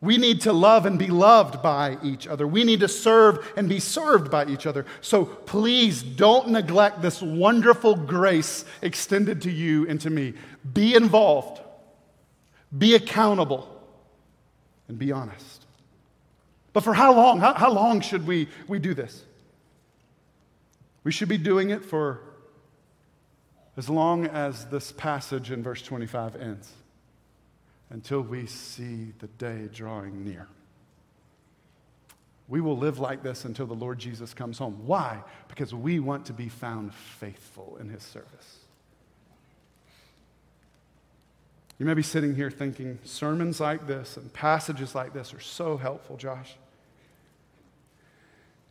We 0.00 0.18
need 0.18 0.42
to 0.42 0.52
love 0.52 0.84
and 0.84 0.98
be 0.98 1.06
loved 1.06 1.62
by 1.62 1.96
each 2.02 2.26
other. 2.26 2.46
We 2.46 2.62
need 2.64 2.80
to 2.80 2.88
serve 2.88 3.50
and 3.56 3.70
be 3.70 3.80
served 3.80 4.30
by 4.30 4.44
each 4.44 4.66
other. 4.66 4.84
So 5.00 5.24
please 5.24 6.02
don't 6.02 6.50
neglect 6.50 7.00
this 7.00 7.22
wonderful 7.22 7.94
grace 7.94 8.66
extended 8.82 9.40
to 9.42 9.50
you 9.50 9.88
and 9.88 9.98
to 10.02 10.10
me. 10.10 10.34
Be 10.74 10.94
involved, 10.94 11.62
be 12.76 12.94
accountable, 12.94 13.73
and 14.94 14.98
be 15.00 15.10
honest. 15.10 15.66
But 16.72 16.84
for 16.84 16.94
how 16.94 17.12
long? 17.14 17.40
How, 17.40 17.54
how 17.54 17.72
long 17.72 18.00
should 18.00 18.28
we, 18.28 18.46
we 18.68 18.78
do 18.78 18.94
this? 18.94 19.24
We 21.02 21.10
should 21.10 21.28
be 21.28 21.36
doing 21.36 21.70
it 21.70 21.84
for 21.84 22.20
as 23.76 23.88
long 23.88 24.26
as 24.26 24.66
this 24.66 24.92
passage 24.92 25.50
in 25.50 25.64
verse 25.64 25.82
25 25.82 26.36
ends 26.36 26.70
until 27.90 28.20
we 28.20 28.46
see 28.46 29.12
the 29.18 29.26
day 29.26 29.68
drawing 29.72 30.24
near. 30.24 30.46
We 32.46 32.60
will 32.60 32.78
live 32.78 33.00
like 33.00 33.24
this 33.24 33.44
until 33.44 33.66
the 33.66 33.74
Lord 33.74 33.98
Jesus 33.98 34.32
comes 34.32 34.58
home. 34.58 34.86
Why? 34.86 35.24
Because 35.48 35.74
we 35.74 35.98
want 35.98 36.26
to 36.26 36.32
be 36.32 36.48
found 36.48 36.94
faithful 36.94 37.78
in 37.80 37.88
his 37.88 38.04
service. 38.04 38.63
You 41.78 41.86
may 41.86 41.94
be 41.94 42.02
sitting 42.02 42.34
here 42.34 42.50
thinking, 42.50 42.98
sermons 43.04 43.60
like 43.60 43.86
this 43.86 44.16
and 44.16 44.32
passages 44.32 44.94
like 44.94 45.12
this 45.12 45.34
are 45.34 45.40
so 45.40 45.76
helpful, 45.76 46.16
Josh. 46.16 46.54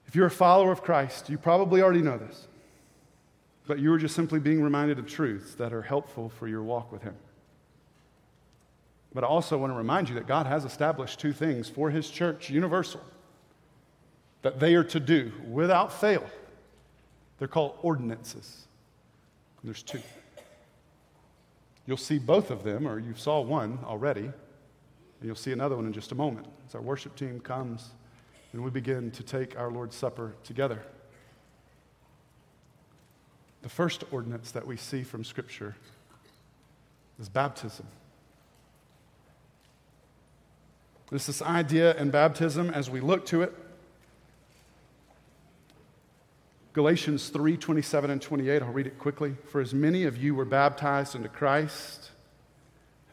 If 0.07 0.15
you're 0.15 0.27
a 0.27 0.31
follower 0.31 0.71
of 0.71 0.83
Christ, 0.83 1.29
you 1.29 1.37
probably 1.37 1.81
already 1.81 2.01
know 2.01 2.17
this, 2.17 2.47
but 3.67 3.79
you 3.79 3.91
are 3.93 3.97
just 3.97 4.15
simply 4.15 4.39
being 4.39 4.61
reminded 4.61 4.99
of 4.99 5.07
truths 5.07 5.55
that 5.55 5.73
are 5.73 5.81
helpful 5.81 6.29
for 6.29 6.47
your 6.47 6.63
walk 6.63 6.91
with 6.91 7.01
him. 7.01 7.15
But 9.13 9.23
I 9.23 9.27
also 9.27 9.57
want 9.57 9.71
to 9.71 9.77
remind 9.77 10.09
you 10.09 10.15
that 10.15 10.27
God 10.27 10.47
has 10.47 10.65
established 10.65 11.19
two 11.19 11.33
things 11.33 11.69
for 11.69 11.89
His 11.89 12.09
church, 12.09 12.49
universal, 12.49 13.01
that 14.41 14.59
they 14.59 14.75
are 14.75 14.83
to 14.85 14.99
do 14.99 15.31
without 15.47 15.93
fail. 15.93 16.25
They're 17.37 17.47
called 17.47 17.77
ordinances. 17.81 18.65
There's 19.63 19.83
two. 19.83 20.01
You'll 21.85 21.97
see 21.97 22.17
both 22.17 22.49
of 22.49 22.63
them, 22.63 22.87
or 22.87 22.99
you 22.99 23.13
saw 23.15 23.41
one 23.41 23.79
already, 23.83 24.25
and 24.25 24.33
you'll 25.21 25.35
see 25.35 25.51
another 25.51 25.75
one 25.75 25.85
in 25.85 25.93
just 25.93 26.11
a 26.11 26.15
moment 26.15 26.47
as 26.67 26.75
our 26.75 26.81
worship 26.81 27.15
team 27.15 27.39
comes 27.39 27.91
and 28.53 28.63
we 28.63 28.69
begin 28.69 29.09
to 29.11 29.23
take 29.23 29.59
our 29.59 29.71
Lord's 29.71 29.95
Supper 29.95 30.35
together. 30.43 30.79
The 33.63 33.69
first 33.69 34.03
ordinance 34.11 34.51
that 34.51 34.65
we 34.65 34.77
see 34.77 35.03
from 35.03 35.23
Scripture 35.23 35.75
is 37.19 37.29
baptism. 37.29 37.87
There's 41.09 41.25
this 41.25 41.41
idea 41.41 41.95
in 41.95 42.11
baptism 42.11 42.69
as 42.69 42.89
we 42.89 43.01
look 43.01 43.25
to 43.27 43.41
it. 43.41 43.53
Galatians 46.73 47.29
3 47.29 47.55
27 47.57 48.09
and 48.09 48.21
28, 48.21 48.61
I'll 48.61 48.69
read 48.69 48.87
it 48.87 48.99
quickly. 48.99 49.35
For 49.49 49.61
as 49.61 49.73
many 49.73 50.03
of 50.05 50.17
you 50.17 50.35
were 50.35 50.45
baptized 50.45 51.15
into 51.15 51.29
Christ 51.29 52.09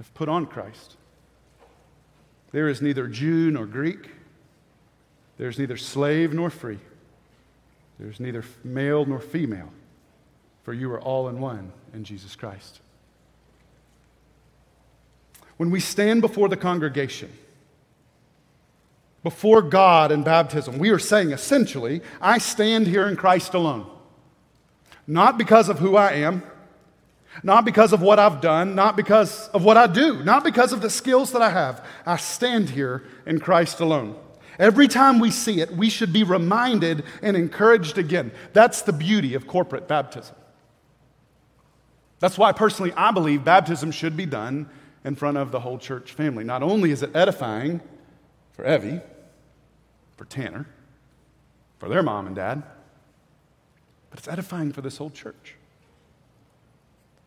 have 0.00 0.12
put 0.14 0.30
on 0.30 0.46
Christ. 0.46 0.96
There 2.52 2.68
is 2.68 2.80
neither 2.80 3.06
Jew 3.06 3.50
nor 3.50 3.66
Greek, 3.66 4.10
there's 5.36 5.58
neither 5.58 5.76
slave 5.76 6.32
nor 6.32 6.48
free, 6.48 6.78
there's 7.98 8.18
neither 8.18 8.42
male 8.64 9.04
nor 9.04 9.20
female, 9.20 9.70
for 10.62 10.72
you 10.72 10.90
are 10.90 11.00
all 11.00 11.28
in 11.28 11.38
one 11.38 11.70
in 11.92 12.02
Jesus 12.02 12.34
Christ. 12.34 12.80
When 15.58 15.70
we 15.70 15.80
stand 15.80 16.22
before 16.22 16.48
the 16.48 16.56
congregation, 16.56 17.30
before 19.22 19.62
God 19.62 20.12
in 20.12 20.22
baptism, 20.22 20.78
we 20.78 20.90
are 20.90 20.98
saying 20.98 21.32
essentially, 21.32 22.00
I 22.20 22.38
stand 22.38 22.86
here 22.86 23.06
in 23.06 23.16
Christ 23.16 23.54
alone. 23.54 23.86
Not 25.06 25.36
because 25.36 25.68
of 25.68 25.78
who 25.78 25.96
I 25.96 26.12
am, 26.12 26.42
not 27.42 27.64
because 27.64 27.92
of 27.92 28.02
what 28.02 28.18
I've 28.18 28.40
done, 28.40 28.74
not 28.74 28.96
because 28.96 29.48
of 29.48 29.64
what 29.64 29.76
I 29.76 29.86
do, 29.86 30.22
not 30.24 30.44
because 30.44 30.72
of 30.72 30.80
the 30.80 30.90
skills 30.90 31.32
that 31.32 31.42
I 31.42 31.50
have. 31.50 31.84
I 32.06 32.16
stand 32.16 32.70
here 32.70 33.04
in 33.26 33.40
Christ 33.40 33.80
alone. 33.80 34.16
Every 34.58 34.88
time 34.88 35.20
we 35.20 35.30
see 35.30 35.60
it, 35.60 35.70
we 35.70 35.88
should 35.88 36.12
be 36.12 36.22
reminded 36.22 37.04
and 37.22 37.36
encouraged 37.36 37.98
again. 37.98 38.30
That's 38.52 38.82
the 38.82 38.92
beauty 38.92 39.34
of 39.34 39.46
corporate 39.46 39.88
baptism. 39.88 40.36
That's 42.18 42.36
why, 42.36 42.52
personally, 42.52 42.92
I 42.94 43.10
believe 43.12 43.44
baptism 43.44 43.90
should 43.90 44.16
be 44.16 44.26
done 44.26 44.68
in 45.04 45.14
front 45.14 45.38
of 45.38 45.50
the 45.50 45.60
whole 45.60 45.78
church 45.78 46.12
family. 46.12 46.44
Not 46.44 46.62
only 46.62 46.90
is 46.90 47.02
it 47.02 47.16
edifying 47.16 47.80
for 48.52 48.66
Evie, 48.66 49.00
for 50.20 50.26
Tanner, 50.26 50.66
for 51.78 51.88
their 51.88 52.02
mom 52.02 52.26
and 52.26 52.36
dad, 52.36 52.62
but 54.10 54.18
it's 54.18 54.28
edifying 54.28 54.70
for 54.70 54.82
this 54.82 54.98
whole 54.98 55.08
church. 55.08 55.54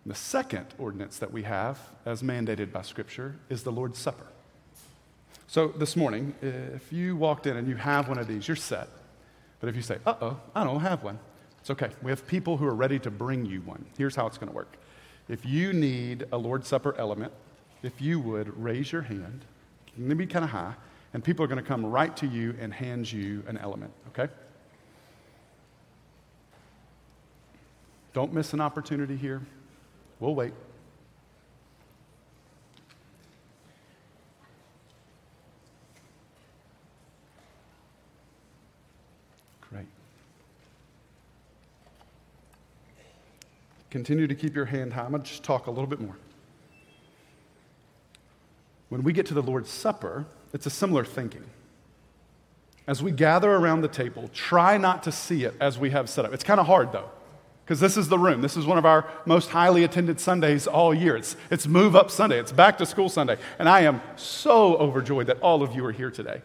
The 0.05 0.13
second 0.13 0.67
ordinance 0.77 1.17
that 1.17 1.33
we 1.33 1.41
have, 1.41 1.79
as 2.05 2.21
mandated 2.21 2.71
by 2.71 2.83
Scripture, 2.83 3.33
is 3.49 3.63
the 3.63 3.71
Lord's 3.71 3.97
Supper. 3.97 4.27
So 5.47 5.69
this 5.69 5.95
morning, 5.95 6.35
if 6.43 6.93
you 6.93 7.15
walked 7.15 7.47
in 7.47 7.57
and 7.57 7.67
you 7.67 7.77
have 7.77 8.09
one 8.09 8.19
of 8.19 8.27
these, 8.27 8.47
you're 8.47 8.55
set. 8.55 8.89
But 9.59 9.69
if 9.69 9.75
you 9.75 9.81
say, 9.81 9.97
uh 10.05 10.13
oh, 10.21 10.39
I 10.53 10.63
don't 10.63 10.81
have 10.81 11.01
one, 11.01 11.17
it's 11.61 11.71
okay. 11.71 11.89
We 12.03 12.11
have 12.11 12.27
people 12.27 12.57
who 12.57 12.67
are 12.67 12.75
ready 12.75 12.99
to 12.99 13.09
bring 13.09 13.43
you 13.43 13.61
one. 13.61 13.85
Here's 13.97 14.15
how 14.15 14.27
it's 14.27 14.37
going 14.37 14.51
to 14.51 14.55
work. 14.55 14.77
If 15.27 15.47
you 15.47 15.73
need 15.73 16.27
a 16.31 16.37
Lord's 16.37 16.67
Supper 16.67 16.93
element, 16.99 17.33
if 17.81 17.99
you 17.99 18.19
would 18.19 18.55
raise 18.55 18.91
your 18.91 19.01
hand, 19.01 19.45
maybe 19.97 20.27
kind 20.27 20.45
of 20.45 20.51
high, 20.51 20.75
and 21.13 21.23
people 21.23 21.45
are 21.45 21.47
going 21.47 21.61
to 21.61 21.67
come 21.67 21.85
right 21.85 22.15
to 22.17 22.27
you 22.27 22.55
and 22.59 22.73
hand 22.73 23.11
you 23.11 23.43
an 23.47 23.57
element, 23.57 23.91
okay? 24.09 24.31
Don't 28.13 28.33
miss 28.33 28.53
an 28.53 28.61
opportunity 28.61 29.15
here. 29.15 29.41
We'll 30.19 30.35
wait. 30.35 30.53
Great. 39.61 39.85
Continue 43.89 44.27
to 44.27 44.35
keep 44.35 44.55
your 44.55 44.65
hand 44.65 44.93
high. 44.93 45.03
I'm 45.03 45.11
going 45.11 45.23
to 45.23 45.29
just 45.29 45.43
talk 45.43 45.67
a 45.67 45.71
little 45.71 45.87
bit 45.87 45.99
more. 45.99 46.17
When 48.89 49.01
we 49.01 49.11
get 49.11 49.25
to 49.27 49.33
the 49.33 49.41
Lord's 49.41 49.71
Supper, 49.71 50.25
it's 50.53 50.65
a 50.65 50.69
similar 50.69 51.03
thinking. 51.03 51.43
As 52.85 53.01
we 53.01 53.11
gather 53.11 53.51
around 53.51 53.81
the 53.81 53.87
table, 53.87 54.29
try 54.33 54.77
not 54.77 55.03
to 55.03 55.11
see 55.11 55.45
it 55.45 55.55
as 55.59 55.77
we 55.77 55.89
have 55.91 56.09
set 56.09 56.25
up. 56.25 56.33
It's 56.33 56.43
kind 56.43 56.59
of 56.59 56.67
hard, 56.67 56.91
though 56.91 57.09
because 57.63 57.79
this 57.79 57.95
is 57.95 58.09
the 58.09 58.19
room. 58.19 58.41
This 58.41 58.57
is 58.57 58.65
one 58.65 58.77
of 58.77 58.85
our 58.85 59.09
most 59.25 59.49
highly 59.49 59.83
attended 59.83 60.19
Sundays 60.19 60.67
all 60.67 60.93
year. 60.93 61.15
It's, 61.15 61.37
it's 61.49 61.65
Move 61.65 61.95
Up 61.95 62.11
Sunday, 62.11 62.39
it's 62.39 62.51
Back 62.51 62.77
to 62.79 62.85
School 62.85 63.09
Sunday. 63.09 63.37
And 63.57 63.69
I 63.69 63.81
am 63.81 64.01
so 64.15 64.75
overjoyed 64.75 65.27
that 65.27 65.39
all 65.39 65.63
of 65.63 65.73
you 65.73 65.85
are 65.85 65.91
here 65.91 66.11
today. 66.11 66.41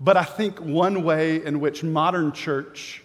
But 0.00 0.16
I 0.16 0.24
think 0.24 0.60
one 0.60 1.04
way 1.04 1.44
in 1.44 1.60
which 1.60 1.84
modern 1.84 2.32
church 2.32 3.02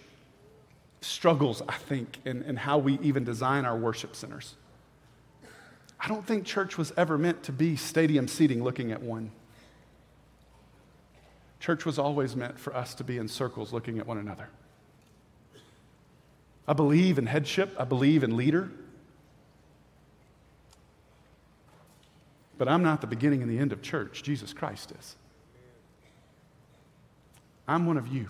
struggles, 1.02 1.62
I 1.68 1.76
think, 1.76 2.18
in, 2.24 2.42
in 2.42 2.56
how 2.56 2.78
we 2.78 2.98
even 2.98 3.24
design 3.24 3.64
our 3.64 3.76
worship 3.76 4.16
centers. 4.16 4.56
I 6.00 6.08
don't 6.08 6.26
think 6.26 6.46
church 6.46 6.78
was 6.78 6.92
ever 6.96 7.18
meant 7.18 7.42
to 7.44 7.52
be 7.52 7.76
stadium 7.76 8.26
seating 8.26 8.64
looking 8.64 8.90
at 8.90 9.02
one. 9.02 9.30
Church 11.60 11.84
was 11.84 11.98
always 11.98 12.34
meant 12.34 12.58
for 12.58 12.74
us 12.74 12.94
to 12.94 13.04
be 13.04 13.18
in 13.18 13.28
circles 13.28 13.72
looking 13.72 13.98
at 13.98 14.06
one 14.06 14.16
another. 14.16 14.48
I 16.66 16.72
believe 16.72 17.18
in 17.18 17.26
headship, 17.26 17.74
I 17.78 17.84
believe 17.84 18.24
in 18.24 18.36
leader. 18.36 18.70
But 22.56 22.68
I'm 22.68 22.82
not 22.82 23.02
the 23.02 23.06
beginning 23.06 23.42
and 23.42 23.50
the 23.50 23.58
end 23.58 23.72
of 23.72 23.82
church. 23.82 24.22
Jesus 24.22 24.52
Christ 24.54 24.92
is. 24.98 25.16
I'm 27.68 27.86
one 27.86 27.98
of 27.98 28.08
you. 28.08 28.26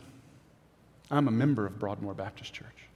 I'm 1.10 1.28
a 1.28 1.32
member 1.32 1.66
of 1.66 1.78
Broadmoor 1.78 2.14
Baptist 2.14 2.52
Church. 2.52 2.89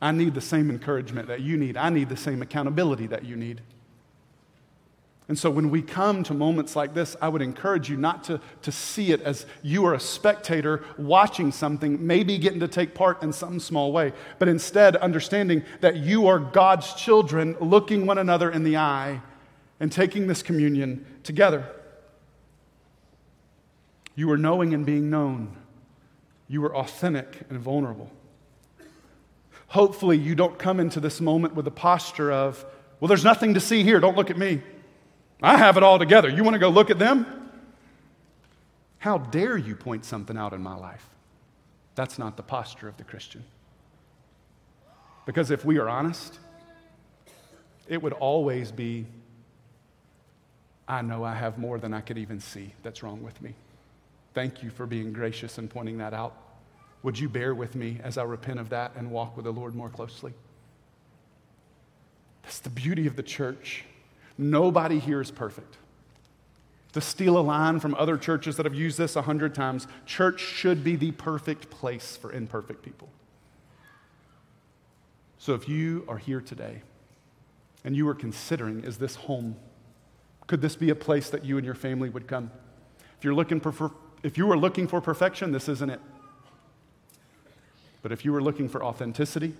I 0.00 0.12
need 0.12 0.34
the 0.34 0.40
same 0.40 0.70
encouragement 0.70 1.28
that 1.28 1.40
you 1.40 1.56
need. 1.56 1.76
I 1.76 1.90
need 1.90 2.08
the 2.08 2.16
same 2.16 2.42
accountability 2.42 3.06
that 3.08 3.24
you 3.24 3.36
need. 3.36 3.60
And 5.30 5.38
so 5.38 5.48
when 5.48 5.70
we 5.70 5.80
come 5.80 6.24
to 6.24 6.34
moments 6.34 6.74
like 6.74 6.92
this, 6.92 7.14
I 7.22 7.28
would 7.28 7.40
encourage 7.40 7.88
you 7.88 7.96
not 7.96 8.24
to, 8.24 8.40
to 8.62 8.72
see 8.72 9.12
it 9.12 9.20
as 9.22 9.46
you 9.62 9.86
are 9.86 9.94
a 9.94 10.00
spectator 10.00 10.82
watching 10.98 11.52
something, 11.52 12.04
maybe 12.04 12.36
getting 12.36 12.58
to 12.58 12.66
take 12.66 12.96
part 12.96 13.22
in 13.22 13.32
some 13.32 13.60
small 13.60 13.92
way, 13.92 14.12
but 14.40 14.48
instead 14.48 14.96
understanding 14.96 15.62
that 15.82 15.98
you 15.98 16.26
are 16.26 16.40
God's 16.40 16.94
children 16.94 17.56
looking 17.60 18.06
one 18.06 18.18
another 18.18 18.50
in 18.50 18.64
the 18.64 18.76
eye 18.76 19.20
and 19.78 19.92
taking 19.92 20.26
this 20.26 20.42
communion 20.42 21.06
together. 21.22 21.64
You 24.16 24.32
are 24.32 24.38
knowing 24.38 24.74
and 24.74 24.84
being 24.84 25.10
known. 25.10 25.56
You 26.48 26.64
are 26.64 26.74
authentic 26.74 27.42
and 27.48 27.60
vulnerable. 27.60 28.10
Hopefully, 29.70 30.18
you 30.18 30.34
don't 30.34 30.58
come 30.58 30.80
into 30.80 31.00
this 31.00 31.20
moment 31.20 31.54
with 31.54 31.66
a 31.66 31.70
posture 31.70 32.30
of, 32.30 32.64
well, 32.98 33.08
there's 33.08 33.24
nothing 33.24 33.54
to 33.54 33.60
see 33.60 33.82
here, 33.82 34.00
don't 34.00 34.16
look 34.16 34.30
at 34.30 34.36
me. 34.36 34.62
I 35.42 35.56
have 35.56 35.76
it 35.76 35.82
all 35.82 35.98
together. 35.98 36.28
You 36.28 36.44
want 36.44 36.54
to 36.54 36.58
go 36.58 36.68
look 36.68 36.90
at 36.90 36.98
them? 36.98 37.24
How 38.98 39.18
dare 39.18 39.56
you 39.56 39.74
point 39.74 40.04
something 40.04 40.36
out 40.36 40.52
in 40.52 40.62
my 40.62 40.74
life? 40.74 41.08
That's 41.94 42.18
not 42.18 42.36
the 42.36 42.42
posture 42.42 42.88
of 42.88 42.96
the 42.96 43.04
Christian. 43.04 43.44
Because 45.24 45.50
if 45.50 45.64
we 45.64 45.78
are 45.78 45.88
honest, 45.88 46.38
it 47.88 48.02
would 48.02 48.12
always 48.14 48.72
be 48.72 49.06
I 50.88 51.02
know 51.02 51.22
I 51.22 51.34
have 51.34 51.56
more 51.56 51.78
than 51.78 51.94
I 51.94 52.00
could 52.00 52.18
even 52.18 52.40
see 52.40 52.72
that's 52.82 53.04
wrong 53.04 53.22
with 53.22 53.40
me. 53.40 53.54
Thank 54.34 54.64
you 54.64 54.70
for 54.70 54.86
being 54.86 55.12
gracious 55.12 55.56
and 55.58 55.70
pointing 55.70 55.98
that 55.98 56.12
out. 56.12 56.36
Would 57.02 57.18
you 57.18 57.28
bear 57.28 57.54
with 57.54 57.74
me 57.74 57.98
as 58.02 58.18
I 58.18 58.24
repent 58.24 58.60
of 58.60 58.68
that 58.70 58.92
and 58.96 59.10
walk 59.10 59.36
with 59.36 59.44
the 59.44 59.52
Lord 59.52 59.74
more 59.74 59.88
closely? 59.88 60.32
That's 62.42 62.58
the 62.58 62.70
beauty 62.70 63.06
of 63.06 63.16
the 63.16 63.22
church. 63.22 63.84
Nobody 64.36 64.98
here 64.98 65.20
is 65.20 65.30
perfect. 65.30 65.76
To 66.92 67.00
steal 67.00 67.38
a 67.38 67.40
line 67.40 67.78
from 67.78 67.94
other 67.94 68.16
churches 68.16 68.56
that 68.56 68.66
have 68.66 68.74
used 68.74 68.98
this 68.98 69.14
a 69.14 69.22
hundred 69.22 69.54
times, 69.54 69.86
church 70.06 70.40
should 70.40 70.82
be 70.82 70.96
the 70.96 71.12
perfect 71.12 71.70
place 71.70 72.16
for 72.16 72.32
imperfect 72.32 72.82
people. 72.82 73.08
So 75.38 75.54
if 75.54 75.68
you 75.68 76.04
are 76.08 76.18
here 76.18 76.40
today 76.40 76.82
and 77.84 77.96
you 77.96 78.08
are 78.08 78.14
considering, 78.14 78.82
is 78.84 78.98
this 78.98 79.14
home? 79.14 79.56
Could 80.48 80.60
this 80.60 80.74
be 80.74 80.90
a 80.90 80.94
place 80.94 81.30
that 81.30 81.44
you 81.44 81.56
and 81.56 81.64
your 81.64 81.76
family 81.76 82.10
would 82.10 82.26
come? 82.26 82.50
If 83.16 83.24
you're 83.24 83.34
looking 83.34 83.60
for, 83.60 83.92
if 84.22 84.36
you 84.36 84.50
are 84.50 84.56
looking 84.56 84.88
for 84.88 85.00
perfection, 85.00 85.52
this 85.52 85.68
isn't 85.68 85.90
it. 85.90 86.00
But 88.02 88.12
if 88.12 88.24
you 88.24 88.34
are 88.34 88.42
looking 88.42 88.68
for 88.68 88.82
authenticity, 88.82 89.54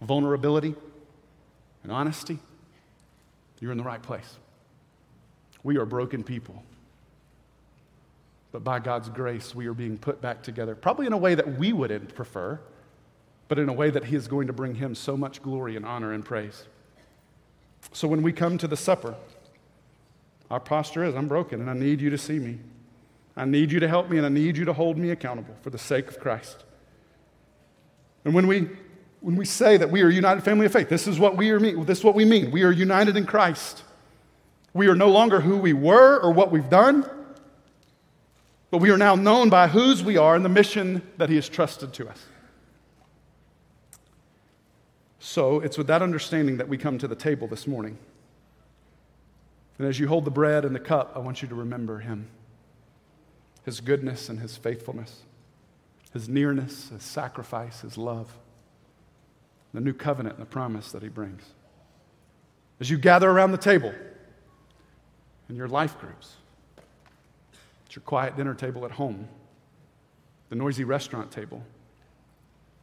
vulnerability, 0.00 0.74
and 1.82 1.92
honesty, 1.92 2.38
you're 3.60 3.72
in 3.72 3.78
the 3.78 3.84
right 3.84 4.02
place. 4.02 4.36
We 5.62 5.76
are 5.76 5.84
broken 5.84 6.24
people. 6.24 6.62
But 8.52 8.64
by 8.64 8.80
God's 8.80 9.08
grace, 9.08 9.54
we 9.54 9.66
are 9.66 9.74
being 9.74 9.96
put 9.96 10.20
back 10.20 10.42
together, 10.42 10.74
probably 10.74 11.06
in 11.06 11.12
a 11.12 11.18
way 11.18 11.34
that 11.34 11.58
we 11.58 11.72
wouldn't 11.72 12.14
prefer, 12.14 12.58
but 13.48 13.58
in 13.58 13.68
a 13.68 13.72
way 13.72 13.90
that 13.90 14.04
He 14.04 14.16
is 14.16 14.26
going 14.26 14.46
to 14.48 14.52
bring 14.52 14.74
Him 14.74 14.94
so 14.94 15.16
much 15.16 15.42
glory 15.42 15.76
and 15.76 15.84
honor 15.84 16.12
and 16.12 16.24
praise. 16.24 16.64
So 17.92 18.08
when 18.08 18.22
we 18.22 18.32
come 18.32 18.58
to 18.58 18.66
the 18.66 18.76
supper, 18.76 19.14
our 20.50 20.60
posture 20.60 21.04
is 21.04 21.14
I'm 21.14 21.28
broken 21.28 21.60
and 21.60 21.70
I 21.70 21.74
need 21.74 22.00
you 22.00 22.10
to 22.10 22.18
see 22.18 22.38
me. 22.38 22.58
I 23.36 23.44
need 23.44 23.70
you 23.70 23.78
to 23.80 23.88
help 23.88 24.10
me 24.10 24.16
and 24.16 24.26
I 24.26 24.30
need 24.30 24.56
you 24.56 24.64
to 24.64 24.72
hold 24.72 24.98
me 24.98 25.10
accountable 25.10 25.54
for 25.62 25.70
the 25.70 25.78
sake 25.78 26.08
of 26.08 26.18
Christ. 26.18 26.64
And 28.24 28.34
when 28.34 28.46
we 28.46 28.68
when 29.20 29.36
we 29.36 29.44
say 29.44 29.76
that 29.76 29.90
we 29.90 30.00
are 30.02 30.08
a 30.08 30.12
united 30.12 30.42
family 30.42 30.64
of 30.64 30.72
faith, 30.72 30.88
this 30.88 31.06
is 31.06 31.18
what 31.18 31.36
we 31.36 31.50
are 31.50 31.60
mean, 31.60 31.84
this 31.84 31.98
is 31.98 32.04
what 32.04 32.14
we 32.14 32.24
mean. 32.24 32.50
We 32.50 32.62
are 32.62 32.72
united 32.72 33.16
in 33.16 33.26
Christ. 33.26 33.82
We 34.72 34.88
are 34.88 34.94
no 34.94 35.10
longer 35.10 35.40
who 35.40 35.58
we 35.58 35.74
were 35.74 36.18
or 36.18 36.32
what 36.32 36.50
we've 36.50 36.70
done, 36.70 37.08
but 38.70 38.78
we 38.78 38.90
are 38.90 38.96
now 38.96 39.16
known 39.16 39.50
by 39.50 39.68
whose 39.68 40.02
we 40.02 40.16
are 40.16 40.34
and 40.34 40.44
the 40.44 40.48
mission 40.48 41.02
that 41.18 41.28
He 41.28 41.34
has 41.34 41.48
trusted 41.48 41.92
to 41.94 42.08
us. 42.08 42.24
So 45.18 45.60
it's 45.60 45.76
with 45.76 45.86
that 45.88 46.00
understanding 46.00 46.56
that 46.56 46.68
we 46.68 46.78
come 46.78 46.96
to 46.98 47.06
the 47.06 47.14
table 47.14 47.46
this 47.46 47.66
morning. 47.66 47.98
And 49.78 49.86
as 49.86 49.98
you 49.98 50.08
hold 50.08 50.24
the 50.24 50.30
bread 50.30 50.64
and 50.64 50.74
the 50.74 50.80
cup, 50.80 51.12
I 51.14 51.18
want 51.20 51.42
you 51.42 51.48
to 51.48 51.54
remember 51.54 52.00
him, 52.00 52.28
his 53.64 53.80
goodness 53.80 54.28
and 54.28 54.40
his 54.40 54.56
faithfulness, 54.56 55.22
his 56.12 56.28
nearness, 56.28 56.88
his 56.88 57.02
sacrifice, 57.02 57.80
his 57.80 57.96
love, 57.96 58.38
the 59.72 59.80
new 59.80 59.92
covenant 59.92 60.36
and 60.36 60.42
the 60.42 60.50
promise 60.50 60.92
that 60.92 61.02
he 61.02 61.08
brings. 61.08 61.42
As 62.80 62.90
you 62.90 62.98
gather 62.98 63.30
around 63.30 63.52
the 63.52 63.58
table 63.58 63.94
in 65.48 65.56
your 65.56 65.68
life 65.68 65.98
groups, 65.98 66.34
at 67.86 67.94
your 67.94 68.02
quiet 68.02 68.36
dinner 68.36 68.54
table 68.54 68.84
at 68.84 68.92
home, 68.92 69.28
the 70.48 70.56
noisy 70.56 70.84
restaurant 70.84 71.30
table, 71.30 71.62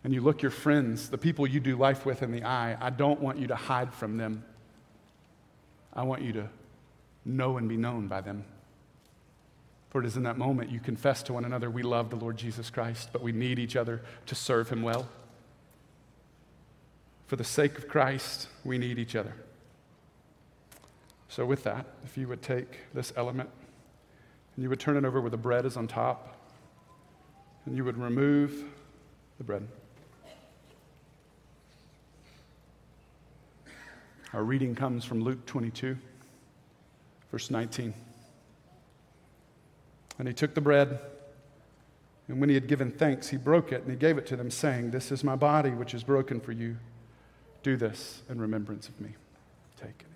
and 0.04 0.14
you 0.14 0.22
look 0.22 0.42
your 0.42 0.52
friends, 0.52 1.10
the 1.10 1.18
people 1.18 1.46
you 1.46 1.60
do 1.60 1.76
life 1.76 2.06
with, 2.06 2.24
in 2.24 2.32
the 2.32 2.44
eye, 2.44 2.78
I 2.80 2.92
don't 2.92 3.20
want 3.20 3.40
you 3.40 3.48
to 3.48 3.56
hide 3.56 3.94
from 3.94 4.18
them. 4.18 4.46
I 5.92 6.04
want 6.04 6.22
you 6.22 6.32
to 6.34 6.50
know 7.26 7.58
and 7.58 7.68
be 7.68 7.76
known 7.76 8.08
by 8.08 8.22
them. 8.22 8.46
For 9.98 10.04
it 10.04 10.06
is 10.06 10.16
in 10.16 10.22
that 10.26 10.38
moment 10.38 10.70
you 10.70 10.80
confess 10.80 11.24
to 11.24 11.34
one 11.34 11.44
another, 11.44 11.72
we 11.72 11.82
love 11.82 12.12
the 12.12 12.18
Lord 12.18 12.38
Jesus 12.38 12.70
Christ, 12.70 13.10
but 13.12 13.24
we 13.24 13.32
need 13.32 13.58
each 13.58 13.76
other 13.76 14.04
to 14.28 14.36
serve 14.36 14.70
him 14.70 14.84
well. 14.84 15.10
For 17.26 17.36
the 17.36 17.44
sake 17.44 17.80
of 17.80 17.88
Christ, 17.88 18.48
we 18.64 18.78
need 18.78 19.00
each 19.00 19.16
other. 19.16 19.34
So, 21.30 21.48
with 21.48 21.64
that, 21.64 21.88
if 22.06 22.16
you 22.16 22.28
would 22.28 22.44
take 22.44 22.82
this 22.94 23.12
element 23.18 23.50
and 24.56 24.62
you 24.62 24.70
would 24.70 24.80
turn 24.80 24.98
it 24.98 25.04
over 25.04 25.20
where 25.20 25.32
the 25.32 25.36
bread 25.36 25.66
is 25.66 25.76
on 25.76 25.88
top, 25.88 26.38
and 27.66 27.76
you 27.76 27.84
would 27.84 27.98
remove 27.98 28.66
the 29.40 29.44
bread. 29.44 29.68
Our 34.32 34.44
reading 34.44 34.76
comes 34.76 35.04
from 35.04 35.22
Luke 35.22 35.44
22, 35.48 35.98
verse 37.32 37.50
19. 37.50 37.96
And 40.20 40.28
he 40.28 40.34
took 40.34 40.54
the 40.56 40.62
bread, 40.62 41.00
and 42.28 42.40
when 42.40 42.50
he 42.50 42.56
had 42.56 42.68
given 42.68 42.92
thanks, 42.92 43.30
he 43.30 43.38
broke 43.38 43.72
it 43.72 43.82
and 43.82 43.92
he 43.92 43.96
gave 43.96 44.18
it 44.18 44.26
to 44.28 44.36
them, 44.36 44.50
saying, 44.50 44.92
This 44.92 45.12
is 45.12 45.24
my 45.24 45.36
body, 45.36 45.70
which 45.70 45.94
is 45.94 46.04
broken 46.04 46.40
for 46.40 46.52
you. 46.52 46.78
Do 47.64 47.78
this 47.78 48.24
in 48.30 48.40
remembrance 48.40 48.90
of 48.90 49.00
me. 49.00 49.10
Take 49.80 49.90
it. 49.90 50.08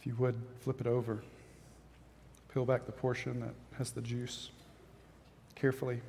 If 0.00 0.06
you 0.06 0.14
would, 0.14 0.34
flip 0.60 0.80
it 0.80 0.86
over. 0.86 1.22
Peel 2.52 2.64
back 2.64 2.84
the 2.84 2.92
portion 2.92 3.40
that 3.40 3.54
has 3.78 3.92
the 3.92 4.00
juice 4.00 4.50
carefully. 5.54 6.00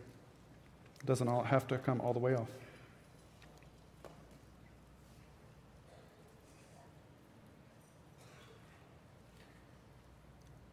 It 1.00 1.06
doesn't 1.06 1.28
all 1.28 1.44
have 1.44 1.68
to 1.68 1.78
come 1.78 2.02
all 2.02 2.14
the 2.14 2.20
way 2.20 2.34
off. 2.34 2.50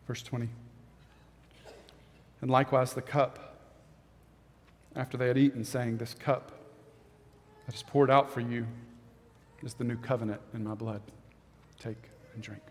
Verse 0.06 0.22
20. 0.22 0.48
And 2.40 2.50
likewise 2.50 2.94
the 2.94 3.02
cup, 3.02 3.56
after 4.96 5.18
they 5.18 5.28
had 5.28 5.36
eaten, 5.36 5.64
saying, 5.64 5.98
This 5.98 6.14
cup 6.14 6.52
that 7.66 7.74
is 7.74 7.82
poured 7.82 8.10
out 8.10 8.30
for 8.30 8.40
you 8.40 8.66
is 9.62 9.74
the 9.74 9.84
new 9.84 9.96
covenant 9.96 10.40
in 10.54 10.64
my 10.64 10.74
blood. 10.74 11.02
Take 11.78 11.98
and 12.34 12.42
drink. 12.42 12.62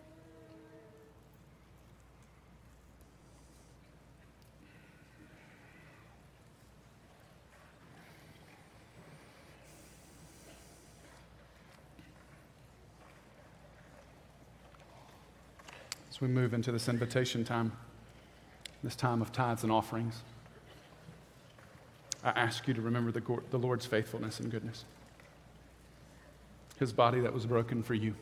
As 16.17 16.21
we 16.21 16.29
move 16.29 16.55
into 16.55 16.71
this 16.71 16.89
invitation 16.89 17.43
time, 17.43 17.71
this 18.81 18.95
time 18.95 19.21
of 19.21 19.31
tithes 19.31 19.61
and 19.61 19.71
offerings, 19.71 20.23
I 22.23 22.29
ask 22.29 22.67
you 22.67 22.73
to 22.73 22.81
remember 22.81 23.11
the, 23.11 23.21
the 23.51 23.59
Lord's 23.59 23.85
faithfulness 23.85 24.39
and 24.39 24.49
goodness. 24.49 24.83
His 26.79 26.91
body 26.91 27.19
that 27.19 27.31
was 27.31 27.45
broken 27.45 27.83
for 27.83 27.93
you, 27.93 28.15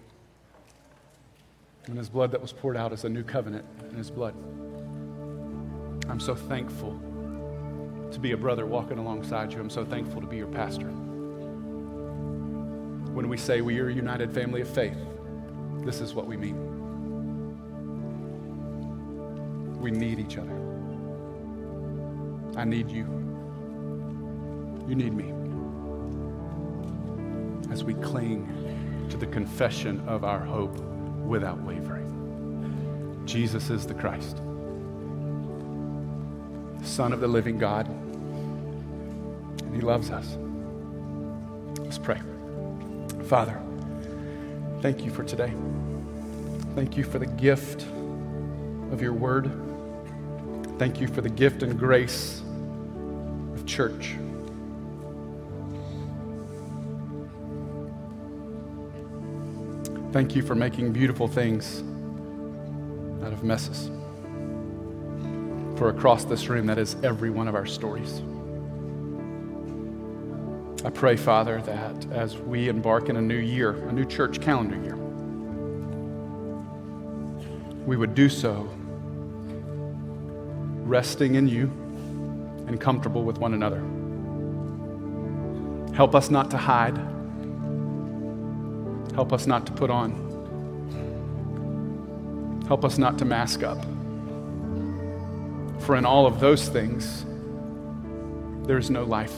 and 1.86 1.98
his 1.98 2.10
blood 2.10 2.32
that 2.32 2.42
was 2.42 2.52
poured 2.52 2.76
out 2.76 2.92
as 2.92 3.06
a 3.06 3.10
new 3.10 3.24
covenant 3.24 3.64
in 3.90 3.96
his 3.96 4.12
blood. 4.12 4.34
I'm 6.10 6.20
so 6.20 6.36
thankful 6.36 7.00
to 8.12 8.20
be 8.20 8.34
a 8.34 8.38
brother 8.38 8.66
walking 8.66 8.98
alongside 8.98 9.54
you. 9.54 9.62
I'm 9.62 9.70
so 9.70 9.86
thankful 9.86 10.20
to 10.20 10.28
be 10.28 10.36
your 10.36 10.48
pastor. 10.48 10.88
When 13.14 13.30
we 13.30 13.38
say 13.38 13.62
we 13.62 13.80
are 13.80 13.88
a 13.88 13.94
united 13.94 14.34
family 14.34 14.60
of 14.60 14.68
faith, 14.68 14.98
this 15.86 16.02
is 16.02 16.14
what 16.14 16.28
we 16.28 16.36
mean. 16.36 16.75
We 19.86 19.92
need 19.92 20.18
each 20.18 20.40
other. 20.40 20.58
I 22.58 22.64
need 22.66 22.90
you. 22.90 23.06
You 24.88 24.96
need 24.96 25.14
me. 25.14 25.32
As 27.72 27.84
we 27.84 27.94
cling 27.94 29.08
to 29.12 29.18
the 29.18 29.28
confession 29.28 30.04
of 30.08 30.24
our 30.24 30.40
hope 30.40 30.76
without 31.24 31.62
wavering. 31.62 33.22
Jesus 33.28 33.70
is 33.70 33.86
the 33.86 33.94
Christ, 33.94 34.38
Son 36.82 37.14
of 37.14 37.20
the 37.20 37.28
living 37.28 37.60
God, 37.60 37.88
and 37.88 39.76
He 39.76 39.82
loves 39.82 40.10
us. 40.10 40.36
Let's 41.78 42.00
pray. 42.00 42.20
Father, 43.26 43.62
thank 44.82 45.06
you 45.06 45.12
for 45.12 45.24
today. 45.24 45.54
Thank 46.74 46.98
you 46.98 47.04
for 47.04 47.20
the 47.20 47.28
gift 47.28 47.84
of 48.92 49.00
your 49.00 49.14
word. 49.14 49.65
Thank 50.78 51.00
you 51.00 51.08
for 51.08 51.22
the 51.22 51.30
gift 51.30 51.64
and 51.64 51.80
grace 51.80 52.42
of 53.54 53.66
church. 53.66 54.16
Thank 60.12 60.36
you 60.36 60.42
for 60.42 60.54
making 60.54 60.92
beautiful 60.92 61.30
things 61.30 61.82
out 63.26 63.32
of 63.32 63.44
messes. 63.44 63.90
For 65.78 65.90
across 65.90 66.26
this 66.26 66.48
room, 66.50 66.66
that 66.68 66.78
is 66.78 66.98
every 67.04 67.30
one 67.30 67.48
of 67.48 67.56
our 67.56 67.66
stories. 67.66 68.22
I 70.86 70.90
pray, 70.90 71.16
Father, 71.16 71.62
that 71.62 72.12
as 72.12 72.38
we 72.38 72.68
embark 72.68 73.08
in 73.08 73.16
a 73.16 73.22
new 73.22 73.38
year, 73.38 73.72
a 73.88 73.94
new 73.94 74.06
church 74.06 74.42
calendar 74.42 74.76
year, 74.76 74.96
we 77.86 77.96
would 77.96 78.14
do 78.14 78.28
so 78.28 78.70
resting 80.86 81.36
in 81.36 81.48
you 81.48 81.66
and 82.68 82.80
comfortable 82.80 83.24
with 83.24 83.38
one 83.40 83.54
another. 83.54 83.82
Help 85.96 86.16
us 86.16 86.30
not 86.30 86.52
to 86.52 86.58
hide. 86.58 86.98
Help 89.16 89.34
us 89.34 89.48
not 89.48 89.66
to 89.66 89.72
put 89.72 89.90
on. 89.90 90.24
Help 92.68 92.86
us 92.86 92.98
not 92.98 93.18
to 93.18 93.26
mask 93.26 93.64
up. 93.64 93.82
For 95.82 95.96
in 95.96 96.06
all 96.06 96.26
of 96.26 96.40
those 96.40 96.68
things, 96.68 97.26
there 98.68 98.78
is 98.78 98.90
no 98.90 99.04
life. 99.04 99.36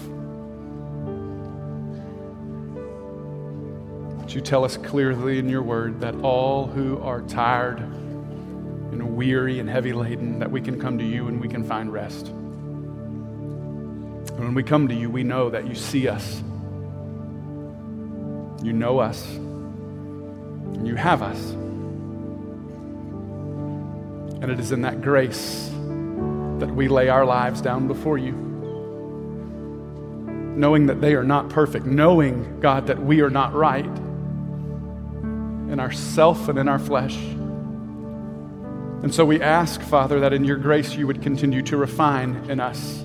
But 4.20 4.34
you 4.34 4.42
tell 4.42 4.66
us 4.66 4.78
clearly 4.78 5.40
in 5.40 5.48
your 5.48 5.62
word 5.62 6.00
that 6.02 6.16
all 6.22 6.68
who 6.68 7.00
are 7.02 7.22
tired, 7.22 7.80
weary 9.06 9.60
and 9.60 9.70
heavy 9.70 9.94
laden, 9.94 10.40
that 10.40 10.50
we 10.50 10.62
can 10.62 10.80
come 10.80 10.98
to 10.98 11.04
you 11.04 11.28
and 11.28 11.42
we 11.42 11.48
can 11.48 11.64
find 11.64 11.92
rest. 11.92 12.28
And 12.28 14.40
when 14.40 14.54
we 14.54 14.64
come 14.64 14.88
to 14.88 14.94
you, 14.94 15.10
we 15.10 15.24
know 15.24 15.50
that 15.50 15.68
you 15.68 15.76
see 15.76 16.08
us, 16.08 16.42
you 18.64 18.74
know 18.74 19.00
us, 19.00 19.28
and 19.36 20.88
you 20.88 20.96
have 20.96 21.22
us. 21.22 21.40
And 24.40 24.52
it 24.52 24.60
is 24.60 24.72
in 24.72 24.82
that 24.82 25.02
grace 25.02 25.70
that 26.60 26.70
we 26.70 26.88
lay 26.88 27.10
our 27.10 27.26
lives 27.26 27.62
down 27.62 27.88
before 27.88 28.18
you, 28.18 28.34
knowing 30.56 30.88
that 30.88 31.02
they 31.02 31.16
are 31.16 31.24
not 31.24 31.50
perfect, 31.50 31.86
knowing, 31.86 32.60
God, 32.60 32.88
that 32.88 33.02
we 33.02 33.22
are 33.22 33.30
not 33.30 33.54
right 33.54 33.86
in 35.70 35.80
ourself 35.80 36.50
and 36.50 36.60
in 36.60 36.68
our 36.68 36.80
flesh. 36.80 37.18
And 39.04 39.14
so 39.14 39.26
we 39.26 39.42
ask, 39.42 39.82
Father, 39.82 40.20
that 40.22 40.34
in 40.34 40.44
your 40.44 40.58
grace 40.58 40.96
you 40.96 41.06
would 41.08 41.22
continue 41.22 41.62
to 41.64 41.78
refine 41.78 42.36
in 42.50 42.60
us. 42.60 43.04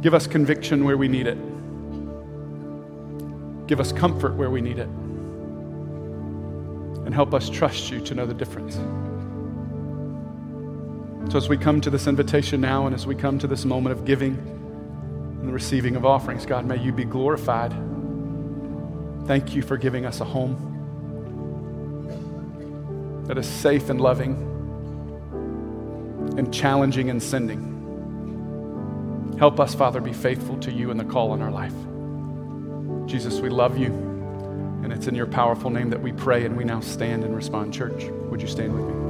Give 0.00 0.14
us 0.14 0.28
conviction 0.28 0.84
where 0.84 0.96
we 0.96 1.08
need 1.08 1.26
it. 1.26 1.38
Give 3.66 3.80
us 3.80 3.92
comfort 3.92 4.34
where 4.36 4.50
we 4.50 4.60
need 4.60 4.78
it. 4.78 4.88
and 7.04 7.14
help 7.14 7.32
us 7.32 7.48
trust 7.48 7.90
you 7.90 8.00
to 8.02 8.14
know 8.14 8.26
the 8.26 8.34
difference. 8.34 8.74
So, 11.32 11.38
as 11.38 11.48
we 11.48 11.56
come 11.56 11.80
to 11.80 11.88
this 11.88 12.06
invitation 12.06 12.60
now 12.60 12.84
and 12.84 12.94
as 12.94 13.06
we 13.06 13.14
come 13.14 13.38
to 13.38 13.46
this 13.46 13.64
moment 13.64 13.98
of 13.98 14.04
giving 14.04 14.34
and 14.34 15.48
the 15.48 15.52
receiving 15.52 15.96
of 15.96 16.04
offerings, 16.04 16.44
God, 16.44 16.66
may 16.66 16.76
you 16.76 16.92
be 16.92 17.04
glorified. 17.04 17.72
Thank 19.26 19.54
you 19.54 19.62
for 19.62 19.78
giving 19.78 20.04
us 20.04 20.20
a 20.20 20.24
home 20.24 20.67
that 23.28 23.38
is 23.38 23.46
safe 23.46 23.90
and 23.90 24.00
loving 24.00 24.34
and 26.36 26.52
challenging 26.52 27.10
and 27.10 27.22
sending. 27.22 27.76
Help 29.38 29.60
us, 29.60 29.74
Father, 29.74 30.00
be 30.00 30.12
faithful 30.12 30.56
to 30.58 30.72
you 30.72 30.90
and 30.90 30.98
the 30.98 31.04
call 31.04 31.34
in 31.34 31.42
our 31.42 31.50
life. 31.50 31.74
Jesus, 33.06 33.40
we 33.40 33.50
love 33.50 33.78
you. 33.78 33.92
And 34.82 34.92
it's 34.92 35.06
in 35.06 35.14
your 35.14 35.26
powerful 35.26 35.70
name 35.70 35.90
that 35.90 36.00
we 36.00 36.12
pray 36.12 36.44
and 36.44 36.56
we 36.56 36.64
now 36.64 36.80
stand 36.80 37.22
and 37.22 37.36
respond. 37.36 37.74
Church, 37.74 38.04
would 38.30 38.40
you 38.40 38.48
stand 38.48 38.74
with 38.74 38.84
me? 38.84 39.07